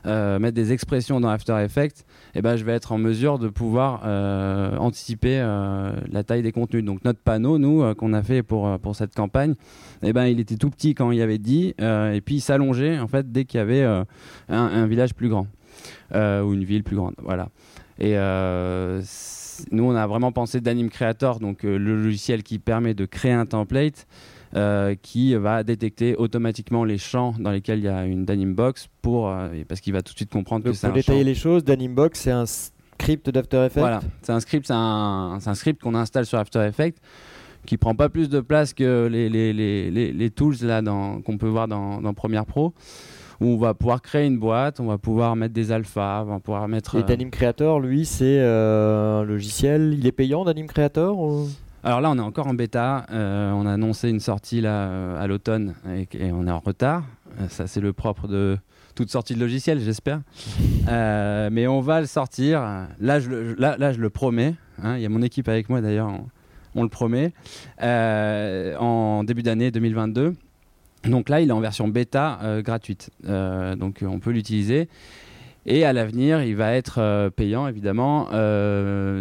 mettre 0.05 0.55
des 0.55 0.73
expressions 0.73 1.21
dans 1.21 1.29
After 1.29 1.57
Effects, 1.63 2.05
eh 2.35 2.43
ben, 2.43 2.57
je 2.57 2.65
vais 2.65 2.73
être 2.73 2.93
en 2.93 2.99
mesure 2.99 3.39
de 3.39 3.49
pouvoir 3.49 4.03
euh, 4.05 4.77
anticiper 4.77 5.41
euh, 5.41 5.93
la 6.11 6.25
taille 6.25 6.43
des 6.43 6.53
contenus. 6.53 6.85
Donc 6.85 7.05
notre 7.05 7.21
panneau, 7.21 7.59
nous, 7.59 7.95
qu'on 7.95 8.13
a 8.13 8.23
fait 8.23 8.43
pour, 8.43 8.79
pour 8.79 8.97
cette 8.97 9.15
campagne, 9.15 9.55
eh 10.03 10.13
ben, 10.13 10.27
il 10.27 10.41
était 10.41 10.57
tout 10.57 10.71
petit 10.71 10.95
quand 10.95 11.11
il 11.11 11.19
y 11.19 11.23
avait 11.23 11.39
10, 11.39 11.75
et 11.79 12.23
puis 12.25 12.37
il 12.37 12.41
s'allongeait 12.41 12.99
en 12.99 13.09
fait, 13.09 13.31
dès 13.31 13.45
qu'il 13.45 13.59
y 13.59 13.61
avait 13.61 13.85
un, 14.49 14.87
village 14.87 15.15
plus 15.15 15.29
grand, 15.29 15.47
ou 16.15 16.55
une 16.55 16.65
ville 16.65 16.83
plus 16.83 16.97
grande. 16.97 17.15
Voilà. 17.23 17.49
Et 17.99 18.15
nous, 19.73 19.85
on 19.85 19.95
a 19.95 20.07
vraiment 20.07 20.33
pensé 20.33 20.61
d'Anime 20.61 20.89
Creator, 20.89 21.41
donc 21.41 21.63
le 21.63 21.79
logiciel 21.79 22.43
qui 22.43 22.59
permet 22.59 22.95
de 22.95 23.05
créer 23.05 23.33
un 23.33 23.47
template. 23.47 24.07
Euh, 24.57 24.97
qui 25.01 25.33
va 25.37 25.63
détecter 25.63 26.17
automatiquement 26.17 26.83
les 26.83 26.99
champs 26.99 27.37
dans 27.39 27.53
lesquels 27.53 27.79
il 27.79 27.85
y 27.85 27.89
a 27.89 28.05
une 28.05 28.25
Danimbox 28.25 28.89
pour, 29.01 29.29
euh, 29.29 29.49
parce 29.69 29.81
qu'il 29.81 29.93
va 29.93 30.03
tout 30.03 30.13
de 30.13 30.17
suite 30.17 30.33
comprendre 30.33 30.65
que 30.65 30.73
c'est 30.73 30.89
un 30.89 30.91
Pour 30.91 30.97
détailler 30.97 31.23
les 31.23 31.37
choses, 31.37 31.63
Danimbox 31.63 32.19
c'est 32.19 32.33
un 32.33 32.47
script 32.47 33.31
d'After 33.31 33.67
Effects 33.67 33.79
Voilà, 33.79 34.01
c'est 34.23 34.33
un 34.33 34.41
script, 34.41 34.67
c'est 34.67 34.73
un, 34.73 35.39
un, 35.47 35.55
script 35.55 35.81
qu'on 35.81 35.95
installe 35.95 36.27
sur 36.27 36.37
After 36.41 36.67
Effects 36.67 36.97
qui 37.65 37.77
prend 37.77 37.95
pas 37.95 38.09
plus 38.09 38.29
de 38.29 38.41
place 38.41 38.75
que 38.75 39.07
les, 39.07 39.29
les, 39.29 39.53
les, 39.53 40.13
les 40.13 40.31
tools 40.31 40.57
là 40.63 40.83
qu'on 40.83 41.39
peut 41.39 41.47
voir 41.47 41.69
dans, 41.69 42.01
dans 42.01 42.13
Premiere 42.13 42.45
Pro 42.45 42.75
où 43.41 43.47
on 43.47 43.57
va 43.57 43.75
pouvoir 43.75 44.03
créer 44.03 44.27
une 44.27 44.39
boîte, 44.39 44.81
on 44.81 44.87
va 44.87 44.99
pouvoir 44.99 45.37
mettre 45.37 45.55
des 45.55 45.71
alphas, 45.71 46.25
on 46.27 46.31
va 46.31 46.41
pouvoir 46.41 46.67
mettre. 46.67 46.97
Et 46.97 46.99
euh, 46.99 47.03
Danim 47.03 47.31
Creator, 47.31 47.79
lui, 47.79 48.05
c'est 48.05 48.41
un 48.41 49.23
logiciel. 49.23 49.95
Il 49.97 50.07
est 50.07 50.13
payant, 50.13 50.45
Danim 50.45 50.67
Creator 50.67 51.47
alors 51.83 52.03
là, 52.03 52.11
on 52.11 52.19
est 52.19 52.23
encore 52.23 52.47
en 52.47 52.55
bêta. 52.55 53.07
Euh, 53.11 53.53
on 53.53 53.65
a 53.67 53.73
annoncé 53.73 54.11
une 54.11 54.21
sortie 54.21 54.61
là, 54.61 54.89
euh, 54.89 55.23
à 55.23 55.27
l'automne 55.27 55.75
et, 55.89 56.31
on 56.31 56.47
est 56.47 56.51
en 56.51 56.59
retard. 56.59 57.05
Euh, 57.41 57.49
ça, 57.49 57.67
c'est 57.67 57.81
le 57.81 57.95
propre 57.95 58.29
de 58.29 58.59
toute 58.95 59.11
sortie 59.11 59.35
de 59.35 59.41
logiciel, 59.41 59.81
j'espère. 59.81 60.21
mais 60.87 61.67
on 61.67 61.81
va 61.81 62.01
le 62.01 62.07
sortir. 62.07 62.61
Là, 63.01 63.19
je 63.19 63.31
le, 63.31 64.11
promets. 64.11 64.55
Hein. 64.83 64.97
Il 64.97 65.03
y 65.03 65.07
a 65.07 65.09
mon 65.09 65.23
équipe 65.23 65.49
avec 65.49 65.71
moi 65.71 65.81
d'ailleurs. 65.81 66.11
On, 66.75 66.83
le 66.83 66.89
promet. 66.91 67.33
en 67.81 69.25
début 69.25 69.43
d'année 69.43 69.71
2022. 69.71 70.35
Donc 71.05 71.31
là, 71.31 71.41
il 71.41 71.49
est 71.49 71.53
en 71.53 71.61
version 71.61 71.89
bêta 71.89 72.61
gratuite. 72.63 73.11
donc 73.25 74.05
on 74.07 74.19
peut 74.19 74.33
l'utiliser. 74.33 74.89
Et 75.65 75.85
à 75.85 75.95
l'avenir, 75.95 76.43
il 76.43 76.57
va 76.57 76.75
être 76.75 77.31
payant, 77.37 77.67
évidemment, 77.69 78.27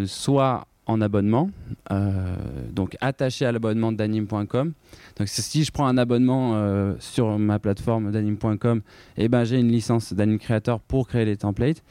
soit 0.06 0.67
en 0.89 1.02
abonnement, 1.02 1.52
euh, 1.91 2.36
donc 2.73 2.97
attaché 2.99 3.45
à 3.45 3.52
l'abonnement 3.52 3.91
d'anime.com. 3.91 4.73
Donc 5.17 5.28
si 5.28 5.63
je 5.63 5.71
prends 5.71 5.86
un 5.86 5.99
abonnement 5.99 6.54
euh, 6.56 6.95
sur 6.99 7.38
ma 7.38 7.60
plateforme 7.60 8.12
d'anime.com, 8.12 8.82
et 9.15 9.25
eh 9.25 9.30
ben 9.30 9.43
j'ai 9.43 9.60
une 9.60 9.71
licence 9.71 10.13
d'Anime 10.13 10.39
Creator 10.39 10.80
pour 10.80 11.08
créer 11.08 11.25
les 11.25 11.38
templates. 11.38 11.84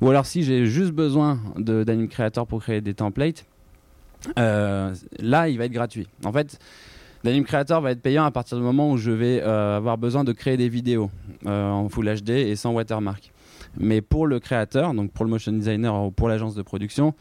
Ou 0.00 0.08
alors 0.08 0.24
si 0.24 0.42
j'ai 0.42 0.64
juste 0.64 0.92
besoin 0.92 1.38
d'Anime 1.58 2.08
Creator 2.08 2.46
pour 2.46 2.62
créer 2.62 2.80
des 2.80 2.94
templates, 2.94 3.44
euh, 4.38 4.94
là 5.18 5.50
il 5.50 5.58
va 5.58 5.66
être 5.66 5.72
gratuit. 5.72 6.08
En 6.24 6.32
fait, 6.32 6.58
D'Anime 7.24 7.44
Creator 7.44 7.82
va 7.82 7.90
être 7.90 8.00
payant 8.00 8.24
à 8.24 8.30
partir 8.30 8.56
du 8.56 8.64
moment 8.64 8.90
où 8.90 8.96
je 8.96 9.10
vais 9.10 9.42
avoir 9.42 9.98
besoin 9.98 10.24
de 10.24 10.32
créer 10.32 10.56
des 10.56 10.70
vidéos 10.70 11.10
en 11.44 11.88
Full 11.90 12.22
HD 12.22 12.30
et 12.30 12.56
sans 12.56 12.72
watermark. 12.72 13.32
Mais 13.78 14.00
pour 14.00 14.26
le 14.26 14.40
créateur, 14.40 14.94
donc 14.94 15.10
pour 15.10 15.24
le 15.24 15.30
motion 15.30 15.52
designer 15.52 15.94
ou 16.06 16.10
pour 16.10 16.28
l'agence 16.28 16.54
de 16.54 16.62
production, 16.62 17.14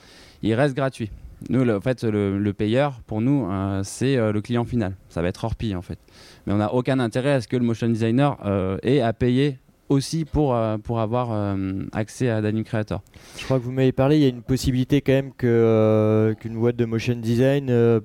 il 0.43 0.53
reste 0.53 0.75
gratuit. 0.75 1.09
Nous, 1.49 1.63
le, 1.63 1.75
en 1.75 1.81
fait, 1.81 2.03
le, 2.03 2.53
payeur, 2.53 3.01
pour 3.05 3.21
nous, 3.21 3.47
euh, 3.49 3.81
c'est 3.83 4.17
euh, 4.17 4.31
le 4.31 4.41
client 4.41 4.65
final. 4.65 4.95
Ça 5.09 5.21
va 5.21 5.27
être 5.27 5.43
Orpi, 5.43 5.75
en 5.75 5.81
fait. 5.81 5.99
Mais 6.45 6.53
on 6.53 6.57
n'a 6.57 6.73
aucun 6.73 6.99
intérêt 6.99 7.33
à 7.33 7.41
ce 7.41 7.47
que 7.47 7.57
le 7.57 7.63
motion 7.63 7.87
designer 7.87 8.37
euh, 8.45 8.77
ait 8.83 9.01
à 9.01 9.13
payer 9.13 9.59
aussi 9.87 10.25
pour, 10.25 10.57
pour 10.83 10.99
avoir 10.99 11.55
accès 11.91 12.27
à 12.27 12.41
Danim 12.41 12.63
Creator. 12.63 13.03
Je 13.37 13.43
crois 13.43 13.59
que 13.59 13.63
vous 13.63 13.71
m'avez 13.71 13.91
parlé, 13.91 14.17
il 14.17 14.23
y 14.23 14.25
a 14.25 14.29
une 14.29 14.41
possibilité 14.41 15.01
quand 15.01 15.11
même 15.11 15.31
qu'une 15.31 16.55
boîte 16.55 16.75
de 16.75 16.85
motion 16.85 17.15
design 17.15 18.01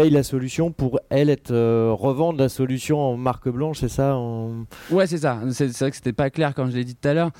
paye 0.00 0.10
la 0.10 0.22
solution 0.22 0.72
pour 0.72 1.00
elle 1.10 1.30
être 1.30 1.50
euh, 1.50 1.92
revendre 1.92 2.38
la 2.38 2.48
solution 2.48 3.00
en 3.00 3.16
marque 3.16 3.48
blanche, 3.48 3.78
c'est 3.80 3.88
ça 3.88 4.18
Ouais, 4.90 5.06
c'est 5.06 5.18
ça. 5.18 5.40
C'est 5.50 5.76
vrai 5.78 5.90
que 5.90 5.96
c'était 5.96 6.12
pas 6.12 6.30
clair 6.30 6.54
quand 6.54 6.70
je 6.70 6.76
l'ai 6.76 6.84
dit 6.84 6.94
tout 6.94 7.08
à 7.08 7.14
l'heure. 7.14 7.30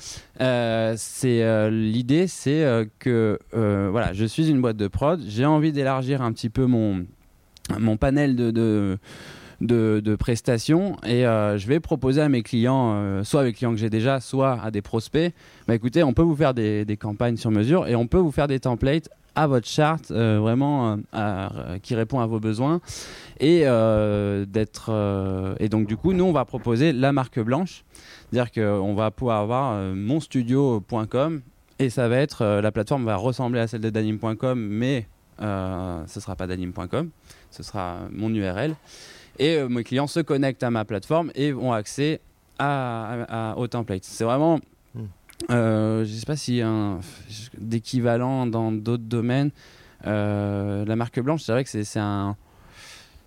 Euh, 0.41 0.93
c'est 0.97 1.43
euh, 1.43 1.69
l'idée, 1.69 2.27
c'est 2.27 2.65
que 2.99 3.39
voilà, 3.51 4.13
je 4.13 4.25
suis 4.25 4.49
une 4.49 4.61
boîte 4.61 4.77
de 4.77 4.87
prod, 4.87 5.21
j'ai 5.27 5.45
envie 5.45 5.71
d'élargir 5.71 6.21
un 6.21 6.31
petit 6.31 6.49
peu 6.49 6.65
mon 6.65 7.05
mon 7.79 7.95
panel 7.95 8.35
de, 8.35 8.97
de 9.61 10.15
prestations 10.15 10.97
et 11.05 11.21
je 11.23 11.67
vais 11.67 11.79
proposer 11.79 12.21
à 12.21 12.29
mes 12.29 12.43
clients, 12.43 13.23
soit 13.23 13.41
avec 13.41 13.53
les 13.53 13.57
clients 13.57 13.71
que 13.71 13.79
j'ai 13.79 13.89
déjà, 13.89 14.19
soit 14.19 14.59
à 14.61 14.71
des 14.71 14.81
prospects, 14.81 15.33
bah 15.67 15.75
écoutez, 15.75 16.03
on 16.03 16.13
peut 16.13 16.21
vous 16.21 16.35
faire 16.35 16.53
des, 16.53 16.85
des, 16.85 16.97
campagnes 16.97 17.37
sur 17.37 17.49
mesure 17.49 17.87
et 17.87 17.95
on 17.95 18.07
peut 18.07 18.17
vous 18.17 18.31
faire 18.31 18.47
des 18.47 18.59
templates 18.59 19.09
à 19.35 19.47
votre 19.47 19.67
charte, 19.67 20.11
euh, 20.11 20.39
vraiment 20.39 20.97
euh, 21.13 21.77
qui 21.81 21.95
répond 21.95 22.19
à 22.19 22.25
vos 22.25 22.39
besoins. 22.39 22.81
Et, 23.39 23.61
euh, 23.65 24.45
d'être, 24.45 24.91
et 25.59 25.69
donc, 25.69 25.87
du 25.87 25.97
coup, 25.97 26.13
nous, 26.13 26.25
on 26.25 26.31
va 26.31 26.45
proposer 26.45 26.93
la 26.93 27.11
marque 27.11 27.39
blanche. 27.39 27.83
C'est-à-dire 28.29 28.51
qu'on 28.51 28.93
va 28.93 29.11
pouvoir 29.11 29.41
avoir 29.41 29.95
monstudio.com 29.95 31.41
et 31.79 31.89
ça 31.89 32.07
va 32.07 32.17
être, 32.17 32.45
la 32.45 32.71
plateforme 32.71 33.05
va 33.05 33.15
ressembler 33.15 33.59
à 33.59 33.67
celle 33.67 33.81
de 33.81 33.89
danim.com, 33.89 34.59
mais 34.59 35.07
ce 35.39 36.03
ne 36.03 36.21
sera 36.21 36.35
pas 36.35 36.47
danim.com, 36.47 37.09
ce 37.49 37.63
sera 37.63 37.97
mon 38.11 38.33
URL. 38.33 38.75
Et 39.39 39.63
mes 39.63 39.83
clients 39.83 40.07
se 40.07 40.19
connectent 40.19 40.63
à 40.63 40.69
ma 40.69 40.85
plateforme 40.85 41.31
et 41.35 41.53
ont 41.53 41.73
accès 41.73 42.21
à, 42.59 43.55
au 43.57 43.67
template. 43.67 44.03
C'est 44.03 44.23
vraiment 44.23 44.55
euh, 44.55 44.59
je 45.49 45.99
ne 46.01 46.05
sais 46.05 46.25
pas 46.25 46.35
s'il 46.35 46.55
y 46.55 46.61
a 46.61 46.69
un 46.69 46.99
d'équivalent 47.57 48.47
dans 48.47 48.71
d'autres 48.71 49.03
domaines. 49.03 49.51
Euh, 50.07 50.85
la 50.85 50.95
marque 50.95 51.19
blanche, 51.19 51.43
c'est 51.43 51.51
vrai 51.51 51.63
que 51.63 51.69
c'est 51.69 51.99
un, 51.99 52.35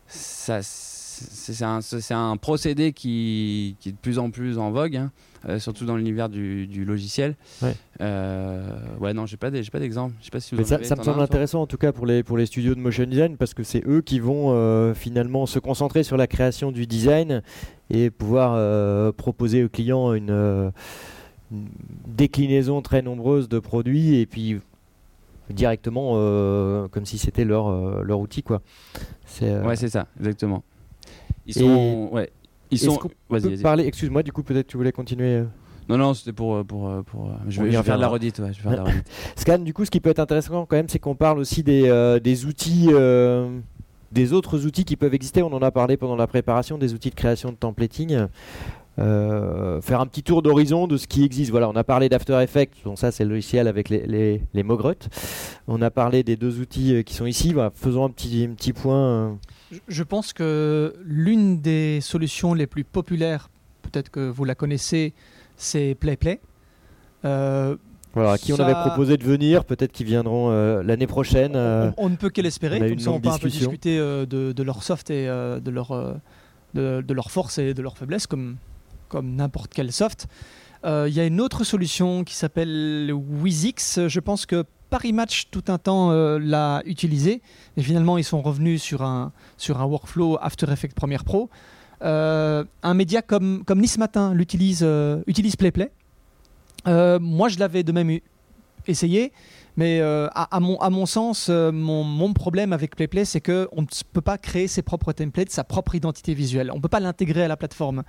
c'est 0.07 1.62
un, 1.62 1.81
un, 2.11 2.37
procédé 2.37 2.92
qui, 2.92 3.77
qui, 3.81 3.90
est 3.90 3.92
de 3.92 3.96
plus 3.96 4.18
en 4.18 4.31
plus 4.31 4.59
en 4.59 4.72
vogue, 4.72 4.96
hein, 4.96 5.12
euh, 5.48 5.59
surtout 5.59 5.85
dans 5.85 5.96
l'univers 5.96 6.29
du, 6.29 6.66
du, 6.66 6.85
logiciel. 6.85 7.37
Ouais. 7.62 7.74
ouais, 8.00 9.14
non, 9.14 9.27
j'ai 9.27 9.37
pas 9.37 9.50
d'exemple. 9.50 10.14
pas 10.33 10.40
si 10.40 10.57
ça, 10.64 10.83
ça 10.83 10.96
me 10.96 11.03
semble 11.03 11.20
intéressant 11.20 11.62
en 11.62 11.66
tout 11.66 11.79
cas 11.79 11.92
pour 11.92 12.07
les, 12.07 12.22
pour 12.22 12.37
les 12.37 12.46
studios 12.46 12.74
de 12.74 12.81
motion 12.81 13.05
design 13.05 13.37
parce 13.37 13.55
que 13.55 13.62
c'est 13.62 13.87
eux 13.87 14.00
qui 14.00 14.18
vont 14.18 14.94
finalement 14.94 15.46
se 15.46 15.61
concentrer 15.61 16.03
sur 16.03 16.16
la 16.16 16.27
création 16.27 16.72
du 16.72 16.87
design 16.87 17.42
et 17.90 18.11
pouvoir 18.11 19.12
proposer 19.14 19.62
aux 19.62 19.68
clients 19.68 20.12
une 20.14 20.72
déclinaison 22.06 22.82
très 22.82 23.02
nombreuse 23.02 23.48
de 23.48 23.58
produits 23.58 24.16
et 24.16 24.26
puis 24.26 24.60
directement 25.50 26.12
euh, 26.14 26.88
comme 26.88 27.04
si 27.04 27.18
c'était 27.18 27.44
leur, 27.44 27.68
euh, 27.68 28.02
leur 28.02 28.20
outil 28.20 28.42
quoi. 28.42 28.62
C'est 29.24 29.50
euh, 29.50 29.64
Ouais, 29.64 29.76
c'est 29.76 29.88
ça, 29.88 30.06
exactement. 30.18 30.62
Ils 31.46 31.54
sont 31.54 32.08
ouais, 32.12 32.30
ils 32.70 32.78
sont 32.78 32.98
parler 33.62 33.84
excuse-moi 33.86 34.22
du 34.22 34.32
coup 34.32 34.42
peut-être 34.42 34.66
tu 34.66 34.76
voulais 34.76 34.92
continuer 34.92 35.44
non, 35.87 35.98
non, 35.98 36.14
c'était 36.14 36.33
pour, 36.33 36.64
pour, 36.64 36.90
pour, 37.04 37.31
Je 37.46 37.62
vais, 37.62 37.70
faire 37.83 37.96
de 37.96 38.00
la 38.00 38.08
redite. 38.08 38.38
Ouais, 38.38 38.54
je 38.54 38.62
vais 38.62 38.70
faire 38.74 38.85
de 38.85 38.88
la 38.88 38.94
Scan, 39.37 39.58
du 39.58 39.74
coup, 39.74 39.85
ce 39.85 39.90
qui 39.90 40.00
peut 40.00 40.08
être 40.08 40.18
intéressant 40.18 40.64
quand 40.64 40.76
même, 40.76 40.88
c'est 40.88 40.98
qu'on 40.98 41.14
parle 41.14 41.38
aussi 41.38 41.62
des, 41.62 42.18
des 42.24 42.46
outils, 42.46 42.88
des 44.10 44.33
autres 44.33 44.64
outils 44.64 44.87
qui 44.87 44.96
peuvent 44.96 45.12
exister. 45.12 45.42
On 45.42 45.52
en 45.52 45.60
a 45.60 45.70
parlé 45.70 45.98
pendant 45.98 46.16
la 46.16 46.26
préparation, 46.26 46.79
des 46.79 46.94
outils 46.94 47.10
de 47.10 47.14
création 47.14 47.50
de 47.50 47.56
templating. 47.56 48.29
Euh, 49.00 49.80
faire 49.80 50.00
un 50.00 50.06
petit 50.06 50.22
tour 50.22 50.40
d'horizon 50.42 50.86
de 50.86 50.96
ce 50.96 51.06
qui 51.06 51.24
existe. 51.24 51.50
Voilà, 51.50 51.68
on 51.68 51.74
a 51.74 51.82
parlé 51.82 52.08
d'After 52.08 52.40
Effects, 52.42 52.84
donc 52.84 52.98
ça 52.98 53.10
c'est 53.10 53.24
le 53.24 53.30
logiciel 53.30 53.66
avec 53.66 53.88
les, 53.88 54.06
les, 54.06 54.42
les 54.54 54.64
On 55.66 55.82
a 55.82 55.90
parlé 55.90 56.22
des 56.22 56.36
deux 56.36 56.60
outils 56.60 56.94
euh, 56.94 57.02
qui 57.02 57.14
sont 57.14 57.26
ici. 57.26 57.54
faisons 57.74 58.04
un 58.04 58.10
petit, 58.10 58.46
un 58.48 58.54
petit 58.54 58.72
point. 58.72 59.36
Je 59.88 60.02
pense 60.04 60.32
que 60.32 60.94
l'une 61.04 61.60
des 61.60 62.00
solutions 62.00 62.54
les 62.54 62.66
plus 62.66 62.84
populaires 62.84 63.50
peut-être 63.82 64.10
que 64.10 64.28
vous 64.28 64.44
la 64.44 64.54
connaissez, 64.54 65.12
c'est 65.56 65.94
PlayPlay. 65.98 66.40
Euh, 67.24 67.76
voilà, 68.14 68.32
à 68.32 68.38
qui 68.38 68.52
on 68.52 68.58
avait 68.58 68.74
proposé 68.74 69.16
de 69.16 69.24
venir, 69.24 69.64
peut-être 69.64 69.92
qu'ils 69.92 70.06
viendront 70.06 70.50
l'année 70.82 71.08
prochaine. 71.08 71.56
On, 71.96 72.08
ne 72.08 72.16
peut 72.16 72.30
que 72.30 72.40
l'espérer, 72.40 72.78
comme 72.78 72.98
ça 72.98 73.10
on 73.10 73.20
peut 73.20 73.28
un 73.28 73.38
peu 73.38 73.48
discuter 73.48 73.98
de, 73.98 74.62
leur 74.62 74.84
soft 74.84 75.10
et 75.10 75.26
de, 75.26 75.70
leur, 75.70 76.16
de, 76.74 77.12
leur 77.12 77.30
force 77.32 77.58
et 77.58 77.74
de 77.74 77.82
leur 77.82 77.98
faiblesse, 77.98 78.26
comme, 78.26 78.56
comme 79.15 79.37
n'importe 79.37 79.73
quel 79.73 79.92
soft. 79.92 80.27
Il 80.85 81.15
y 81.15 81.21
a 81.21 81.25
une 81.25 81.40
autre 81.40 81.65
solution 81.65 82.25
qui 82.25 82.35
s'appelle 82.35 83.10
WizX. 83.10 84.06
Je 84.06 84.21
pense 84.21 84.44
que 84.44 84.67
Paris 84.94 85.12
Match 85.12 85.48
tout 85.50 85.65
un 85.67 85.79
temps 85.79 86.12
euh, 86.12 86.38
l'a 86.38 86.81
utilisé, 86.87 87.42
mais 87.77 87.83
finalement 87.83 88.17
ils 88.17 88.23
sont 88.23 88.40
revenus 88.42 88.81
sur 88.81 89.02
un, 89.02 89.33
workflow 89.69 90.38
After 90.40 90.71
Effects 90.71 90.94
Premiere 90.94 91.25
Pro. 91.25 91.50
Euh, 92.02 92.62
un 92.85 92.94
média 92.94 93.21
comme, 93.21 93.65
comme 93.65 93.81
Nice 93.81 93.98
Matin 93.98 94.33
l'utilise 94.35 94.83
euh, 94.85 95.21
utilise 95.27 95.56
PlayPlay. 95.56 95.90
moi 96.87 97.48
je 97.48 97.58
l'avais 97.58 97.83
de 97.83 97.90
même 97.90 98.21
essayé, 98.87 99.33
mais 99.77 100.00
à, 100.00 100.60
mon, 100.60 100.79
à 100.79 100.90
mon 100.90 101.06
sens, 101.06 101.48
mon, 101.48 102.04
mon 102.04 102.33
problème 102.33 102.73
avec 102.73 102.94
PlayPlay, 102.94 103.25
c'est 103.25 103.40
qu'on 103.40 103.83
ne 103.83 103.87
peut 104.12 104.21
pas 104.21 104.38
créer 104.38 104.69
ses 104.69 104.83
propres 104.83 105.10
templates, 105.10 105.50
sa 105.50 105.65
propre 105.65 105.96
identité 105.96 106.35
visuelle. 106.35 106.71
On 106.71 106.77
ne 106.77 106.81
peut 106.81 106.88
pas 106.88 107.00
l'intégrer 107.00 107.42
à 107.42 107.48
la 107.48 107.56
plateforme. 107.56 108.04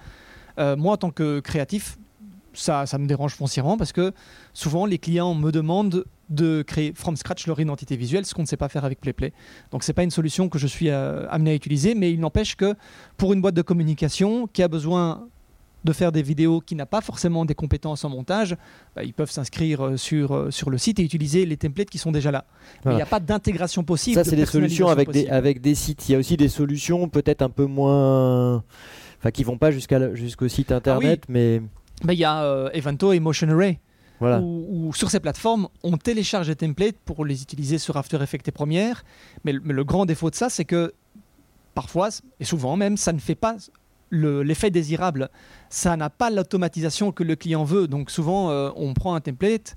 Moi, 0.58 0.94
en 0.94 0.98
tant 0.98 1.12
que 1.12 1.40
créatif, 1.40 1.98
ça, 2.54 2.86
ça 2.86 2.98
me 2.98 3.08
dérange 3.08 3.34
foncièrement 3.36 3.78
parce 3.78 3.92
que 3.92 4.14
souvent 4.54 4.86
les 4.86 4.98
clients 4.98 5.34
me 5.34 5.52
demandent 5.52 6.06
de 6.30 6.64
créer 6.64 6.94
from 6.96 7.16
scratch 7.16 7.46
leur 7.48 7.60
identité 7.60 7.96
visuelle, 7.96 8.26
ce 8.26 8.34
qu'on 8.34 8.42
ne 8.42 8.48
sait 8.48 8.58
pas 8.58 8.70
faire 8.70 8.86
avec 8.86 9.00
PlayPlay. 9.00 9.34
Donc 9.72 9.84
c'est 9.84 9.94
pas 9.94 10.04
une 10.04 10.12
solution 10.12 10.50
que 10.50 10.58
je 10.58 10.68
suis 10.68 10.90
euh, 10.90 11.28
amené 11.30 11.52
à 11.52 11.54
utiliser, 11.54 11.94
mais 11.96 12.12
il 12.12 12.20
n'empêche 12.20 12.56
que 12.56 12.76
pour 13.18 13.34
une 13.34 13.42
boîte 13.42 13.56
de 13.56 13.62
communication 13.62 14.48
qui 14.48 14.64
a 14.64 14.68
besoin 14.68 15.28
de 15.84 15.94
faire 15.94 16.12
des 16.12 16.24
vidéos 16.24 16.62
qui 16.62 16.74
n'a 16.74 16.88
pas 16.88 17.02
forcément 17.02 17.46
des 17.46 17.54
compétences 17.54 18.04
en 18.06 18.10
montage, 18.10 18.58
bah, 18.96 19.04
ils 19.04 19.14
peuvent 19.14 19.30
s'inscrire 19.30 19.86
euh, 19.86 19.98
sur, 19.98 20.34
euh, 20.34 20.50
sur 20.50 20.72
le 20.72 20.80
site 20.80 21.00
et 21.00 21.04
utiliser 21.04 21.46
les 21.46 21.58
templates 21.58 21.92
qui 21.92 22.00
sont 22.00 22.12
déjà 22.12 22.32
là. 22.32 22.46
Mais 22.86 22.94
il 22.94 22.96
n'y 22.96 23.04
a 23.04 23.06
pas 23.06 23.20
d'intégration 23.20 23.84
possible. 23.84 24.16
Ça, 24.16 24.24
c'est 24.24 24.36
des 24.36 24.48
solutions 24.48 24.88
avec 24.88 25.12
des, 25.12 25.28
avec 25.28 25.62
des 25.62 25.76
sites. 25.76 26.10
Il 26.10 26.14
y 26.14 26.16
a 26.16 26.18
aussi 26.18 26.38
des 26.38 26.50
solutions 26.50 27.08
peut-être 27.08 27.44
un 27.44 27.52
peu 27.52 27.66
moins. 27.66 28.64
Enfin, 29.26 29.32
qui 29.32 29.44
vont 29.44 29.58
pas 29.58 29.72
jusqu'à, 29.72 30.14
jusqu'au 30.14 30.48
site 30.48 30.72
ah 30.72 30.76
internet, 30.76 31.24
mais. 31.28 31.62
Bah, 32.04 32.14
il 32.14 32.20
y 32.20 32.26
a 32.26 32.70
Evento 32.74 33.12
et 33.12 33.20
Motion 33.20 33.50
Array 33.50 33.80
ou 34.22 34.92
sur 34.94 35.10
ces 35.10 35.20
plateformes, 35.20 35.68
on 35.84 35.98
télécharge 35.98 36.48
des 36.48 36.56
templates 36.56 36.98
pour 37.06 37.26
les 37.26 37.42
utiliser 37.42 37.78
sur 37.78 37.98
After 37.98 38.22
Effects 38.22 38.48
et 38.48 38.52
Premiere. 38.52 39.04
Mais, 39.44 39.52
le 39.54 39.84
grand 39.84 40.06
défaut 40.06 40.30
de 40.30 40.36
ça, 40.36 40.50
c'est 40.50 40.66
que 40.66 40.94
parfois, 41.74 42.10
et 42.40 42.46
souvent 42.46 42.78
même, 42.78 42.98
ça 42.98 43.14
ne 43.14 43.20
fait 43.20 43.36
pas 43.36 43.58
l'effet 44.12 44.72
désirable. 44.72 45.30
Ça 45.70 45.98
n'a 45.98 46.10
pas 46.10 46.30
l'automatisation 46.30 47.12
que 47.12 47.24
le 47.24 47.36
client 47.36 47.64
veut. 47.64 47.88
Donc 47.88 48.12
souvent, 48.12 48.50
euh, 48.50 48.70
on 48.76 48.94
prend 48.94 49.16
un 49.16 49.22
template 49.22 49.76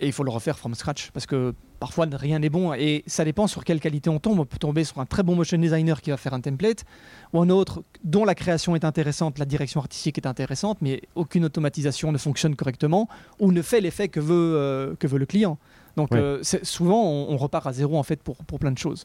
et 0.00 0.06
il 0.06 0.12
faut 0.12 0.24
le 0.24 0.30
refaire 0.30 0.58
from 0.58 0.74
scratch 0.74 1.10
parce 1.12 1.26
que 1.26 1.54
parfois 1.82 2.06
rien 2.12 2.38
n'est 2.38 2.48
bon 2.48 2.72
et 2.74 3.02
ça 3.08 3.24
dépend 3.24 3.48
sur 3.48 3.64
quelle 3.64 3.80
qualité 3.80 4.08
on 4.08 4.20
tombe. 4.20 4.38
On 4.38 4.44
peut 4.44 4.56
tomber 4.56 4.84
sur 4.84 5.00
un 5.00 5.04
très 5.04 5.24
bon 5.24 5.34
motion 5.34 5.58
designer 5.58 6.00
qui 6.00 6.10
va 6.10 6.16
faire 6.16 6.32
un 6.32 6.40
template 6.40 6.84
ou 7.32 7.40
un 7.40 7.50
autre 7.50 7.82
dont 8.04 8.24
la 8.24 8.36
création 8.36 8.76
est 8.76 8.84
intéressante, 8.84 9.40
la 9.40 9.46
direction 9.46 9.80
artistique 9.80 10.16
est 10.16 10.28
intéressante, 10.28 10.78
mais 10.80 11.02
aucune 11.16 11.44
automatisation 11.44 12.12
ne 12.12 12.18
fonctionne 12.18 12.54
correctement 12.54 13.08
ou 13.40 13.50
ne 13.50 13.62
fait 13.62 13.80
l'effet 13.80 14.06
que 14.06 14.20
veut, 14.20 14.54
euh, 14.56 14.94
que 14.94 15.08
veut 15.08 15.18
le 15.18 15.26
client. 15.26 15.58
Donc 15.96 16.12
euh, 16.12 16.38
souvent 16.62 17.02
on, 17.02 17.36
repart 17.36 17.66
à 17.66 17.72
zéro 17.72 17.98
en 17.98 18.04
fait 18.04 18.22
pour, 18.22 18.36
pour 18.44 18.60
plein 18.60 18.70
de 18.70 18.78
choses. 18.78 19.04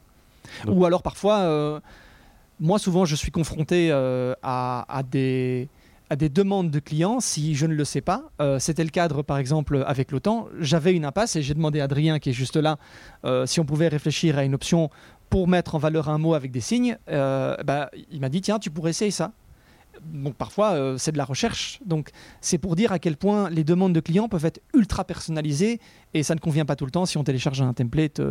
Ou 0.68 0.86
alors 0.86 1.02
parfois, 1.02 1.40
euh, 1.40 1.80
moi 2.60 2.78
souvent 2.78 3.06
je 3.06 3.16
suis 3.16 3.32
confronté 3.32 3.92
à, 3.92 4.86
à 4.88 5.02
des 5.02 5.68
à 6.10 6.16
des 6.16 6.30
demandes 6.30 6.72
de 6.72 6.80
clients 6.80 7.20
si 7.20 7.56
je 7.56 7.66
ne 7.66 7.74
le 7.74 7.86
sais 7.86 8.02
pas. 8.02 8.24
Euh, 8.42 8.60
c'était 8.60 8.84
le 8.84 8.90
cadre, 8.90 9.22
par 9.24 9.38
exemple, 9.38 9.84
avec 9.86 10.12
l'OTAN. 10.12 10.48
J'avais 10.60 10.94
une 10.94 11.06
impasse 11.06 11.36
et 11.36 11.42
j'ai 11.42 11.54
demandé 11.54 11.80
à 11.80 11.86
Adrien, 11.86 12.20
qui 12.20 12.30
est 12.30 12.34
juste 12.34 12.56
là, 12.56 12.78
euh, 13.26 13.46
si 13.46 13.60
on 13.60 13.66
pouvait 13.66 13.88
réfléchir 13.88 14.38
à 14.38 14.44
une 14.44 14.56
option 14.56 14.90
pour 15.30 15.48
mettre 15.48 15.76
en 15.76 15.78
valeur 15.78 16.10
un 16.10 16.18
mot 16.18 16.34
avec 16.34 16.52
des 16.52 16.62
signes. 16.62 16.98
Euh, 17.10 17.56
bah, 17.66 17.90
il 18.12 18.22
m'a 18.22 18.30
dit, 18.30 18.42
tiens, 18.42 18.60
tu 18.60 18.70
pourrais 18.70 18.92
essayer 18.92 19.12
ça. 19.12 19.34
Donc 20.06 20.36
parfois, 20.36 20.96
c'est 21.00 21.12
de 21.12 21.18
la 21.18 21.26
recherche. 21.26 21.80
Donc 21.84 22.12
c'est 22.40 22.60
pour 22.60 22.76
dire 22.76 22.92
à 22.92 23.00
quel 23.00 23.18
point 23.18 23.50
les 23.50 23.64
demandes 23.64 23.94
de 23.94 24.00
clients 24.00 24.30
peuvent 24.30 24.46
être 24.46 24.62
ultra 24.76 25.04
personnalisées 25.04 25.80
et 26.14 26.22
ça 26.22 26.36
ne 26.36 26.40
convient 26.40 26.66
pas 26.66 26.76
tout 26.76 26.86
le 26.86 26.92
temps 26.92 27.08
si 27.08 27.18
on 27.18 27.24
télécharge 27.24 27.64
un 27.64 27.74
template 27.74 28.22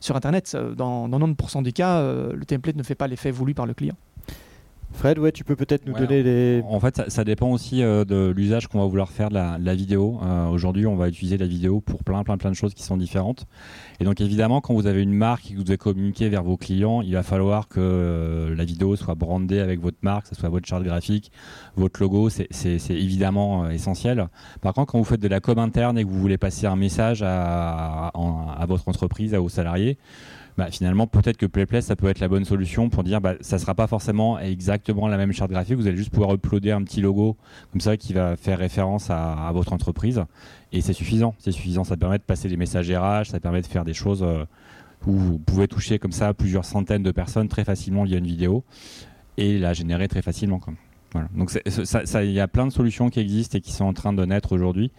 sur 0.00 0.16
Internet. 0.16 0.56
Dans, 0.76 1.08
dans 1.08 1.20
90% 1.20 1.62
des 1.62 1.70
cas, 1.70 2.02
le 2.02 2.44
template 2.44 2.74
ne 2.74 2.82
fait 2.82 2.96
pas 2.96 3.06
l'effet 3.06 3.30
voulu 3.30 3.54
par 3.54 3.64
le 3.64 3.74
client. 3.74 3.94
Fred, 4.94 5.18
ouais, 5.18 5.32
tu 5.32 5.42
peux 5.42 5.56
peut-être 5.56 5.86
nous 5.86 5.92
donner 5.92 6.22
les. 6.22 6.62
En 6.68 6.78
fait, 6.78 7.02
ça, 7.08 7.24
dépend 7.24 7.50
aussi 7.50 7.82
euh, 7.82 8.04
de 8.04 8.32
l'usage 8.34 8.68
qu'on 8.68 8.78
va 8.78 8.86
vouloir 8.86 9.10
faire 9.10 9.28
de 9.28 9.34
la, 9.34 9.74
vidéo. 9.74 10.20
Euh, 10.22 10.46
aujourd'hui, 10.46 10.86
on 10.86 10.94
va 10.94 11.08
utiliser 11.08 11.36
la 11.36 11.48
vidéo 11.48 11.80
pour 11.80 12.04
plein, 12.04 12.22
plein, 12.22 12.38
plein 12.38 12.50
de 12.50 12.56
choses 12.56 12.74
qui 12.74 12.84
sont 12.84 12.96
différentes. 12.96 13.46
Et 13.98 14.04
donc, 14.04 14.20
évidemment, 14.20 14.60
quand 14.60 14.72
vous 14.72 14.86
avez 14.86 15.02
une 15.02 15.12
marque 15.12 15.50
et 15.50 15.54
que 15.54 15.58
vous 15.58 15.64
devez 15.64 15.78
communiquer 15.78 16.28
vers 16.28 16.44
vos 16.44 16.56
clients, 16.56 17.02
il 17.02 17.12
va 17.12 17.24
falloir 17.24 17.66
que 17.66 17.80
euh, 17.80 18.54
la 18.54 18.64
vidéo 18.64 18.94
soit 18.94 19.16
brandée 19.16 19.58
avec 19.58 19.80
votre 19.80 19.98
marque, 20.02 20.28
que 20.28 20.28
ce 20.28 20.40
soit 20.40 20.48
votre 20.48 20.66
charte 20.66 20.84
graphique, 20.84 21.32
votre 21.74 22.00
logo. 22.00 22.28
C'est 22.30 22.78
évidemment 22.90 23.68
essentiel. 23.68 24.28
Par 24.60 24.74
contre, 24.74 24.92
quand 24.92 24.98
vous 24.98 25.04
faites 25.04 25.20
de 25.20 25.28
la 25.28 25.40
com 25.40 25.58
interne 25.58 25.98
et 25.98 26.04
que 26.04 26.08
vous 26.08 26.20
voulez 26.20 26.38
passer 26.38 26.66
un 26.66 26.76
message 26.76 27.22
à, 27.26 28.08
à 28.08 28.66
votre 28.66 28.88
entreprise, 28.88 29.34
à 29.34 29.40
vos 29.40 29.48
salariés, 29.48 29.98
bah, 30.56 30.70
finalement 30.70 31.06
peut-être 31.06 31.36
que 31.36 31.46
PlayPlay 31.46 31.80
ça 31.80 31.96
peut 31.96 32.08
être 32.08 32.20
la 32.20 32.28
bonne 32.28 32.44
solution 32.44 32.88
pour 32.88 33.02
dire 33.02 33.20
bah, 33.20 33.34
ça 33.40 33.58
sera 33.58 33.74
pas 33.74 33.86
forcément 33.86 34.38
exactement 34.38 35.08
la 35.08 35.16
même 35.16 35.32
charte 35.32 35.50
graphique, 35.50 35.76
vous 35.76 35.86
allez 35.86 35.96
juste 35.96 36.10
pouvoir 36.10 36.32
uploader 36.34 36.70
un 36.70 36.82
petit 36.82 37.00
logo 37.00 37.36
comme 37.72 37.80
ça 37.80 37.96
qui 37.96 38.12
va 38.12 38.36
faire 38.36 38.58
référence 38.58 39.10
à, 39.10 39.50
votre 39.52 39.72
entreprise. 39.72 40.24
Et 40.72 40.80
c'est 40.80 40.92
suffisant, 40.92 41.34
c'est 41.38 41.52
suffisant, 41.52 41.84
ça 41.84 41.96
permet 41.96 42.18
de 42.18 42.22
passer 42.22 42.48
des 42.48 42.56
messages 42.56 42.90
RH, 42.90 43.26
ça 43.26 43.40
permet 43.40 43.62
de 43.62 43.66
faire 43.66 43.84
des 43.84 43.94
choses 43.94 44.22
euh, 44.22 44.44
où 45.06 45.12
vous 45.12 45.38
pouvez 45.38 45.68
toucher 45.68 45.98
comme 45.98 46.12
ça 46.12 46.34
plusieurs 46.34 46.64
centaines 46.64 47.02
de 47.02 47.12
personnes 47.12 47.48
très 47.48 47.64
facilement 47.64 48.04
via 48.04 48.18
une 48.18 48.26
vidéo 48.26 48.64
et 49.36 49.58
la 49.58 49.72
générer 49.72 50.08
très 50.08 50.22
facilement. 50.22 50.60
Donc 51.34 51.52
il 51.54 52.30
y 52.30 52.40
a 52.40 52.48
plein 52.48 52.66
de 52.66 52.72
solutions 52.72 53.08
qui 53.08 53.20
existent 53.20 53.58
et 53.58 53.60
qui 53.60 53.72
sont 53.72 53.84
en 53.84 53.92
train 53.92 54.12
de 54.12 54.24
naître 54.24 54.52
aujourd'hui 54.52 54.90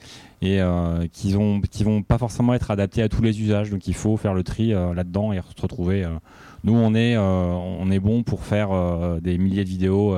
et 0.42 0.62
euh, 0.62 1.08
qui 1.12 1.36
qui 1.72 1.84
vont 1.84 2.04
pas 2.04 2.18
forcément 2.18 2.54
être 2.54 2.72
adaptées 2.72 3.02
à 3.02 3.10
tous 3.10 3.22
les 3.22 3.42
usages. 3.42 3.70
Donc 3.70 3.88
il 3.88 3.94
faut 3.94 4.16
faire 4.18 4.34
le 4.34 4.44
tri 4.44 4.74
euh, 4.74 4.94
là-dedans 4.94 5.34
et 5.34 5.42
se 5.56 5.62
retrouver. 5.62 6.04
Euh. 6.04 6.12
Nous 6.64 6.74
on 6.74 6.96
est 6.96 7.16
on 7.16 7.92
est 7.92 8.00
bon 8.00 8.24
pour 8.24 8.44
faire 8.44 8.70
des 9.22 9.38
milliers 9.38 9.64
de 9.64 9.70
vidéos 9.70 10.18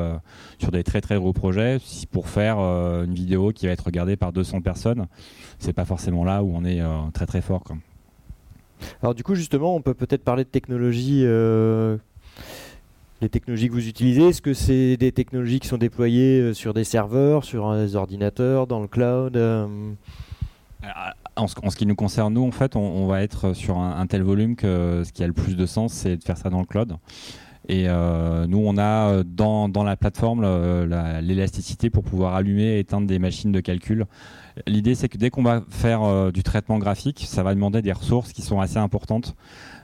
sur 0.60 0.72
des 0.72 0.82
très 0.82 1.02
très 1.02 1.18
gros 1.18 1.34
projets. 1.34 1.78
Si 1.84 2.08
pour 2.08 2.30
faire 2.30 2.60
une 2.60 3.14
vidéo 3.14 3.52
qui 3.52 3.66
va 3.66 3.74
être 3.74 3.84
regardée 3.84 4.16
par 4.16 4.32
200 4.32 4.62
personnes, 4.62 5.08
c'est 5.60 5.74
pas 5.74 5.84
forcément 5.84 6.24
là 6.24 6.44
où 6.44 6.56
on 6.56 6.64
est 6.64 6.82
très 7.14 7.26
très 7.26 7.42
fort. 7.42 7.66
Alors 9.02 9.14
du 9.14 9.24
coup 9.24 9.36
justement 9.36 9.76
on 9.76 9.82
peut 9.82 9.94
peut-être 9.94 10.24
parler 10.24 10.46
de 10.46 10.50
technologie 10.50 11.26
les 13.22 13.30
technologies 13.30 13.68
que 13.68 13.74
vous 13.74 13.88
utilisez, 13.88 14.30
est-ce 14.30 14.42
que 14.42 14.54
c'est 14.54 14.98
des 14.98 15.12
technologies 15.12 15.60
qui 15.60 15.68
sont 15.68 15.78
déployées 15.78 16.40
euh, 16.40 16.54
sur 16.54 16.74
des 16.74 16.84
serveurs, 16.84 17.44
sur 17.44 17.74
des 17.74 17.96
ordinateurs, 17.96 18.68
dans 18.68 18.82
le 18.82 18.88
cloud 18.88 19.36
euh 19.38 19.68
en, 21.36 21.48
ce, 21.48 21.76
qui 21.76 21.86
nous 21.88 21.96
concerne, 21.96 22.36
nous, 22.36 22.46
en 22.46 22.52
fait, 22.52 22.76
on, 22.76 23.08
va 23.08 23.22
être 23.24 23.54
sur 23.54 23.80
un, 23.80 24.06
tel 24.06 24.22
volume 24.22 24.56
que 24.56 25.04
ce 25.04 25.12
qui 25.12 25.24
a 25.24 25.28
le 25.28 25.34
plus 25.34 25.56
de 25.56 25.66
sens, 25.66 25.92
c'est 25.92 26.18
de 26.18 26.24
faire 26.24 26.38
ça 26.38 26.50
dans 26.50 26.60
le 26.60 26.66
cloud. 26.66 26.96
Et 27.68 27.86
euh, 27.90 28.46
nous, 28.48 28.60
on 28.60 28.78
a 28.78 29.24
dans 29.24 29.84
la 29.84 29.98
plateforme 29.98 30.44
l'élasticité 31.20 31.90
pour 31.90 32.04
pouvoir 32.04 32.36
allumer 32.36 32.76
et 32.76 32.80
éteindre 32.80 33.08
des 33.08 33.20
machines 33.20 33.52
de 33.52 33.60
calcul. 33.60 34.06
L'idée, 34.68 34.96
c'est 34.96 35.10
que 35.10 35.18
dès 35.18 35.30
qu'on 35.32 35.44
va 35.44 35.64
faire 35.70 36.32
du 36.32 36.44
traitement 36.44 36.78
graphique, 36.78 37.26
ça 37.28 37.42
va 37.44 37.54
demander 37.56 37.82
des 37.82 37.92
ressources 37.92 38.32
qui 38.32 38.44
sont 38.44 38.62
assez 38.62 38.78
importantes. 38.78 39.36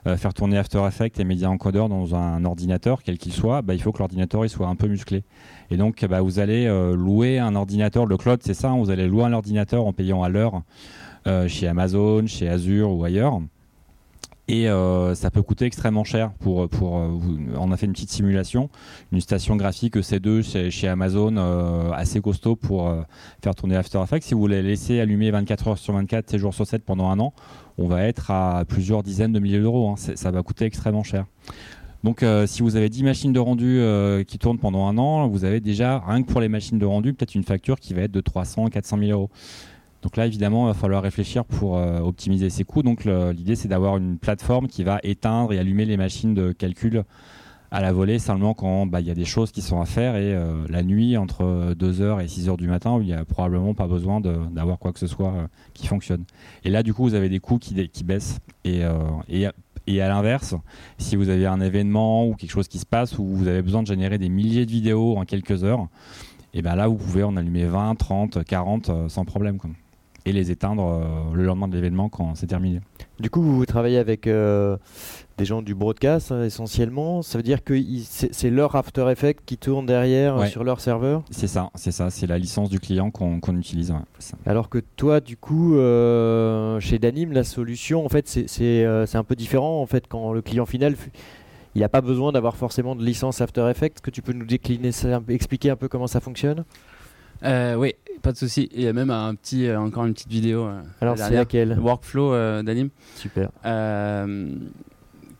Euh, 0.06 0.18
faire 0.18 0.34
tourner 0.34 0.58
After 0.58 0.84
Effects 0.86 1.18
et 1.20 1.24
Media 1.24 1.50
Encoder 1.50 1.86
dans 1.90 2.14
un 2.14 2.44
ordinateur, 2.44 3.04
quel 3.04 3.18
qu'il 3.18 3.32
soit, 3.32 3.62
bah, 3.62 3.74
il 3.74 3.82
faut 3.82 3.94
que 3.94 4.00
l'ordinateur 4.00 4.50
soit 4.50 4.68
un 4.68 4.76
peu 4.76 4.88
musclé. 4.88 5.24
Et 5.72 5.78
donc, 5.78 6.04
bah, 6.06 6.22
vous 6.22 6.40
allez 6.40 6.66
euh, 6.66 6.94
louer 6.94 7.40
un 7.40 7.56
ordinateur. 7.56 8.06
Le 8.06 8.18
cloud, 8.18 8.42
c'est 8.44 8.54
ça. 8.54 8.72
Hein, 8.72 8.80
vous 8.80 8.90
allez 8.90 9.08
louer 9.08 9.24
un 9.24 9.34
ordinateur 9.34 9.86
en 9.86 9.94
payant 9.94 10.22
à 10.22 10.28
l'heure 10.28 10.64
euh, 11.26 11.48
chez 11.48 11.68
Amazon, 11.68 12.28
chez 12.28 12.50
Azure 12.50 12.92
ou 12.92 13.04
ailleurs. 13.06 13.40
Et 14.50 14.68
ça 15.16 15.32
peut 15.32 15.42
coûter 15.42 15.66
extrêmement 15.66 16.04
cher. 16.04 16.34
Pour, 16.34 16.68
pour, 16.68 16.92
on 16.92 17.72
a 17.72 17.78
fait 17.78 17.86
une 17.86 17.94
petite 17.94 18.12
simulation, 18.12 18.70
une 19.14 19.22
station 19.22 19.56
graphique 19.56 19.96
EC2 19.96 20.70
chez, 20.70 20.88
Amazon 20.90 21.38
assez 21.94 22.20
costaud 22.20 22.58
pour 22.58 22.94
faire 23.42 23.56
tourner 23.56 23.78
After 23.78 24.02
Effects. 24.04 24.24
Si 24.24 24.34
vous 24.34 24.42
voulez 24.42 24.62
laisser 24.62 25.00
allumer 25.00 25.32
24 25.32 25.68
heures 25.70 25.78
sur 25.78 25.94
24, 25.94 26.30
7 26.30 26.40
jours 26.42 26.54
sur 26.54 26.68
7 26.68 26.84
pendant 26.84 27.10
un 27.10 27.20
an, 27.22 27.34
on 27.78 27.88
va 27.88 28.04
être 28.04 28.32
à 28.32 28.64
plusieurs 28.68 29.04
dizaines 29.04 29.34
de 29.34 29.40
milliers 29.40 29.60
d'euros. 29.60 29.90
Hein. 29.90 29.96
Ça 29.98 30.32
va 30.32 30.44
coûter 30.44 30.66
extrêmement 30.66 31.04
cher. 31.04 31.26
Donc 32.04 32.22
euh, 32.22 32.46
si 32.46 32.62
vous 32.62 32.76
avez 32.76 32.90
10 32.90 33.04
machines 33.04 33.34
de 33.34 33.40
rendu 33.40 33.80
euh, 33.80 34.24
qui 34.24 34.38
tournent 34.38 34.60
pendant 34.60 34.88
un 34.88 34.98
an, 34.98 35.28
vous 35.28 35.46
avez 35.46 35.62
déjà, 35.62 36.00
rien 36.06 36.22
que 36.22 36.28
pour 36.30 36.42
les 36.42 36.50
machines 36.50 36.78
de 36.78 36.86
rendu, 36.86 37.14
peut-être 37.14 37.34
une 37.34 37.44
facture 37.44 37.80
qui 37.80 37.94
va 37.94 38.02
être 38.02 38.12
de 38.12 38.20
300 38.20 38.68
400 38.68 38.98
000 39.00 39.12
euros. 39.12 39.30
Donc 40.02 40.18
là, 40.18 40.26
évidemment, 40.26 40.66
il 40.66 40.68
va 40.68 40.74
falloir 40.74 41.02
réfléchir 41.02 41.46
pour 41.46 41.78
euh, 41.78 42.00
optimiser 42.00 42.50
ses 42.50 42.66
coûts. 42.66 42.84
Donc 42.84 43.06
l'idée, 43.06 43.56
c'est 43.56 43.70
d'avoir 43.70 43.96
une 43.96 44.18
plateforme 44.18 44.68
qui 44.68 44.84
va 44.84 45.00
éteindre 45.04 45.54
et 45.54 45.60
allumer 45.60 45.86
les 45.86 45.96
machines 45.96 46.34
de 46.34 46.52
calcul 46.52 47.06
à 47.74 47.82
la 47.82 47.92
volée 47.92 48.20
seulement 48.20 48.54
quand 48.54 48.86
bah, 48.86 49.02
il 49.02 49.08
y 49.08 49.12
a 49.12 49.16
des 49.16 49.26
choses 49.26 49.52
qui 49.52 49.62
sont 49.62 49.82
à 49.82 49.86
faire 49.86 50.16
et 50.16 50.34
la 50.70 50.84
nuit 50.84 51.18
entre 51.18 51.74
2h 51.74 52.24
et 52.24 52.28
6h 52.28 52.56
du 52.56 52.68
matin 52.68 53.00
il 53.02 53.08
n'y 53.08 53.14
a 53.14 53.26
probablement 53.26 53.74
pas 53.74 53.88
besoin 53.88 54.22
d'avoir 54.22 54.78
quoi 54.78 54.94
que 54.94 55.00
ce 55.00 55.08
soit 55.08 55.34
qui 55.74 55.88
fonctionne. 55.88 56.24
Et 56.64 56.70
là, 56.70 56.84
du 56.84 56.94
coup, 56.94 57.02
vous 57.04 57.16
avez 57.16 57.30
des 57.30 57.40
coûts 57.40 57.58
qui, 57.58 57.74
baissent. 58.04 58.40
Et, 58.64 58.84
et 59.28 59.48
et 59.88 60.02
à 60.02 60.08
l'inverse, 60.08 60.56
si 60.98 61.16
vous 61.16 61.30
avez 61.30 61.46
un 61.46 61.60
événement 61.60 62.26
ou 62.26 62.36
quelque 62.36 62.52
chose 62.52 62.68
qui 62.68 62.80
se 62.80 62.86
passe 62.86 63.18
où 63.18 63.26
vous 63.26 63.48
avez 63.48 63.62
besoin 63.62 63.82
de 63.82 63.88
générer 63.88 64.18
des 64.18 64.30
milliers 64.30 64.66
de 64.66 64.72
vidéos 64.72 65.18
en 65.18 65.26
quelques 65.26 65.64
heures, 65.64 65.88
et 66.54 66.62
ben 66.62 66.76
là 66.76 66.88
vous 66.88 66.96
pouvez 66.96 67.24
en 67.24 67.36
allumer 67.36 67.66
20, 67.66 67.96
30, 67.96 68.44
40 68.44 69.10
sans 69.10 69.26
problème. 69.26 69.58
Et 70.26 70.32
les 70.32 70.52
éteindre 70.52 70.88
euh, 70.88 71.36
le 71.36 71.44
lendemain 71.44 71.68
de 71.68 71.76
l'événement 71.76 72.08
quand 72.08 72.36
c'est 72.36 72.48
terminé. 72.48 72.80
Du 73.20 73.30
coup, 73.30 73.42
vous 73.42 73.66
travaillez 73.66 73.98
avec 73.98 74.26
euh, 74.26 74.78
des 75.38 75.46
gens 75.46 75.62
du 75.62 75.74
broadcast 75.74 76.32
hein, 76.32 76.44
essentiellement. 76.44 77.22
Ça 77.22 77.38
veut 77.38 77.44
dire 77.44 77.64
que 77.64 77.74
c'est 78.00 78.50
leur 78.50 78.76
After 78.76 79.10
Effects 79.10 79.40
qui 79.46 79.58
tourne 79.58 79.86
derrière 79.86 80.38
euh, 80.38 80.46
sur 80.46 80.64
leur 80.64 80.80
serveur 80.80 81.24
C'est 81.32 81.48
ça, 81.48 81.70
c'est 81.76 81.92
ça, 81.92 82.10
c'est 82.10 82.28
la 82.28 82.38
licence 82.38 82.70
du 82.70 82.80
client 82.80 83.10
qu'on 83.12 83.58
utilise. 83.58 83.94
Alors 84.46 84.70
que 84.70 84.80
toi, 84.96 85.20
du 85.20 85.38
coup, 85.38 85.76
euh, 85.76 86.80
chez 86.80 87.00
Danim, 87.00 87.32
la 87.32 87.44
solution, 87.44 88.06
en 88.06 88.10
fait, 88.10 88.28
c'est 88.28 88.86
un 88.86 89.24
peu 89.24 89.36
différent. 89.36 89.82
En 89.82 89.86
fait, 89.88 90.06
quand 90.08 90.34
le 90.34 90.42
client 90.42 90.66
final, 90.66 90.96
il 91.76 91.82
n'a 91.82 91.90
pas 91.90 92.02
besoin 92.02 92.32
d'avoir 92.32 92.56
forcément 92.56 92.96
de 92.96 93.04
licence 93.04 93.42
After 93.42 93.68
Effects. 93.70 94.02
Que 94.02 94.12
tu 94.12 94.22
peux 94.22 94.34
nous 94.34 94.46
décliner 94.46 94.92
ça, 94.92 95.22
expliquer 95.30 95.72
un 95.72 95.76
peu 95.76 95.88
comment 95.88 96.08
ça 96.08 96.20
fonctionne? 96.20 96.64
Oui, 97.44 97.96
pas 98.22 98.32
de 98.32 98.38
souci. 98.38 98.70
Il 98.74 98.84
y 98.84 98.88
a 98.88 98.94
même 98.94 99.10
un 99.10 99.34
petit, 99.36 99.70
encore 99.72 100.06
une 100.06 100.14
petite 100.14 100.30
vidéo. 100.30 100.70
Alors 101.02 101.18
c'est 101.18 101.34
laquelle? 101.34 101.78
Workflow 101.80 102.62
d'Anim. 102.62 102.90
Super 103.16 103.50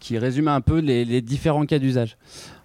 qui 0.04 0.18
résume 0.18 0.50
un 0.50 0.60
peu 0.60 0.80
les, 0.80 1.22
différents 1.22 1.66
cas 1.66 1.80
d'usage. 1.80 2.18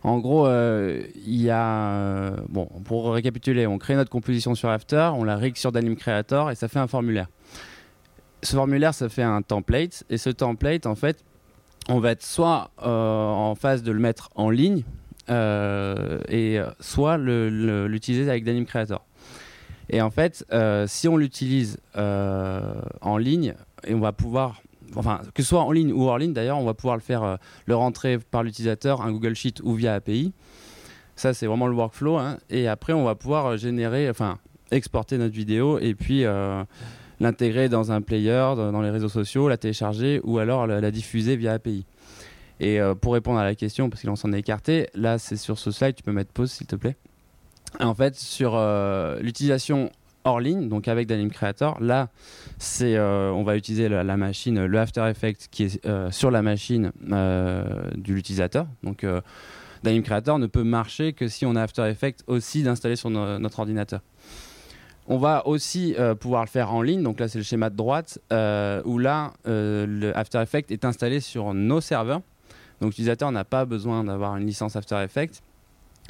En 0.03 0.19
gros, 0.19 0.49
euh, 0.49 1.01
il 1.25 1.41
y 1.41 1.51
a. 1.51 1.93
Euh, 1.93 2.37
bon, 2.49 2.67
pour 2.85 3.13
récapituler, 3.13 3.65
on 3.67 3.79
crée 3.79 3.95
notre 3.95 4.11
composition 4.11 4.57
sur 4.57 4.69
After, 4.69 5.13
on 5.15 5.23
la 5.23 5.37
rig 5.37 5.57
sur 5.57 5.71
Danim 5.71 5.95
Creator 5.95 6.51
et 6.51 6.57
ça 6.57 6.67
fait 6.67 6.81
un 6.81 6.89
formulaire. 6.89 7.29
Ce 8.43 8.57
formulaire, 8.57 8.93
ça 8.93 9.09
fait 9.09 9.23
un 9.23 9.43
template 9.43 10.03
et 10.11 10.19
ce 10.19 10.31
template, 10.31 10.87
en 10.87 10.97
fait, 10.97 11.25
on 11.89 12.01
va 12.01 12.11
être 12.11 12.25
soit 12.25 12.73
euh, 12.83 13.29
en 13.29 13.55
phase 13.55 13.85
de 13.85 13.93
le 13.93 14.01
mettre 14.01 14.31
en 14.35 14.51
ligne 14.51 14.83
et 15.29 16.59
soit 16.81 17.19
l'utiliser 17.19 18.31
avec 18.31 18.45
Danim 18.45 18.65
Creator. 18.65 19.05
Et 19.91 20.01
en 20.01 20.11
fait, 20.11 20.45
si 20.87 21.07
on 21.07 21.19
l'utilise 21.19 21.79
en 21.95 23.19
ligne, 23.19 23.55
et 23.87 23.95
on 23.95 24.01
va 24.01 24.13
pouvoir 24.13 24.63
enfin 24.97 25.21
que 25.35 25.43
ce 25.43 25.49
soit 25.49 25.63
en 25.63 25.73
ligne 25.73 25.93
ou 25.93 26.09
hors 26.09 26.19
ligne 26.19 26.33
d'ailleurs, 26.33 26.59
on 26.59 26.65
va 26.65 26.75
pouvoir 26.75 26.97
le 26.97 27.03
faire 27.03 27.23
euh, 27.23 27.37
le 27.67 27.77
rentrer 27.77 28.19
par 28.19 28.43
l'utilisateur, 28.43 29.03
un 29.03 29.13
Google 29.13 29.35
Sheet 29.35 29.61
ou 29.63 29.75
via 29.75 29.95
API. 29.95 30.33
Ça 31.17 31.35
c'est 31.35 31.47
vraiment 31.47 31.67
le 31.67 31.75
workflow. 31.75 32.17
Hein. 32.17 32.39
Et 32.51 32.69
après 32.69 32.93
on 32.93 33.05
va 33.05 33.15
pouvoir 33.15 33.47
euh, 33.47 33.57
générer, 33.57 34.09
enfin 34.09 34.39
exporter 34.71 35.19
notre 35.19 35.35
vidéo 35.35 35.79
et 35.79 35.95
puis 35.95 36.25
euh, 36.25 36.63
l'intégrer 37.21 37.69
dans 37.69 37.91
un 37.93 38.03
player, 38.03 38.53
dans, 38.57 38.83
les 38.83 38.91
réseaux 38.91 39.09
sociaux, 39.09 39.49
la 39.49 39.57
télécharger 39.57 40.21
ou 40.25 40.39
alors 40.39 40.67
la, 40.67 40.91
diffuser 40.91 41.37
via 41.37 41.53
API. 41.55 41.87
Et 42.61 42.81
pour 43.01 43.15
répondre 43.15 43.39
à 43.39 43.45
la 43.45 43.55
question, 43.55 43.89
parce 43.89 44.03
qu'on 44.03 44.17
s'en 44.17 44.33
est 44.33 44.41
écarté, 44.41 44.89
là 44.95 45.19
c'est 45.19 45.37
sur 45.37 45.59
ce 45.59 45.71
slide, 45.71 45.95
tu 45.95 46.03
peux 46.03 46.13
mettre 46.13 46.33
pause 46.33 46.51
s'il 46.51 46.67
te 46.67 46.77
plaît. 46.77 46.97
En 47.81 47.95
fait, 47.95 48.17
sur 48.17 48.61
l'utilisation 49.21 49.91
ligne, 50.37 50.69
donc 50.69 50.89
avec 50.89 51.07
Danim 51.07 51.31
Creator. 51.31 51.81
Là, 51.81 52.11
c'est, 52.59 52.97
euh, 52.97 53.31
on 53.31 53.43
va 53.43 53.57
utiliser 53.57 53.89
la, 53.89 54.17
machine, 54.19 54.67
le 54.67 54.79
After 54.79 55.09
Effects 55.09 55.49
qui 55.51 55.65
est 55.65 55.87
euh, 55.87 56.11
sur 56.11 56.31
la 56.31 56.43
machine 56.43 56.93
euh, 57.11 57.91
de 57.97 58.13
l'utilisateur. 58.13 58.67
Donc, 58.83 59.07
Danim 59.83 60.03
Creator 60.03 60.39
ne 60.39 60.47
peut 60.47 60.65
marcher 60.65 61.15
que 61.15 61.29
si 61.29 61.47
on 61.47 61.57
a 61.57 61.63
After 61.63 61.89
Effects 61.89 62.23
aussi 62.27 62.63
d'installer 62.63 62.97
sur 62.97 63.09
notre 63.09 63.61
ordinateur. 63.61 64.01
On 65.11 65.17
va 65.17 65.47
aussi 65.47 65.97
pouvoir 66.21 66.43
le 66.43 66.49
faire 66.49 66.75
en 66.75 66.83
ligne. 66.83 67.03
Donc 67.03 67.19
là, 67.19 67.29
c'est 67.29 67.39
le 67.39 67.45
schéma 67.45 67.71
de 67.71 67.77
droite 67.77 68.19
où 68.31 68.99
là, 68.99 69.33
le 69.47 70.13
After 70.15 70.43
Effects 70.43 70.71
est 70.71 70.85
installé 70.85 71.21
sur 71.21 71.55
nos 71.55 71.81
serveurs. 71.81 72.21
Donc 72.81 72.91
l'utilisateur 72.91 73.33
n'a 73.33 73.45
pas 73.45 73.65
besoin 73.65 74.05
d'avoir 74.05 74.37
une 74.37 74.47
licence 74.47 74.77
After 74.77 74.97
Effects. 75.03 75.41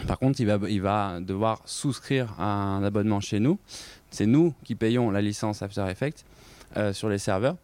Par 0.06 0.18
contre, 0.18 0.40
il 0.40 0.46
va, 0.46 0.58
il 0.68 0.80
va 0.80 1.20
devoir 1.20 1.60
souscrire 1.64 2.34
à 2.38 2.44
un 2.44 2.84
abonnement 2.84 3.20
chez 3.20 3.40
nous 3.40 3.58
c'est 4.10 4.26
nous 4.26 4.54
qui 4.64 4.74
payons 4.74 5.10
la 5.10 5.20
licence 5.20 5.62
After 5.62 5.84
Effects 5.88 6.24
euh, 6.76 6.92
sur 6.92 7.08
les 7.08 7.18
serveurs. 7.18 7.56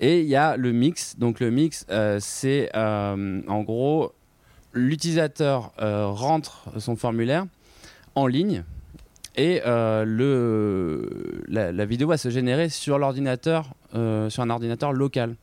Et 0.00 0.20
il 0.20 0.28
y 0.28 0.36
a 0.36 0.56
le 0.56 0.72
mix. 0.72 1.18
Donc 1.18 1.40
le 1.40 1.50
mix, 1.50 1.86
euh, 1.90 2.18
c'est 2.20 2.70
euh, 2.76 3.42
en 3.48 3.62
gros 3.62 4.12
l'utilisateur 4.74 5.72
rentre 5.78 6.68
son 6.78 6.94
formulaire 6.94 7.46
en 8.14 8.26
ligne 8.26 8.64
et 9.34 9.60
le, 9.64 11.42
la, 11.48 11.84
vidéo 11.86 12.08
va 12.08 12.18
se 12.18 12.28
générer 12.28 12.68
sur 12.68 12.98
l'ordinateur, 12.98 13.70
sur 13.92 14.42
un 14.42 14.50
ordinateur 14.50 14.92
local 14.92 15.36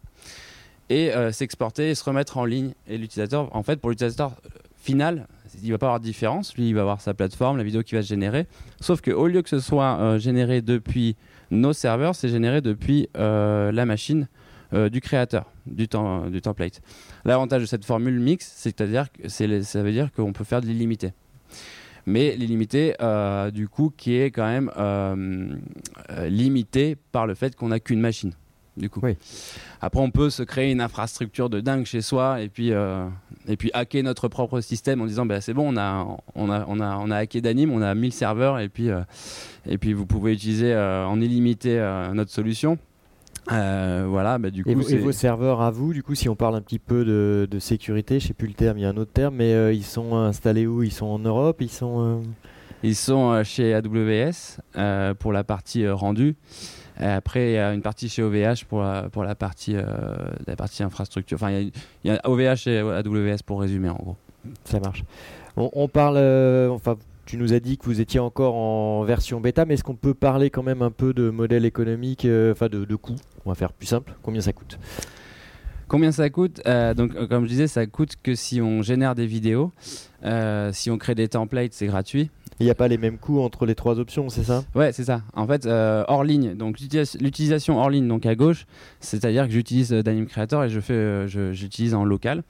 et 0.90 1.12
s'exporter 1.32 1.90
et 1.90 1.96
se 1.96 2.04
remettre 2.04 2.38
en 2.38 2.46
ligne. 2.46 2.76
Et 2.88 2.98
l'utilisateur, 2.98 3.54
en 3.54 3.64
fait, 3.64 3.78
pour 3.78 3.90
l'utilisateur 3.90 4.36
final, 4.78 5.28
il 5.64 5.72
va 5.72 5.78
pas 5.78 5.88
avoir 5.88 6.00
de 6.00 6.06
différence. 6.06 6.56
Lui, 6.56 6.70
il 6.70 6.76
va 6.76 6.82
avoir 6.82 7.02
sa 7.02 7.14
plateforme, 7.14 7.58
la 7.58 7.64
vidéo 7.64 7.84
qui 7.84 7.96
va 7.96 8.02
se 8.02 8.08
générer. 8.08 8.48
Sauf 8.80 9.02
qu'au 9.02 9.28
lieu 9.28 9.42
que 9.42 9.50
ce 9.50 9.60
soit 9.60 9.98
euh, 10.00 10.20
généré 10.20 10.62
depuis 10.62 11.16
nos 11.52 11.74
serveurs, 11.74 12.16
c'est 12.16 12.30
généré 12.30 12.62
depuis 12.62 13.10
euh, 13.18 13.72
la 13.72 13.86
machine 13.86 14.28
euh, 14.74 14.90
du 14.90 15.02
créateur 15.02 15.52
du, 15.66 15.88
du 16.32 16.42
template. 16.42 16.82
L'avantage 17.24 17.62
de 17.62 17.68
cette 17.68 17.86
formule 17.86 18.20
mix, 18.20 18.52
c'est-à-dire 18.56 19.12
que 19.12 19.30
ça 19.30 19.84
veut 19.84 19.92
dire 19.92 20.12
qu'on 20.12 20.34
peut 20.34 20.44
faire 20.44 20.62
de 20.62 20.68
l'illimité. 20.68 21.14
Mais 22.08 22.36
l'illimité, 22.36 22.94
du 23.52 23.68
coup, 23.68 23.92
qui 23.98 24.16
est 24.16 24.30
quand 24.30 24.46
même 24.46 24.70
limité 26.28 26.98
par 27.12 27.26
le 27.26 27.34
fait 27.34 27.56
qu'on 27.56 27.70
n'a 27.70 27.80
qu'une 27.80 28.00
machine 28.00 28.32
du 28.78 28.90
coup. 28.90 29.02
Après, 29.82 30.00
on 30.00 30.12
peut 30.12 30.30
se 30.30 30.44
créer 30.44 30.72
une 30.72 30.82
infrastructure 30.82 31.50
de 31.50 31.60
dingue 31.62 31.86
chez 31.86 32.02
soi 32.02 32.42
et 32.42 32.50
puis, 32.50 32.72
euh, 32.72 33.06
et 33.48 33.58
puis 33.58 33.72
hacker 33.74 34.04
notre 34.04 34.28
propre 34.28 34.62
système 34.62 35.02
en 35.02 35.06
disant 35.06 35.26
bah, 35.26 35.42
c'est 35.42 35.54
bon, 35.54 35.74
on 35.74 35.78
a, 35.78 36.18
on, 36.36 36.50
a, 36.50 36.66
on, 36.68 36.80
a, 36.80 36.98
on 36.98 37.12
a 37.12 37.18
hacké 37.18 37.42
Danim, 37.42 37.72
on 37.72 37.82
a 37.82 37.94
1000 37.96 38.12
serveurs 38.12 38.60
et 38.60 38.70
puis, 38.70 38.90
euh, 38.90 39.02
et 39.68 39.78
puis 39.78 39.94
vous 39.94 40.06
pouvez 40.06 40.34
utiliser 40.34 40.74
euh, 40.74 41.06
en 41.06 41.22
illimité 41.22 41.78
notre 42.14 42.32
solution. 42.32 42.78
voilà, 43.48 44.38
bah, 44.40 44.50
du 44.50 44.64
coup, 44.64 44.70
et, 44.70 44.98
vos 44.98 45.12
serveurs 45.12 45.62
à 45.62 45.72
vous, 45.72 45.94
du 45.94 46.04
coup, 46.04 46.16
si 46.16 46.28
on 46.30 46.36
parle 46.36 46.56
un 46.56 46.62
petit 46.62 46.80
peu 46.80 47.06
de, 47.06 47.48
de 47.50 47.60
sécurité, 47.60 48.20
je 48.20 48.28
sais 48.28 48.34
plus 48.34 48.48
le 48.48 48.54
terme, 48.54 48.78
il 48.78 48.82
y 48.82 48.86
a 48.86 48.90
un 48.90 48.98
autre 48.98 49.14
terme, 49.14 49.36
mais 49.36 49.76
ils 49.76 49.84
sont 49.84 50.16
installés 50.16 50.68
où? 50.68 50.84
Ils 50.84 50.92
sont 50.92 51.06
en 51.06 51.20
Europe? 51.20 51.58
Ils 51.62 51.70
sont 51.70 52.24
Ils 52.84 52.96
sont 52.96 53.44
chez 53.44 53.74
AWS 53.74 55.14
pour 55.20 55.32
la 55.32 55.44
partie 55.44 55.88
rendue. 55.88 56.36
Après, 57.00 57.50
il 57.50 57.54
y 57.54 57.58
a 57.58 57.74
une 57.74 57.82
partie 57.82 58.10
chez 58.10 58.24
OVH 58.24 58.66
pour 58.68 58.82
la, 58.82 59.10
pour 59.10 59.24
la, 59.24 59.36
partie, 59.36 59.76
euh, 59.76 59.84
la 60.48 60.56
partie 60.56 60.84
infrastructure. 60.84 61.36
Enfin, 61.36 61.52
il 61.52 61.72
y, 62.04 62.10
a 62.10 62.22
OVH 62.28 62.68
et 62.68 62.80
AWS 62.80 63.44
pour 63.46 63.62
résumer 63.62 63.90
en 63.90 63.96
gros. 63.96 64.16
Ça 64.64 64.80
marche. 64.80 65.04
On, 65.58 65.88
parle, 65.88 66.18
euh, 66.18 66.70
enfin, 66.70 66.98
tu 67.26 67.38
nous 67.38 67.54
as 67.54 67.60
dit 67.60 67.78
que 67.78 67.86
vous 67.86 68.02
étiez 68.02 68.20
encore 68.20 68.56
en 68.56 69.04
version 69.04 69.40
bêta, 69.40 69.66
mais 69.66 69.76
est-ce 69.76 69.84
qu'on 69.84 69.96
peut 69.96 70.14
parler 70.14 70.50
quand 70.50 70.64
même 70.64 70.82
un 70.82 70.92
peu 70.92 71.14
de 71.14 71.30
modèle 71.30 71.66
économique, 71.66 72.26
euh, 72.26 72.52
enfin 72.52 72.68
de, 72.68 72.84
de 72.84 72.96
coût? 72.96 73.16
On 73.46 73.50
va 73.50 73.56
faire 73.56 73.72
plus 73.72 73.88
simple. 73.88 74.14
Combien 74.22 74.42
ça 74.42 74.54
coûte? 74.54 74.78
Combien 75.88 76.12
ça 76.12 76.30
coûte? 76.30 76.62
Donc, 76.96 77.28
comme 77.28 77.44
je 77.44 77.50
disais, 77.50 77.68
ça 77.68 77.86
coûte 77.86 78.16
que 78.22 78.36
si 78.36 78.60
on 78.60 78.82
génère 78.82 79.16
des 79.16 79.28
vidéos. 79.28 79.72
si 80.72 80.90
on 80.90 80.98
crée 80.98 81.16
des 81.16 81.28
templates, 81.28 81.74
c'est 81.74 81.88
gratuit. 81.88 82.32
Il 82.60 82.66
n'y 82.66 82.70
a 82.70 82.76
pas 82.76 82.88
les 82.88 82.98
mêmes 82.98 83.18
coûts 83.18 83.42
entre 83.42 83.66
les 83.66 83.76
trois 83.76 84.00
options, 84.00 84.30
c'est 84.30 84.46
ça? 84.46 84.64
Ouais, 84.76 84.94
c'est 84.94 85.04
ça. 85.04 85.22
En 85.34 85.46
fait, 85.46 85.66
euh, 85.66 86.06
hors 86.08 86.24
ligne, 86.24 86.56
donc 86.56 86.80
l'utilisation 86.80 87.80
hors 87.80 87.90
ligne, 87.90 88.08
donc 88.08 88.26
à 88.26 88.36
gauche, 88.36 88.66
c'est-à-dire 89.02 89.46
que 89.46 89.52
j'utilise 89.52 89.92
euh, 89.92 90.04
Danim 90.04 90.26
Creator 90.26 90.64
et 90.64 90.70
je 90.70 90.80
fais, 90.80 90.94
euh, 90.94 91.54
j'utilise 91.54 91.94
en 91.94 92.06
local. 92.06 92.44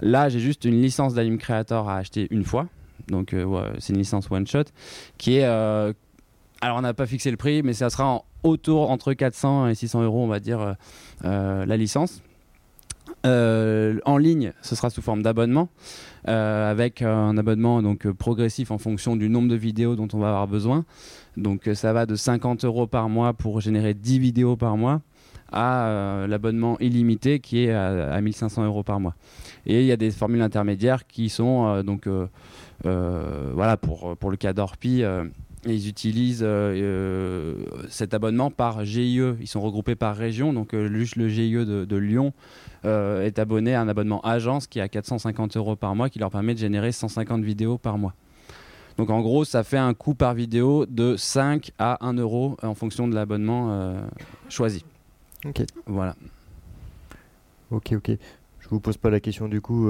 Là, 0.00 0.28
j'ai 0.28 0.38
juste 0.38 0.64
une 0.64 0.80
licence 0.80 1.14
Danim 1.14 1.38
Creator 1.38 1.88
à 1.88 1.96
acheter 1.96 2.28
une 2.30 2.44
fois. 2.44 2.68
Donc, 3.08 3.34
c'est 3.78 3.92
une 3.92 3.98
licence 3.98 4.30
one 4.30 4.46
shot 4.46 4.64
qui 5.16 5.36
est. 5.36 5.44
alors, 5.44 5.94
on 6.62 6.80
n'a 6.82 6.94
pas 6.94 7.06
fixé 7.06 7.30
le 7.30 7.36
prix, 7.36 7.62
mais 7.62 7.72
ça 7.72 7.90
sera 7.90 8.22
autour 8.42 8.90
entre 8.90 9.12
400 9.12 9.68
et 9.68 9.74
600 9.74 10.02
euros, 10.02 10.22
on 10.22 10.28
va 10.28 10.40
dire, 10.40 10.76
la 11.22 11.76
licence. 11.76 12.22
Euh, 13.26 13.98
en 14.04 14.16
ligne, 14.16 14.52
ce 14.62 14.76
sera 14.76 14.90
sous 14.90 15.02
forme 15.02 15.22
d'abonnement, 15.22 15.68
euh, 16.28 16.70
avec 16.70 17.02
un 17.02 17.36
abonnement 17.36 17.82
donc 17.82 18.06
euh, 18.06 18.14
progressif 18.14 18.70
en 18.70 18.78
fonction 18.78 19.16
du 19.16 19.28
nombre 19.28 19.48
de 19.48 19.56
vidéos 19.56 19.96
dont 19.96 20.08
on 20.12 20.18
va 20.18 20.28
avoir 20.28 20.46
besoin. 20.46 20.84
Donc 21.36 21.68
ça 21.74 21.92
va 21.92 22.06
de 22.06 22.14
50 22.14 22.64
euros 22.64 22.86
par 22.86 23.08
mois 23.08 23.32
pour 23.32 23.60
générer 23.60 23.94
10 23.94 24.18
vidéos 24.18 24.56
par 24.56 24.76
mois 24.76 25.00
à 25.50 26.26
l'abonnement 26.28 26.78
illimité 26.78 27.40
qui 27.40 27.64
est 27.64 27.72
à, 27.72 28.20
1500 28.20 28.66
euros 28.66 28.82
par 28.82 29.00
mois. 29.00 29.14
Et 29.64 29.80
il 29.80 29.86
y 29.86 29.92
a 29.92 29.96
des 29.96 30.10
formules 30.10 30.42
intermédiaires 30.42 31.06
qui 31.06 31.30
sont 31.30 31.82
donc 31.84 32.06
voilà 32.84 33.76
pour, 33.78 34.14
pour 34.18 34.30
le 34.30 34.36
cas 34.36 34.52
d'Orpi 34.52 35.02
Et 35.68 35.74
ils 35.74 35.88
utilisent 35.88 36.46
cet 37.88 38.14
abonnement 38.14 38.50
par 38.50 38.84
GIE. 38.84 39.20
Ils 39.38 39.46
sont 39.46 39.60
regroupés 39.60 39.96
par 39.96 40.16
région. 40.16 40.52
Donc, 40.52 40.74
juste 40.74 41.16
le 41.16 41.28
GIE 41.28 41.52
de, 41.52 41.84
de 41.84 41.96
Lyon 41.96 42.32
est 42.84 43.38
abonné 43.38 43.74
à 43.74 43.82
un 43.82 43.88
abonnement 43.88 44.20
agence 44.22 44.66
qui 44.66 44.78
est 44.78 44.82
à 44.82 44.88
450 44.88 45.56
euros 45.58 45.76
par 45.76 45.94
mois, 45.94 46.08
qui 46.08 46.18
leur 46.18 46.30
permet 46.30 46.54
de 46.54 46.58
générer 46.58 46.90
150 46.90 47.42
vidéos 47.42 47.76
par 47.76 47.98
mois. 47.98 48.14
Donc 48.98 49.10
en 49.10 49.20
gros, 49.20 49.44
ça 49.44 49.62
fait 49.62 49.78
un 49.78 49.94
coût 49.94 50.14
par 50.14 50.34
vidéo 50.34 50.84
de 50.84 51.16
5 51.16 51.70
à 51.78 52.04
1 52.04 52.14
euro 52.14 52.56
en 52.62 52.74
fonction 52.74 53.06
de 53.06 53.14
l'abonnement 53.14 53.70
euh, 53.70 54.00
choisi. 54.48 54.84
Ok. 55.46 55.62
Voilà. 55.86 56.16
Ok, 57.70 57.92
ok. 57.92 58.10
Je 58.58 58.68
vous 58.68 58.80
pose 58.80 58.96
pas 58.96 59.08
la 59.08 59.20
question 59.20 59.48
du 59.48 59.60
coup. 59.60 59.88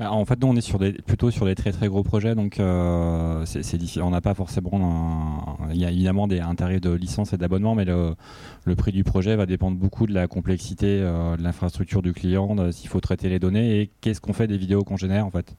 Euh, 0.00 0.04
bah, 0.04 0.12
en 0.12 0.24
fait, 0.24 0.40
nous, 0.40 0.48
on 0.48 0.54
est 0.56 1.02
plutôt 1.02 1.30
sur 1.30 1.46
des 1.46 1.54
très 1.54 1.72
très 1.72 1.88
gros 1.88 2.02
projets, 2.02 2.34
donc 2.34 2.60
euh, 2.60 3.44
c'est 3.46 3.76
difficile. 3.76 4.02
On 4.02 4.10
n'a 4.10 4.20
pas 4.20 4.34
forcément. 4.34 5.58
Il 5.70 5.78
y 5.78 5.84
a 5.84 5.90
évidemment 5.90 6.28
des, 6.28 6.40
un 6.40 6.54
tarif 6.54 6.80
de 6.80 6.90
licence 6.90 7.32
et 7.32 7.36
d'abonnement, 7.36 7.74
mais 7.74 7.84
le, 7.84 8.14
prix 8.76 8.92
du 8.92 9.04
projet 9.04 9.36
va 9.36 9.46
dépendre 9.46 9.76
beaucoup 9.76 10.06
de 10.06 10.14
la 10.14 10.26
complexité 10.26 11.00
de 11.00 11.42
l'infrastructure 11.42 12.02
du 12.02 12.12
client, 12.12 12.70
s'il 12.70 12.88
faut 12.88 13.00
traiter 13.00 13.28
les 13.28 13.38
données 13.38 13.80
et 13.80 13.90
qu'est-ce 14.00 14.20
qu'on 14.20 14.32
fait 14.32 14.46
des 14.46 14.58
vidéos 14.58 14.84
qu'on 14.84 14.96
génère 14.96 15.26
en 15.26 15.30
fait. 15.30 15.54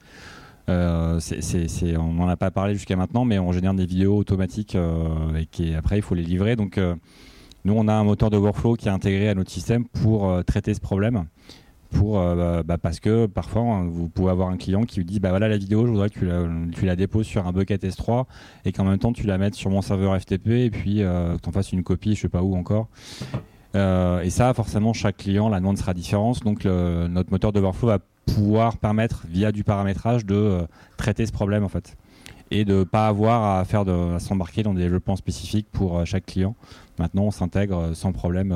Euh, 0.70 1.20
on 1.98 2.12
n'en 2.12 2.28
a 2.28 2.36
pas 2.36 2.50
parlé 2.50 2.74
jusqu'à 2.74 2.96
maintenant, 2.96 3.24
mais 3.24 3.38
on 3.38 3.52
génère 3.52 3.74
des 3.74 3.86
vidéos 3.86 4.16
automatiques 4.16 4.76
euh, 4.76 5.42
et 5.58 5.74
après, 5.74 5.98
il 5.98 6.02
faut 6.02 6.14
les 6.14 6.22
livrer. 6.22 6.56
Donc, 6.56 6.78
euh, 6.78 6.94
nous, 7.64 7.74
on 7.74 7.88
a 7.88 7.92
un 7.92 8.04
moteur 8.04 8.30
de 8.30 8.36
workflow 8.36 8.74
qui 8.74 8.88
est 8.88 8.92
intégré 8.92 9.28
à 9.28 9.34
notre 9.34 9.50
système 9.50 9.84
pour 9.86 10.42
traiter 10.44 10.72
ce 10.74 10.80
problème. 10.80 11.26
Pour, 11.90 12.14
bah, 12.14 12.62
bah, 12.62 12.78
parce 12.78 13.00
que 13.00 13.26
parfois, 13.26 13.62
hein, 13.62 13.88
vous 13.90 14.08
pouvez 14.08 14.30
avoir 14.30 14.48
un 14.48 14.56
client 14.56 14.84
qui 14.84 15.00
vous 15.00 15.04
dit 15.04 15.18
bah 15.18 15.30
voilà 15.30 15.48
la 15.48 15.58
vidéo, 15.58 15.86
je 15.86 15.90
voudrais 15.90 16.10
que 16.10 16.20
tu 16.70 16.86
la, 16.86 16.94
déposes 16.94 17.26
sur 17.26 17.46
un 17.46 17.52
bucket 17.52 17.82
S3 17.82 18.26
et 18.64 18.72
qu'en 18.72 18.84
même 18.84 18.98
temps 18.98 19.12
tu 19.12 19.26
la 19.26 19.38
mettes 19.38 19.56
sur 19.56 19.70
mon 19.70 19.82
serveur 19.82 20.18
FTP 20.20 20.48
et 20.48 20.70
puis 20.70 20.98
que 20.98 21.36
tu 21.36 21.48
en 21.48 21.52
fasses 21.52 21.72
une 21.72 21.82
copie, 21.82 22.14
je 22.14 22.20
sais 22.20 22.28
pas 22.28 22.42
où 22.42 22.54
encore. 22.54 22.88
et 23.74 24.30
ça, 24.30 24.54
forcément, 24.54 24.92
chaque 24.92 25.16
client, 25.16 25.48
la 25.48 25.58
demande 25.58 25.78
sera 25.78 25.92
différente. 25.94 26.44
Donc, 26.44 26.64
notre 26.64 27.30
moteur 27.32 27.52
de 27.52 27.60
workflow 27.60 27.88
va 27.88 27.98
pouvoir 28.34 28.76
permettre, 28.78 29.24
via 29.28 29.52
du 29.52 29.64
paramétrage, 29.64 30.24
de 30.24 30.34
euh, 30.34 30.62
traiter 30.96 31.26
ce 31.26 31.32
problème 31.32 31.64
en 31.64 31.68
fait. 31.68 31.96
Et 32.50 32.64
de 32.64 32.82
pas 32.82 33.06
avoir 33.06 33.58
à 33.58 33.64
faire 33.64 33.84
de, 33.84 34.18
s'embarquer 34.18 34.62
dans 34.62 34.74
des 34.74 34.82
développements 34.82 35.16
spécifiques 35.16 35.68
pour 35.70 35.98
euh, 35.98 36.04
chaque 36.04 36.26
client. 36.26 36.54
Maintenant, 36.98 37.24
on 37.24 37.30
s'intègre 37.30 37.78
euh, 37.78 37.94
sans 37.94 38.12
problème 38.12 38.54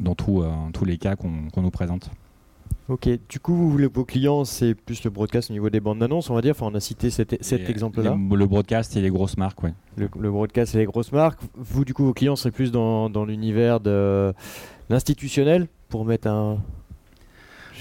dans 0.00 0.14
tous 0.14 0.84
les 0.84 0.98
cas 0.98 1.16
qu'on 1.16 1.62
nous 1.62 1.70
présente. 1.70 2.10
Ok, 2.88 3.06
du 3.28 3.38
coup, 3.38 3.54
vous, 3.54 3.78
vos 3.92 4.04
clients, 4.06 4.46
c'est 4.46 4.74
plus 4.74 5.04
le 5.04 5.10
broadcast 5.10 5.50
au 5.50 5.52
niveau 5.52 5.68
des 5.68 5.78
bandes 5.78 5.98
d'annonces, 5.98 6.30
on 6.30 6.34
va 6.34 6.40
dire. 6.40 6.52
Enfin, 6.52 6.70
on 6.72 6.74
a 6.74 6.80
cité 6.80 7.10
cet, 7.10 7.34
exemple-là. 7.52 8.16
Le 8.16 8.46
broadcast 8.46 8.96
et 8.96 9.02
les 9.02 9.10
grosses 9.10 9.36
marques, 9.36 9.62
oui. 9.62 9.70
Le, 9.96 10.30
broadcast 10.30 10.74
et 10.74 10.78
les 10.78 10.86
grosses 10.86 11.12
marques. 11.12 11.40
Vous, 11.54 11.84
du 11.84 11.92
coup, 11.92 12.04
vos 12.04 12.14
clients, 12.14 12.36
c'est 12.36 12.50
plus 12.50 12.72
dans, 12.72 13.10
dans 13.10 13.26
l'univers 13.26 13.80
de 13.80 14.32
l'institutionnel, 14.88 15.68
pour 15.90 16.06
mettre 16.06 16.28
un, 16.28 16.60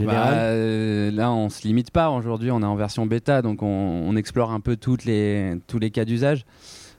bah, 0.05 0.31
euh, 0.31 1.11
là, 1.11 1.31
on 1.31 1.49
se 1.49 1.65
limite 1.65 1.91
pas. 1.91 2.09
Aujourd'hui, 2.09 2.51
on 2.51 2.61
est 2.61 2.65
en 2.65 2.75
version 2.75 3.05
bêta, 3.05 3.41
donc 3.41 3.61
on, 3.61 4.15
explore 4.15 4.51
un 4.51 4.59
peu 4.59 4.75
toutes 4.75 5.05
les, 5.05 5.55
tous 5.67 5.79
les 5.79 5.91
cas 5.91 6.05
d'usage. 6.05 6.45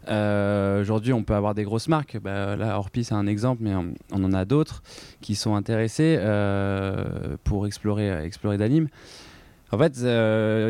Euh, 0.08 0.80
aujourd'hui, 0.80 1.12
on 1.12 1.22
peut 1.22 1.34
avoir 1.34 1.54
des 1.54 1.64
grosses 1.64 1.88
marques. 1.88 2.18
Bah, 2.18 2.56
là, 2.56 2.78
Orpi, 2.78 3.04
c'est 3.04 3.14
un 3.14 3.26
exemple, 3.26 3.62
mais 3.62 3.74
on, 3.74 4.24
en 4.24 4.32
a 4.32 4.44
d'autres 4.44 4.82
qui 5.20 5.34
sont 5.34 5.54
intéressés 5.54 6.16
euh, 6.18 7.36
pour 7.44 7.66
explorer, 7.66 8.24
explorer 8.24 8.58
d'anime. 8.58 8.88
En 9.70 9.76
fait, 9.76 9.92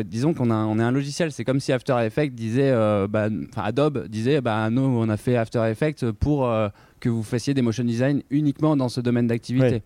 disons 0.05 0.33
qu'on 0.33 0.51
on 0.51 0.77
est 0.77 0.83
un 0.83 0.91
logiciel. 0.91 1.31
C'est 1.31 1.45
comme 1.45 1.61
si 1.61 1.71
After 1.71 1.95
Effects 2.01 2.33
disait, 2.33 2.73
bah, 3.07 3.29
Adobe 3.55 4.07
disait, 4.09 4.41
bah, 4.41 4.69
nous, 4.69 4.81
on 4.81 5.07
a 5.07 5.15
fait 5.15 5.37
After 5.37 5.65
Effects 5.69 6.11
pour 6.11 6.51
que 6.99 7.07
vous 7.07 7.23
fassiez 7.23 7.53
des 7.53 7.61
motion 7.61 7.85
design 7.85 8.23
uniquement 8.29 8.75
dans 8.75 8.89
ce 8.89 8.99
domaine 8.99 9.25
d'activité. 9.25 9.83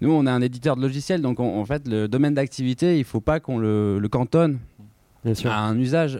Nous, 0.00 0.10
on 0.10 0.26
est 0.26 0.30
un 0.30 0.40
éditeur 0.40 0.76
de 0.76 0.80
logiciels, 0.80 1.20
donc 1.20 1.40
en 1.40 1.64
fait, 1.66 1.86
le 1.86 2.08
domaine 2.08 2.32
d'activité, 2.32 2.94
il 2.94 3.00
ne 3.00 3.04
faut 3.04 3.20
pas 3.20 3.38
qu'on 3.38 3.58
le, 3.58 4.00
cantonne 4.10 4.58
à 5.44 5.60
un 5.60 5.78
usage. 5.78 6.18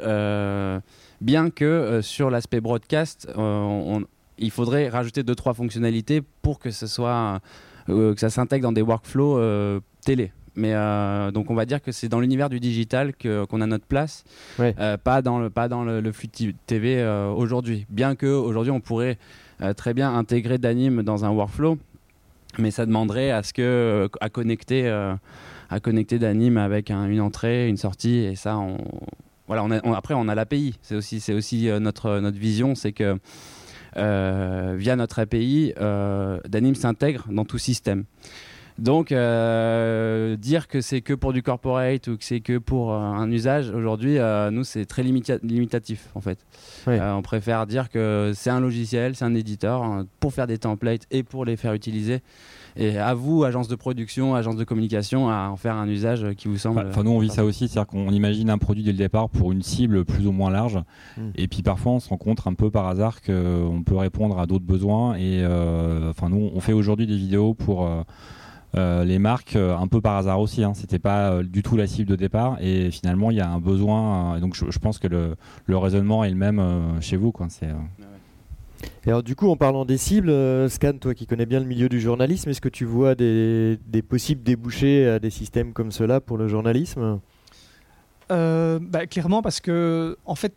Euh, 1.24 1.26
bien 1.26 1.50
que 1.50 1.64
euh, 1.64 2.02
sur 2.02 2.30
l'aspect 2.30 2.60
broadcast, 2.60 3.28
euh, 3.36 4.00
il 4.38 4.50
faudrait 4.50 4.88
rajouter 4.88 5.22
deux 5.22 5.34
trois 5.34 5.54
fonctionnalités 5.54 6.22
pour 6.42 6.58
que 6.58 6.70
ce 6.70 6.86
soit 6.86 7.40
que 7.86 8.14
ça 8.16 8.30
s'intègre 8.30 8.64
dans 8.64 8.72
des 8.72 8.82
workflows 8.82 9.80
télé. 10.04 10.32
Mais 10.56 10.72
donc 11.32 11.50
on 11.50 11.54
va 11.54 11.66
dire 11.66 11.82
que 11.82 11.92
c'est 11.92 12.08
dans 12.08 12.20
l'univers 12.20 12.48
du 12.48 12.58
digital 12.60 13.12
qu'on 13.14 13.60
a 13.60 13.66
notre 13.66 13.84
place, 13.84 14.24
pas 15.04 15.22
dans 15.22 15.38
le 15.38 15.50
pas 15.50 15.68
dans 15.68 15.84
le, 15.84 16.12
flux 16.12 16.28
TV 16.66 17.04
aujourd'hui. 17.36 17.86
Bien 17.90 18.16
que 18.16 18.26
aujourd'hui 18.26 18.72
on 18.72 18.80
pourrait 18.80 19.18
très 19.76 19.94
bien 19.94 20.14
intégrer 20.16 20.58
d'anime 20.58 21.02
dans 21.02 21.24
un 21.24 21.30
workflow 21.30 21.78
mais 22.58 22.70
ça 22.70 22.86
demanderait 22.86 23.30
à 23.30 23.42
ce 23.42 23.52
que 23.52 23.62
euh, 23.62 24.08
à 24.20 24.28
connecter 24.28 24.86
euh, 24.86 25.14
à 25.70 25.80
connecter 25.80 26.18
d'anime 26.18 26.56
avec 26.56 26.90
une 26.90 27.20
entrée 27.20 27.68
une 27.68 27.76
sortie 27.76 28.16
et 28.16 28.36
ça 28.36 28.58
on 28.58 28.78
voilà 29.46 29.64
on, 29.64 29.92
après 29.92 30.14
on 30.14 30.28
a 30.28 30.34
l'API 30.34 30.78
c'est 30.82 30.94
aussi 30.94 31.20
c'est 31.20 31.34
aussi 31.34 31.68
euh, 31.68 31.80
notre 31.80 32.18
notre 32.20 32.38
vision 32.38 32.74
c'est 32.74 32.92
que 32.92 33.18
via 33.96 34.96
notre 34.96 35.20
API 35.20 35.72
d'anime 36.48 36.74
s'intègre 36.74 37.26
dans 37.30 37.44
tout 37.44 37.58
système 37.58 38.04
donc, 38.78 39.12
euh, 39.12 40.36
dire 40.36 40.66
que 40.66 40.80
c'est 40.80 41.00
que 41.00 41.14
pour 41.14 41.32
du 41.32 41.42
corporate 41.42 42.08
ou 42.08 42.16
que 42.16 42.24
c'est 42.24 42.40
que 42.40 42.58
pour 42.58 42.92
euh, 42.92 42.98
un 42.98 43.30
usage, 43.30 43.70
aujourd'hui, 43.70 44.18
euh, 44.18 44.50
nous, 44.50 44.64
c'est 44.64 44.84
très 44.84 45.04
limitatif 45.04 46.08
en 46.14 46.20
fait. 46.20 46.38
on 46.86 47.22
préfère 47.22 47.66
dire 47.66 47.88
que 47.88 48.32
c'est 48.34 48.50
un 48.50 48.60
logiciel, 48.60 49.14
c'est 49.14 49.24
un 49.24 49.34
éditeur 49.34 49.82
hein, 49.82 50.06
pour 50.18 50.32
faire 50.32 50.48
des 50.48 50.58
templates 50.58 51.06
et 51.12 51.22
pour 51.22 51.44
les 51.44 51.56
faire 51.56 51.72
utiliser. 51.72 52.20
Et 52.76 52.98
à 52.98 53.14
vous, 53.14 53.44
agence 53.44 53.68
de 53.68 53.76
production, 53.76 54.34
agence 54.34 54.56
de 54.56 54.64
communication, 54.64 55.28
à 55.28 55.48
en 55.48 55.56
faire 55.56 55.76
un 55.76 55.88
usage 55.88 56.34
qui 56.36 56.48
vous 56.48 56.58
semble. 56.58 56.86
Enfin, 56.88 57.02
nous, 57.02 57.12
on 57.12 57.18
vit 57.18 57.30
ça 57.30 57.44
aussi, 57.44 57.68
c'est-à-dire 57.68 57.86
qu'on 57.86 58.10
imagine 58.10 58.50
un 58.50 58.58
produit 58.58 58.82
dès 58.82 58.92
le 58.92 58.98
départ 58.98 59.28
pour 59.28 59.52
une 59.52 59.62
cible 59.62 60.04
plus 60.04 60.26
ou 60.26 60.32
moins 60.32 60.50
large. 60.50 60.80
Hmm. 61.16 61.30
Et 61.36 61.48
puis 61.48 61.62
parfois, 61.62 61.92
on 61.92 62.00
se 62.00 62.08
rencontre 62.08 62.48
un 62.48 62.54
peu 62.54 62.70
par 62.70 62.86
hasard 62.86 63.22
qu'on 63.22 63.82
peut 63.84 63.96
répondre 63.96 64.38
à 64.38 64.46
d'autres 64.46 64.66
besoins. 64.66 65.14
Et 65.16 65.44
enfin, 66.08 66.28
nous, 66.28 66.50
on 66.54 66.60
fait 66.60 66.72
aujourd'hui 66.72 67.06
des 67.06 67.16
vidéos 67.16 67.54
pour 67.54 67.88
euh, 68.76 69.04
les 69.04 69.20
marques 69.20 69.54
euh, 69.54 69.76
un 69.76 69.86
peu 69.86 70.00
par 70.00 70.16
hasard 70.16 70.40
aussi. 70.40 70.64
Hein. 70.64 70.74
C'était 70.74 70.98
pas 70.98 71.30
euh, 71.30 71.42
du 71.44 71.62
tout 71.62 71.76
la 71.76 71.86
cible 71.86 72.10
de 72.10 72.16
départ 72.16 72.56
et 72.60 72.90
finalement 72.90 73.30
il 73.30 73.36
y 73.36 73.40
a 73.40 73.48
un 73.48 73.60
besoin. 73.60 74.40
donc 74.40 74.56
je, 74.56 74.78
pense 74.78 74.98
que 74.98 75.06
le, 75.06 75.36
raisonnement 75.76 76.24
est 76.24 76.30
le 76.30 76.36
même 76.36 76.60
chez 77.00 77.16
vous. 77.16 77.30
Quoi. 77.30 77.46
C'est, 79.02 79.10
alors 79.10 79.22
du 79.22 79.36
coup, 79.36 79.48
en 79.48 79.56
parlant 79.56 79.84
des 79.84 79.98
cibles, 79.98 80.32
Scan, 80.70 80.94
toi 81.00 81.14
qui 81.14 81.26
connais 81.26 81.46
bien 81.46 81.60
le 81.60 81.66
milieu 81.66 81.88
du 81.88 82.00
journalisme, 82.00 82.50
est-ce 82.50 82.60
que 82.60 82.68
tu 82.68 82.84
vois 82.84 83.14
des, 83.14 83.78
possibles 84.08 84.42
débouchés 84.42 85.08
à 85.08 85.18
des 85.18 85.30
systèmes 85.30 85.72
comme 85.72 85.92
cela 85.92 86.20
pour 86.20 86.38
le 86.38 86.48
journalisme? 86.48 87.20
Bah, 88.28 89.06
Clairement, 89.08 89.42
parce 89.42 89.60
que 89.60 90.16
en 90.24 90.34
fait, 90.34 90.54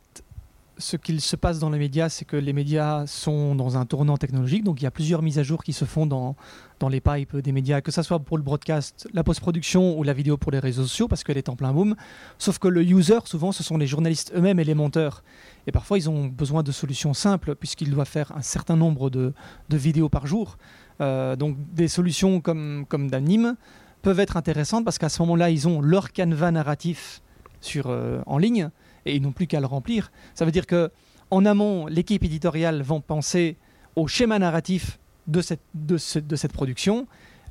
ce 0.77 0.97
qu'il 0.97 1.21
se 1.21 1.35
passe 1.35 1.59
dans 1.59 1.69
les 1.69 1.79
médias, 1.79 2.09
c'est 2.09 2.25
que 2.25 2.35
les 2.35 2.53
médias 2.53 3.07
sont 3.07 3.55
dans 3.55 3.77
un 3.77 3.85
tournant 3.85 4.17
technologique, 4.17 4.63
donc 4.63 4.81
il 4.81 4.83
y 4.83 4.87
a 4.87 4.91
plusieurs 4.91 5.21
mises 5.21 5.39
à 5.39 5.43
jour 5.43 5.63
qui 5.63 5.73
se 5.73 5.85
font 5.85 6.05
dans, 6.05 6.35
dans 6.79 6.89
les 6.89 7.01
pipes 7.01 7.37
des 7.37 7.51
médias, 7.51 7.81
que 7.81 7.91
ce 7.91 8.01
soit 8.01 8.19
pour 8.19 8.37
le 8.37 8.43
broadcast, 8.43 9.07
la 9.13 9.23
post-production 9.23 9.97
ou 9.97 10.03
la 10.03 10.13
vidéo 10.13 10.37
pour 10.37 10.51
les 10.51 10.59
réseaux 10.59 10.83
sociaux, 10.83 11.07
parce 11.07 11.23
qu'elle 11.23 11.37
est 11.37 11.49
en 11.49 11.55
plein 11.55 11.73
boom. 11.73 11.95
Sauf 12.37 12.59
que 12.59 12.67
le 12.67 12.83
user, 12.83 13.19
souvent, 13.25 13.51
ce 13.51 13.63
sont 13.63 13.77
les 13.77 13.87
journalistes 13.87 14.31
eux-mêmes 14.35 14.59
et 14.59 14.63
les 14.63 14.75
monteurs. 14.75 15.23
Et 15.65 15.71
parfois, 15.71 15.97
ils 15.97 16.09
ont 16.09 16.25
besoin 16.25 16.63
de 16.63 16.71
solutions 16.71 17.13
simples, 17.13 17.55
puisqu'ils 17.55 17.91
doivent 17.91 18.07
faire 18.07 18.31
un 18.35 18.41
certain 18.41 18.75
nombre 18.75 19.09
de, 19.09 19.33
de 19.69 19.77
vidéos 19.77 20.09
par 20.09 20.27
jour. 20.27 20.57
Euh, 20.99 21.35
donc 21.35 21.57
des 21.73 21.87
solutions 21.87 22.41
comme, 22.41 22.85
comme 22.87 23.09
d'anime 23.09 23.55
peuvent 24.01 24.19
être 24.19 24.37
intéressantes, 24.37 24.85
parce 24.85 24.97
qu'à 24.97 25.09
ce 25.09 25.21
moment-là, 25.23 25.49
ils 25.49 25.67
ont 25.67 25.81
leur 25.81 26.11
canevas 26.11 26.51
narratif 26.51 27.21
sur, 27.61 27.87
euh, 27.87 28.21
en 28.25 28.37
ligne 28.37 28.69
et 29.07 29.15
ils 29.15 29.21
n'ont 29.21 29.31
plus 29.31 29.47
qu'à 29.47 29.59
le 29.59 29.65
remplir. 29.65 30.11
Ça 30.35 30.45
veut 30.45 30.51
dire 30.51 30.65
que 30.65 30.91
en 31.31 31.45
amont, 31.45 31.87
l'équipe 31.87 32.23
éditoriale 32.23 32.81
va 32.81 32.99
penser 32.99 33.57
au 33.95 34.07
schéma 34.07 34.39
narratif 34.39 34.99
de 35.27 35.41
cette, 35.41 35.61
de, 35.73 35.97
cette 35.97 36.53
production, 36.53 37.07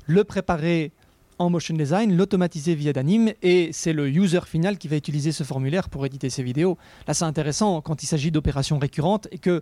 le 0.07 0.23
préparer 0.23 0.91
en 1.39 1.51
motion 1.51 1.75
design, 1.75 2.15
l'automatiser 2.17 2.73
via 2.73 2.93
d'anime, 2.93 3.33
et 3.43 3.69
c'est 3.71 3.93
le 3.93 4.09
user 4.09 4.41
final 4.41 4.79
qui 4.79 4.87
va 4.87 4.95
utiliser 4.95 5.31
ce 5.31 5.43
formulaire 5.43 5.89
pour 5.89 6.03
éditer 6.05 6.31
ses 6.31 6.41
vidéos. 6.41 6.79
Là, 7.07 7.13
c'est 7.13 7.25
intéressant 7.25 7.81
quand 7.81 8.01
il 8.01 8.07
s'agit 8.07 8.31
d'opérations 8.31 8.79
récurrentes 8.79 9.27
et 9.31 9.37
que 9.37 9.61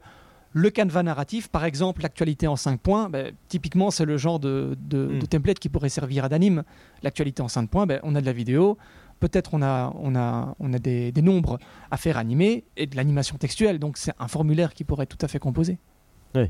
le 0.54 0.70
canevas 0.70 1.04
narratif, 1.04 1.50
par 1.50 1.66
exemple, 1.66 2.02
l'actualité 2.02 2.48
en 2.48 2.56
5 2.56 2.80
points, 2.80 3.10
ben, 3.10 3.34
typiquement, 3.50 3.92
c'est 3.92 4.06
le 4.06 4.16
genre 4.16 4.40
de, 4.40 4.78
hmm. 4.80 5.20
de, 5.20 5.26
template 5.26 5.60
qui 5.60 5.68
pourrait 5.68 5.90
servir 5.90 6.24
à 6.24 6.30
d'anime. 6.30 6.64
L'actualité 7.04 7.42
en 7.42 7.50
5 7.50 7.70
points, 7.70 7.86
ben, 7.86 8.00
on 8.04 8.16
a 8.16 8.22
de 8.22 8.26
la 8.26 8.32
vidéo, 8.32 8.78
peut-être 9.20 9.54
on 9.54 9.62
a, 9.62 9.94
on 10.00 10.16
a, 10.16 10.56
on 10.60 10.74
a 10.74 10.80
des, 10.80 11.12
nombres 11.22 11.60
à 11.92 11.98
faire 11.98 12.18
animer 12.18 12.66
et 12.78 12.86
de 12.86 12.96
l'animation 12.96 13.38
textuelle. 13.38 13.80
Donc 13.80 13.98
c'est 13.98 14.14
un 14.20 14.28
formulaire 14.28 14.74
qui 14.74 14.84
pourrait 14.84 15.04
être 15.04 15.18
tout 15.18 15.26
à 15.26 15.28
fait 15.28 15.40
composé. 15.40 15.78
Oui. 16.36 16.50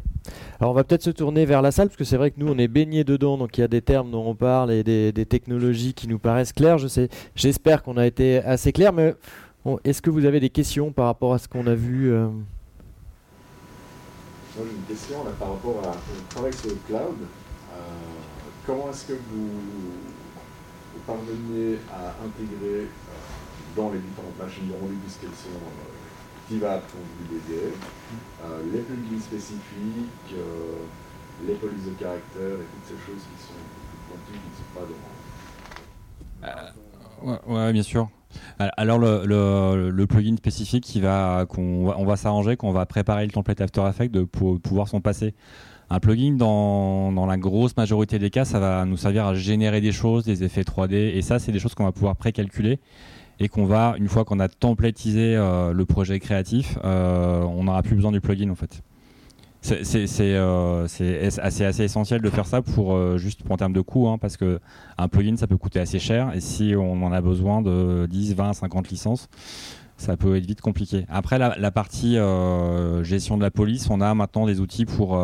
Alors 0.59 0.71
on 0.71 0.73
va 0.73 0.83
peut-être 0.83 1.03
se 1.03 1.11
tourner 1.11 1.45
vers 1.45 1.61
la 1.61 1.71
salle 1.71 1.89
parce 1.89 1.97
que 1.97 2.03
c'est 2.05 2.17
vrai 2.17 2.31
que 2.31 2.39
nous 2.39 2.47
on 2.47 2.57
est 2.57 2.67
baigné 2.67 3.03
dedans, 3.03 3.37
donc 3.37 3.57
il 3.57 3.61
y 3.61 3.63
a 3.63 3.67
des 3.67 3.83
termes 3.83 4.09
dont 4.09 4.25
on 4.25 4.33
parle 4.33 4.71
et 4.71 4.83
des, 4.83 5.25
technologies 5.25 5.93
qui 5.93 6.07
nous 6.07 6.17
paraissent 6.17 6.53
claires. 6.53 6.79
Je 6.79 6.87
sais, 6.87 7.09
j'espère 7.35 7.83
qu'on 7.83 7.97
a 7.97 8.07
été 8.07 8.39
assez 8.39 8.71
clair, 8.71 8.93
mais 8.93 9.13
est-ce 9.83 10.01
que 10.01 10.09
vous 10.09 10.25
avez 10.25 10.39
des 10.39 10.49
questions 10.49 10.91
par 10.91 11.05
rapport 11.05 11.33
à 11.33 11.37
ce 11.37 11.47
qu'on 11.47 11.67
a 11.67 11.75
vu 11.75 12.11
euh? 12.11 12.29
Moi 14.55 14.65
j'ai 14.69 14.75
une 14.75 14.95
question 14.95 15.23
là, 15.23 15.31
par 15.37 15.49
rapport 15.49 15.81
à, 15.83 15.89
au 15.91 16.29
travail 16.29 16.53
sur 16.53 16.69
le 16.69 16.77
cloud. 16.87 17.17
Euh, 17.21 17.77
comment 18.65 18.89
est-ce 18.89 19.05
que 19.05 19.13
vous, 19.13 19.49
parvenez 21.05 21.77
à 21.91 22.13
intégrer 22.23 22.89
euh, 22.89 23.75
dans 23.75 23.91
les 23.91 23.99
différentes 23.99 24.37
machines 24.39 24.67
de 24.67 24.73
rendu, 24.73 24.95
puisqu'elles 25.03 25.29
sont 25.35 25.61
activables 26.43 26.83
comme 26.91 27.01
vous 27.01 27.27
désirez, 27.33 27.73
les 28.71 28.81
plugins 28.81 29.21
spécifiques, 29.21 30.35
les 31.45 31.55
polices 31.55 31.85
de 31.85 31.91
caractère 31.91 32.55
et 32.61 32.67
toutes 32.69 32.85
ces 32.85 32.99
choses 33.05 33.23
qui 33.25 33.37
sont 33.43 33.65
pointues, 34.07 34.39
qui 34.39 34.49
ne 34.51 34.57
sont 34.61 34.71
pas 34.73 34.85
dans... 37.25 37.53
Ouais, 37.53 37.73
bien 37.73 37.83
sûr. 37.83 38.09
Alors 38.59 38.99
le, 38.99 40.05
plugin 40.05 40.35
spécifique 40.37 40.83
qui 40.83 41.01
va 41.01 41.45
qu'on 41.47 41.93
on 41.95 42.05
va 42.05 42.15
s'arranger, 42.15 42.57
qu'on 42.57 42.71
va 42.71 42.85
préparer 42.85 43.25
le 43.25 43.31
template 43.31 43.61
After 43.61 43.81
Effects 43.87 44.11
de, 44.11 44.23
pour 44.23 44.59
pouvoir 44.59 44.87
s'en 44.87 45.01
passer. 45.01 45.33
Un 45.89 45.99
plugin 45.99 46.33
dans, 46.33 47.25
la 47.25 47.37
grosse 47.37 47.75
majorité 47.77 48.19
des 48.19 48.29
cas, 48.29 48.45
ça 48.45 48.59
va 48.59 48.85
nous 48.85 48.97
servir 48.97 49.25
à 49.25 49.35
générer 49.35 49.81
des 49.81 49.91
choses, 49.91 50.25
des 50.25 50.43
effets 50.43 50.63
3D, 50.63 50.93
et 50.93 51.21
ça 51.21 51.39
c'est 51.39 51.51
des 51.51 51.59
choses 51.59 51.75
qu'on 51.75 51.85
va 51.85 51.91
pouvoir 51.91 52.15
précalculer 52.15 52.79
et 53.39 53.49
qu'on 53.49 53.65
va 53.65 53.95
une 53.97 54.07
fois 54.07 54.25
qu'on 54.25 54.39
a 54.39 54.47
templatisé 54.47 55.35
euh, 55.35 55.73
le 55.73 55.85
projet 55.85 56.19
créatif, 56.19 56.77
euh, 56.83 57.43
on 57.43 57.65
n'aura 57.65 57.83
plus 57.83 57.95
besoin 57.95 58.11
du 58.11 58.21
plugin 58.21 58.49
en 58.49 58.55
fait. 58.55 58.81
Euh, 59.71 60.85
c'est 60.87 61.39
assez, 61.39 61.63
assez, 61.63 61.83
essentiel 61.83 62.21
de 62.21 62.29
faire 62.29 62.45
ça 62.45 62.61
pour 62.61 62.93
euh, 62.93 63.17
juste 63.17 63.41
en 63.49 63.57
termes 63.57 63.73
de 63.73 63.81
coût, 63.81 64.07
hein, 64.07 64.17
parce 64.17 64.37
que 64.37 64.59
un 64.97 65.07
plugin 65.07 65.37
ça 65.37 65.47
peut 65.47 65.57
coûter 65.57 65.79
assez 65.79 65.99
cher 65.99 66.31
et 66.35 66.41
si 66.41 66.75
on 66.77 67.03
en 67.03 67.11
a 67.11 67.21
besoin 67.21 67.61
de 67.61 68.07
10, 68.09 68.35
20, 68.35 68.53
50 68.53 68.89
licences, 68.89 69.29
ça 69.97 70.17
peut 70.17 70.35
être 70.35 70.45
vite 70.45 70.61
compliqué. 70.61 71.05
Après 71.09 71.39
la, 71.39 71.71
partie 71.71 72.17
euh, 72.17 73.03
gestion 73.03 73.37
de 73.37 73.41
la 73.41 73.51
police, 73.51 73.89
on 73.89 74.01
a 74.01 74.13
maintenant 74.13 74.45
des 74.45 74.59
outils 74.59 74.85
pour 74.85 75.17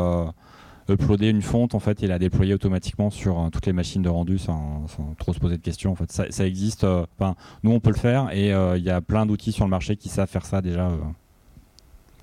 uploader 0.89 1.29
une 1.29 1.41
fonte 1.41 1.75
en 1.75 1.79
fait 1.79 2.03
et 2.03 2.07
la 2.07 2.19
déployer 2.19 2.53
automatiquement 2.53 3.09
sur 3.09 3.49
toutes 3.51 3.65
les 3.65 3.73
machines 3.73 4.01
de 4.01 4.09
rendu 4.09 4.37
sans, 4.37 4.85
trop 5.17 5.33
se 5.33 5.39
poser 5.39 5.57
de 5.57 5.61
questions. 5.61 5.91
En 5.91 5.95
fait, 5.95 6.11
ça, 6.11 6.45
existe. 6.45 6.83
Enfin, 6.83 7.35
nous 7.63 7.71
on 7.71 7.79
peut 7.79 7.91
le 7.91 7.97
faire 7.97 8.29
et 8.31 8.49
il 8.49 8.83
y 8.83 8.89
a 8.89 9.01
plein 9.01 9.25
d'outils 9.25 9.51
sur 9.51 9.65
le 9.65 9.69
marché 9.71 9.95
qui 9.95 10.09
savent 10.09 10.29
faire 10.29 10.45
ça 10.45 10.61
déjà, 10.61 10.91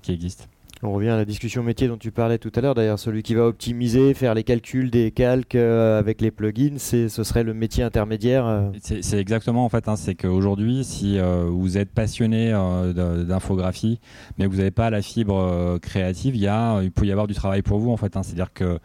qui 0.01 0.11
existent. 0.11 0.45
On 0.81 0.93
revient 0.93 1.09
à 1.09 1.17
la 1.17 1.25
discussion 1.25 1.61
métier 1.61 1.89
dont 1.89 1.97
tu 1.97 2.09
parlais 2.09 2.37
tout 2.37 2.53
à 2.55 2.61
l'heure. 2.61 2.73
D'ailleurs, 2.73 2.99
celui 2.99 3.21
qui 3.21 3.35
va 3.35 3.45
optimiser, 3.45 4.13
faire 4.13 4.33
les 4.33 4.45
calculs 4.45 4.89
des 4.89 5.11
calques 5.11 5.55
euh, 5.55 5.99
avec 5.99 6.21
les 6.21 6.31
plugins, 6.31 6.77
ce 6.77 7.09
serait 7.09 7.43
le 7.43 7.53
métier 7.53 7.83
intermédiaire. 7.83 8.45
Euh. 8.45 8.69
C'est 8.81 9.19
exactement 9.19 9.65
en 9.65 9.69
fait. 9.69 9.89
Hein, 9.89 9.97
c'est 9.97 10.15
qu'aujourd'hui, 10.15 10.85
si 10.85 11.19
euh, 11.19 11.49
vous 11.51 11.77
êtes 11.77 11.89
passionné 11.89 12.51
d'infographie, 12.93 13.99
mais 14.37 14.45
que 14.45 14.51
vous 14.51 14.57
n'avez 14.57 14.71
pas 14.71 14.89
la 14.89 15.01
fibre 15.01 15.77
créative, 15.81 16.37
il, 16.37 16.41
y 16.41 16.47
a, 16.47 16.81
il 16.81 16.91
peut 16.91 17.05
y 17.05 17.11
avoir 17.11 17.27
du 17.27 17.33
travail 17.33 17.61
pour 17.61 17.79
vous 17.79 17.91
en 17.91 17.97
fait. 17.97 18.15
Hein. 18.15 18.23
C'est-à-dire 18.23 18.53
que 18.53 18.79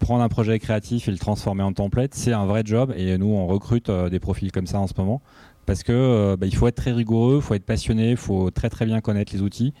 prendre 0.00 0.22
un 0.22 0.28
projet 0.28 0.58
créatif 0.58 1.08
et 1.08 1.10
le 1.10 1.18
transformer 1.18 1.62
en 1.62 1.72
template, 1.72 2.12
c'est 2.12 2.34
un 2.34 2.44
vrai 2.44 2.60
job. 2.62 2.92
Et 2.94 3.16
nous, 3.16 3.32
on 3.32 3.46
recrute 3.46 3.90
des 3.90 4.20
profils 4.20 4.52
comme 4.52 4.66
ça 4.66 4.80
en 4.80 4.86
ce 4.86 4.92
moment 4.98 5.22
parce 5.64 5.82
que 5.82 6.36
bah, 6.36 6.46
il 6.46 6.54
faut 6.54 6.68
être 6.68 6.76
très 6.76 6.92
rigoureux, 6.92 7.36
il 7.36 7.42
faut 7.42 7.54
être 7.54 7.64
passionné, 7.64 8.10
il 8.10 8.16
faut 8.18 8.50
très 8.50 8.68
très 8.68 8.84
bien 8.84 9.00
connaître 9.00 9.32
les 9.34 9.40
outils 9.40 9.72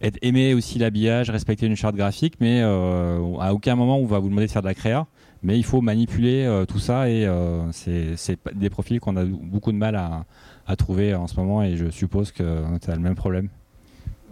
être, 0.00 0.18
aimer 0.22 0.54
aussi 0.54 0.78
l'habillage, 0.78 1.30
respecter 1.30 1.66
une 1.66 1.76
charte 1.76 1.96
graphique, 1.96 2.34
mais 2.40 2.60
euh, 2.62 3.36
à 3.40 3.54
aucun 3.54 3.74
moment 3.74 3.98
on 3.98 4.06
va 4.06 4.18
vous 4.18 4.28
demander 4.28 4.46
de 4.46 4.52
faire 4.52 4.62
de 4.62 4.68
la 4.68 4.74
créa. 4.74 5.06
Mais 5.42 5.58
il 5.58 5.64
faut 5.64 5.80
manipuler 5.80 6.44
euh, 6.44 6.64
tout 6.64 6.78
ça 6.78 7.08
et 7.08 7.26
euh, 7.26 7.70
c'est 7.72 8.38
des 8.54 8.70
profils 8.70 8.98
qu'on 9.00 9.16
a 9.16 9.24
beaucoup 9.24 9.70
de 9.70 9.76
mal 9.76 9.94
à, 9.94 10.24
à, 10.66 10.76
trouver 10.76 11.14
en 11.14 11.26
ce 11.26 11.36
moment 11.36 11.62
et 11.62 11.76
je 11.76 11.90
suppose 11.90 12.32
que 12.32 12.78
tu 12.78 12.90
as 12.90 12.96
le 12.96 13.02
même 13.02 13.14
problème. 13.14 13.48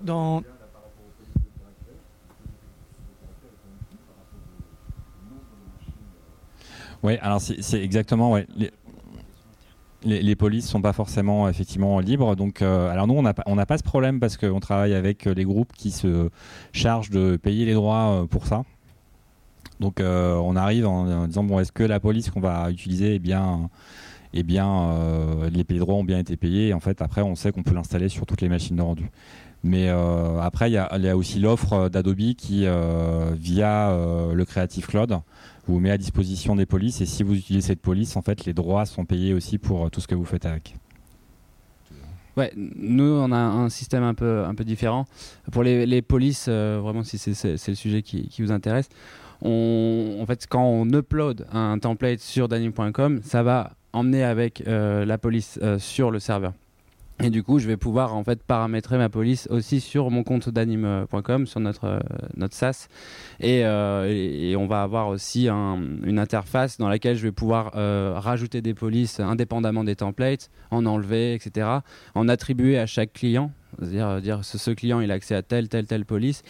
Dans... 0.03 0.43
Oui, 7.03 7.19
alors 7.21 7.41
c'est 7.41 7.83
exactement. 7.83 8.33
Ouais, 8.33 8.47
les, 8.57 8.71
les, 10.05 10.37
polices 10.37 10.69
sont 10.69 10.83
pas 10.83 10.93
forcément 10.93 11.49
effectivement 11.49 11.99
libres. 12.01 12.37
Donc, 12.37 12.63
euh, 12.63 12.89
alors 12.89 13.07
nous, 13.07 13.15
on 13.15 13.23
n'a 13.57 13.67
pas 13.67 13.79
ce 13.79 13.83
problème 13.83 14.21
parce 14.21 14.37
qu'on 14.37 14.61
travaille 14.61 14.95
avec 14.95 15.27
euh, 15.27 15.35
les 15.35 15.45
groupes 15.45 15.73
qui 15.73 15.91
se 15.91 16.31
chargent 16.73 17.11
de 17.11 17.37
payer 17.37 17.65
les 17.65 17.75
droits 17.75 18.23
euh, 18.23 18.27
pour 18.27 18.47
ça. 18.47 18.65
Donc, 19.81 20.01
on 20.01 20.57
arrive 20.57 20.87
en, 20.87 21.27
disant 21.27 21.43
bon, 21.43 21.59
est-ce 21.59 21.73
que 21.73 21.83
la 21.83 21.99
police 21.99 22.31
qu'on 22.31 22.41
va 22.41 22.71
utiliser, 22.71 23.17
eh 23.17 23.19
bien, 23.19 23.69
eh 24.33 24.43
les, 24.43 25.65
les 25.69 25.79
droits 25.79 25.97
ont 25.97 26.05
bien 26.05 26.19
été 26.19 26.37
payés? 26.37 26.73
En 26.73 26.81
fait, 26.81 27.03
après, 27.03 27.23
on 27.23 27.35
sait 27.35 27.51
qu'on 27.51 27.65
peut 27.65 27.75
l'installer 27.75 28.09
sur 28.09 28.25
toutes 28.25 28.41
les 28.41 28.49
machines 28.49 28.77
de 28.77 28.83
rendu. 28.83 29.11
Mais 29.65 29.89
après, 29.89 30.71
il 30.71 30.75
y, 30.75 31.09
a 31.09 31.17
aussi 31.17 31.41
l'offre 31.41 31.89
d'Adobe 31.89 32.35
qui, 32.39 32.67
via 33.37 33.99
le 34.33 34.45
Creative 34.45 34.87
Cloud, 34.87 35.19
vous 35.67 35.81
met 35.81 35.91
à 35.91 35.99
disposition 35.99 36.57
des 36.57 36.67
polices 36.67 37.01
et 37.01 37.07
si 37.07 37.23
vous 37.23 37.35
utilisez 37.35 37.69
cette 37.69 37.81
police, 37.81 38.17
en 38.17 38.23
fait, 38.23 38.45
les 38.45 38.53
droits 38.53 38.87
sont 38.87 39.05
payés 39.05 39.35
aussi 39.35 39.59
pour 39.59 39.87
euh, 39.87 39.89
tout 39.89 40.01
ce 40.01 40.07
que 40.07 40.15
vous 40.15 40.25
faites 40.25 40.47
avec. 40.47 40.77
Ouais, 42.37 42.53
nous 42.57 43.05
on 43.05 43.31
a 43.31 43.37
un 43.37 43.69
système 43.69 44.03
un 44.03 44.15
peu, 44.15 44.45
un 44.45 44.55
peu 44.57 44.65
différent. 44.65 45.07
Pour 45.53 45.63
les, 45.63 45.87
les 45.87 46.03
polices, 46.03 46.47
euh, 46.49 46.81
vraiment 46.83 47.05
si 47.05 47.17
c'est 47.17 47.69
le 47.69 47.75
sujet 47.75 48.03
qui, 48.03 48.29
qui, 48.29 48.43
vous 48.43 48.51
intéresse, 48.51 48.89
on, 49.41 50.19
en 50.21 50.27
fait 50.27 50.47
quand 50.49 50.65
on 50.65 50.89
upload 50.93 51.47
un 51.53 51.79
template 51.79 52.19
sur 52.19 52.49
danim.com, 52.49 53.21
ça 53.23 53.45
va 53.45 53.73
emmener 53.93 54.25
avec 54.25 54.65
euh, 54.67 55.05
la 55.05 55.17
police 55.17 55.61
sur 55.79 56.11
le 56.11 56.19
serveur. 56.19 56.55
Et 57.23 57.31
du 57.31 57.45
coup, 57.45 57.59
je 57.61 57.69
vais 57.69 57.77
pouvoir 57.77 58.17
en 58.17 58.25
fait 58.25 58.43
paramétrer 58.43 58.99
ma 58.99 59.09
police 59.09 59.47
aussi 59.51 59.81
sur 59.81 60.11
mon 60.11 60.25
compte 60.25 60.49
d'anime.com, 60.49 61.47
sur 61.47 61.61
notre, 61.61 61.85
euh, 61.85 62.49
SaaS. 62.51 62.89
Euh, 63.43 64.09
et, 64.11 64.51
et, 64.51 64.57
on 64.57 64.67
va 64.67 64.83
avoir 64.83 65.09
aussi 65.09 65.49
un, 65.49 65.81
une 66.03 66.19
interface 66.19 66.77
dans 66.77 66.89
laquelle 66.89 67.17
je 67.17 67.23
vais 67.23 67.33
pouvoir 67.33 67.73
euh, 67.77 68.15
rajouter 68.17 68.63
des 68.63 68.75
polices 68.75 69.21
indépendamment 69.21 69.85
des 69.85 69.97
templates, 69.97 70.51
en 70.73 70.87
enlever, 70.87 71.35
etc. 71.35 71.69
En 72.15 72.29
attribuer 72.29 72.79
à 72.79 72.87
chaque 72.87 73.13
client 73.13 73.53
c'est-à-dire 73.79 74.09
euh, 74.09 74.21
dire 74.21 74.45
ce, 74.45 74.71
client 74.71 75.01
il 75.01 75.11
a 75.11 75.15
accès 75.15 75.35
à 75.35 75.43
telle 75.43 75.69
telle 75.69 75.87
telle 75.87 76.05
police. 76.05 76.43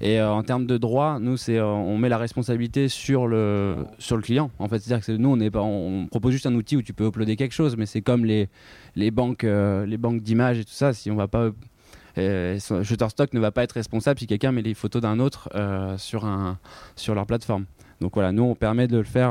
Et 0.00 0.20
euh, 0.20 0.30
en 0.30 0.42
termes 0.42 0.66
de 0.66 0.78
droit 0.78 1.18
nous 1.20 1.36
c'est 1.36 1.58
euh, 1.58 1.66
on 1.66 1.98
met 1.98 2.08
la 2.08 2.18
responsabilité 2.18 2.88
sur 2.88 3.26
le 3.26 3.76
sur 3.98 4.16
le 4.16 4.22
client. 4.22 4.50
En 4.58 4.68
fait 4.68 4.78
c'est-à-dire 4.78 5.04
que 5.04 5.12
nous 5.12 5.28
on 5.28 5.40
est 5.40 5.54
on, 5.56 6.06
propose 6.10 6.32
juste 6.32 6.46
un 6.46 6.54
outil 6.54 6.76
où 6.76 6.82
tu 6.82 6.92
peux 6.92 7.06
uploader 7.06 7.36
quelque 7.36 7.52
chose 7.52 7.76
mais 7.76 7.86
c'est 7.86 8.02
comme 8.02 8.24
les 8.24 8.48
les 8.96 9.10
banques 9.10 9.42
les 9.42 9.96
banques 9.96 10.22
d'images 10.22 10.58
et 10.58 10.64
tout 10.64 10.72
ça. 10.72 10.92
Si 10.92 11.10
on 11.10 11.16
va 11.16 11.28
pas 11.28 11.50
Shutterstock 12.16 13.32
ne 13.32 13.40
va 13.40 13.50
pas 13.52 13.62
être 13.62 13.72
responsable 13.72 14.18
si 14.18 14.26
quelqu'un 14.26 14.52
met 14.52 14.62
les 14.62 14.74
photos 14.74 15.00
d'un 15.02 15.18
autre 15.20 15.48
sur 15.98 16.24
un 16.24 16.58
sur 16.96 17.14
leur 17.14 17.26
plateforme. 17.26 17.66
Donc 18.00 18.14
voilà 18.14 18.32
nous 18.32 18.42
on 18.42 18.54
permet 18.54 18.88
de 18.88 18.98
le 18.98 19.04
faire 19.04 19.30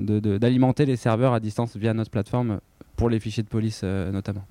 d'alimenter 0.00 0.84
de, 0.84 0.90
les 0.90 0.96
serveurs 0.96 1.32
à 1.32 1.40
distance 1.40 1.76
via 1.76 1.94
notre 1.94 2.10
plateforme 2.10 2.60
pour 2.96 3.10
les 3.10 3.20
fichiers 3.20 3.42
de 3.42 3.48
police 3.48 3.82
notamment. 3.82 4.44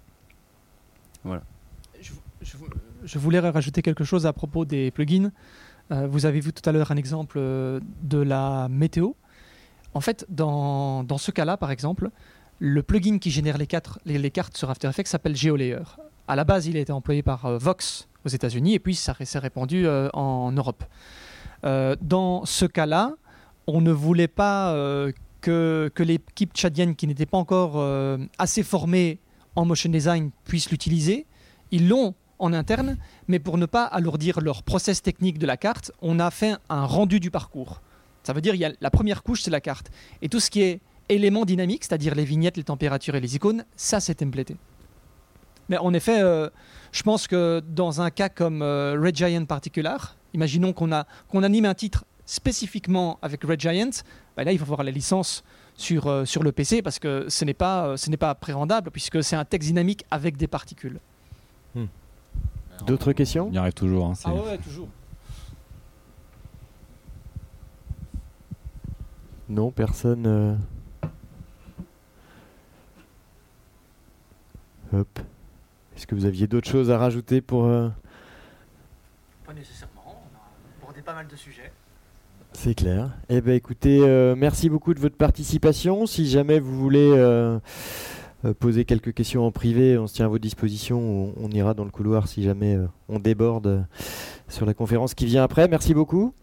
Voilà 1.24 1.44
voulais 3.18 3.40
rajouter 3.40 3.82
quelque 3.82 4.04
chose 4.04 4.26
à 4.26 4.34
propos 4.34 4.66
des 4.66 4.92
plugins. 4.92 5.32
Euh, 5.92 6.08
vous 6.08 6.26
avez 6.26 6.40
vu 6.40 6.54
tout 6.54 6.68
à 6.68 6.72
l'heure 6.72 6.92
un 6.92 6.96
exemple 6.98 7.38
euh, 7.40 7.80
de 8.02 8.20
la 8.20 8.68
météo. 8.70 9.12
En 9.94 10.02
fait, 10.02 10.26
dans, 10.30 11.06
ce 11.18 11.32
cas-là, 11.32 11.58
par 11.58 11.72
exemple, 11.72 12.10
le 12.60 12.82
plugin 12.82 13.20
qui 13.20 13.30
génère 13.30 13.58
les 13.58 13.68
cartes 14.32 14.58
sur 14.58 14.70
After 14.70 14.88
Effects 14.88 15.08
s'appelle 15.08 15.36
GeoLayer. 15.36 15.84
À 16.28 16.36
la 16.36 16.44
base, 16.46 16.68
il 16.68 16.78
a 16.78 16.80
été 16.80 16.92
employé 16.92 17.22
par 17.22 17.46
euh, 17.46 17.58
Vox 17.58 18.08
aux 18.26 18.30
États-Unis 18.30 18.74
et 18.74 18.80
puis 18.80 18.96
ça 18.96 19.14
s'est 19.24 19.40
répandu 19.40 19.86
en 20.14 20.50
Europe. 20.54 20.86
dans 21.64 22.46
ce 22.46 22.66
cas-là, 22.66 23.16
on 23.68 23.82
ne 23.82 23.92
voulait 23.92 24.30
pas 24.30 24.74
que, 25.42 25.92
que 25.94 26.04
l'équipe 26.04 26.54
tchadienne 26.54 26.96
qui 26.96 27.06
n'était 27.06 27.26
pas 27.26 27.38
encore 27.38 27.86
assez 28.38 28.64
formée 28.64 29.20
en 29.58 29.66
motion 29.66 29.90
design 29.90 30.32
puisse 30.46 30.72
l'utiliser. 30.72 31.28
Ils 31.72 31.90
l'ont 31.90 32.16
en 32.44 32.54
interne, 32.54 32.98
mais 33.28 33.40
pour 33.40 33.58
ne 33.58 33.66
pas 33.66 33.86
alourdir 33.86 34.42
leur 34.42 34.64
process 34.64 35.02
technique 35.02 35.40
de 35.40 35.48
la 35.48 35.58
carte, 35.58 35.92
on 36.02 36.20
a 36.20 36.30
fait 36.30 36.56
un 36.70 36.86
rendu 36.86 37.20
du 37.20 37.32
parcours. 37.32 37.82
Ça 38.24 38.34
veut 38.34 38.42
dire 38.42 38.54
il 38.56 38.78
la 38.80 38.92
première 38.92 39.24
couche, 39.24 39.42
c'est 39.42 39.52
la 39.52 39.62
carte. 39.62 39.90
Et 40.22 40.30
tout 40.30 40.40
ce 40.40 40.50
qui 40.50 40.62
est 40.62 40.82
éléments 41.10 41.46
dynamiques, 41.46 41.86
c'est-à-dire 41.86 42.16
les 42.16 42.26
vignettes, 42.26 42.58
les 42.58 42.64
températures 42.64 43.16
et 43.16 43.22
les 43.22 43.36
icônes, 43.36 43.66
ça 43.76 44.00
c'est 44.00 44.16
templaté. 44.16 44.58
Mais 45.70 45.78
en 45.78 45.94
effet, 45.94 46.22
euh, 46.22 46.50
je 46.92 47.04
pense 47.04 47.28
que 47.28 47.62
dans 47.66 48.02
un 48.02 48.10
cas 48.10 48.30
comme 48.30 48.62
euh, 48.62 49.00
Red 49.02 49.16
Giant 49.16 49.46
Particular, 49.46 50.18
imaginons 50.34 50.74
qu'on 50.74 50.92
anime 51.44 51.66
un 51.66 51.74
titre 51.74 52.06
spécifiquement 52.26 53.20
avec 53.22 53.44
Red 53.44 53.62
Giant, 53.62 53.90
bah 54.36 54.44
là 54.44 54.52
il 54.52 54.58
faut 54.58 54.66
avoir 54.66 54.84
la 54.84 54.92
licence 54.92 55.44
sur, 55.76 56.08
euh, 56.08 56.26
sur 56.26 56.44
le 56.44 56.52
PC 56.52 56.82
parce 56.82 57.00
que 57.00 57.28
ce 57.30 57.46
n'est 57.46 57.54
pas, 57.54 57.96
ce 57.96 58.10
n'est 58.10 58.18
pas 58.18 58.36
pré-rendable 58.36 58.92
puisque 58.92 59.24
c'est 59.24 59.38
un 59.38 59.46
texte 59.46 59.68
dynamique 59.68 60.06
avec 60.12 60.36
des 60.36 60.48
particules. 60.48 61.00
D'autres 62.86 63.14
questions 63.14 63.48
Il 63.50 63.56
y 63.56 63.58
arrive 63.58 63.74
toujours. 63.74 64.08
Hein, 64.08 64.14
ah 64.26 64.34
ouais, 64.34 64.58
toujours. 64.58 64.88
Non, 69.50 69.72
personne. 69.72 70.26
Euh. 70.26 70.56
Hop. 74.94 75.20
Est-ce 75.96 76.08
que 76.08 76.16
vous 76.16 76.26
aviez 76.26 76.48
d'autres 76.48 76.70
choses 76.70 76.92
à 76.92 76.98
rajouter 76.98 77.42
pour. 77.42 77.66
Euh, 77.66 77.90
Pas 79.46 79.54
nécessairement. 79.54 80.02
On 80.06 80.38
a 80.38 80.82
abordé 80.82 81.02
pas 81.02 81.14
mal 81.14 81.28
de 81.28 81.36
sujets. 81.36 81.72
C'est 82.54 82.76
clair. 82.76 83.10
Eh 83.30 83.42
ben 83.42 83.56
écoutez, 83.56 84.00
euh, 84.02 84.36
merci 84.38 84.70
beaucoup 84.70 84.94
de 84.94 85.00
votre 85.00 85.18
participation. 85.18 86.06
Si 86.06 86.28
jamais 86.30 86.60
vous 86.60 86.80
voulez 86.80 87.10
euh, 87.12 87.56
euh, 87.56 87.60
poser 88.60 88.86
quelques 88.86 89.14
questions 89.14 89.46
en 89.46 89.52
privé, 89.52 89.98
on 89.98 90.08
se 90.08 90.16
tient 90.16 90.26
à 90.26 90.30
votre 90.30 90.42
disposition. 90.42 91.34
On, 91.38 91.50
ira 91.52 91.74
dans 91.74 91.86
le 91.86 91.92
couloir 91.92 92.28
si 92.28 92.44
jamais 92.44 92.78
on 93.08 93.20
déborde 93.20 93.86
sur 94.50 94.66
la 94.66 94.74
conférence 94.74 95.14
qui 95.14 95.26
vient 95.26 95.44
après. 95.44 95.68
Merci 95.68 95.94
beaucoup. 95.94 96.34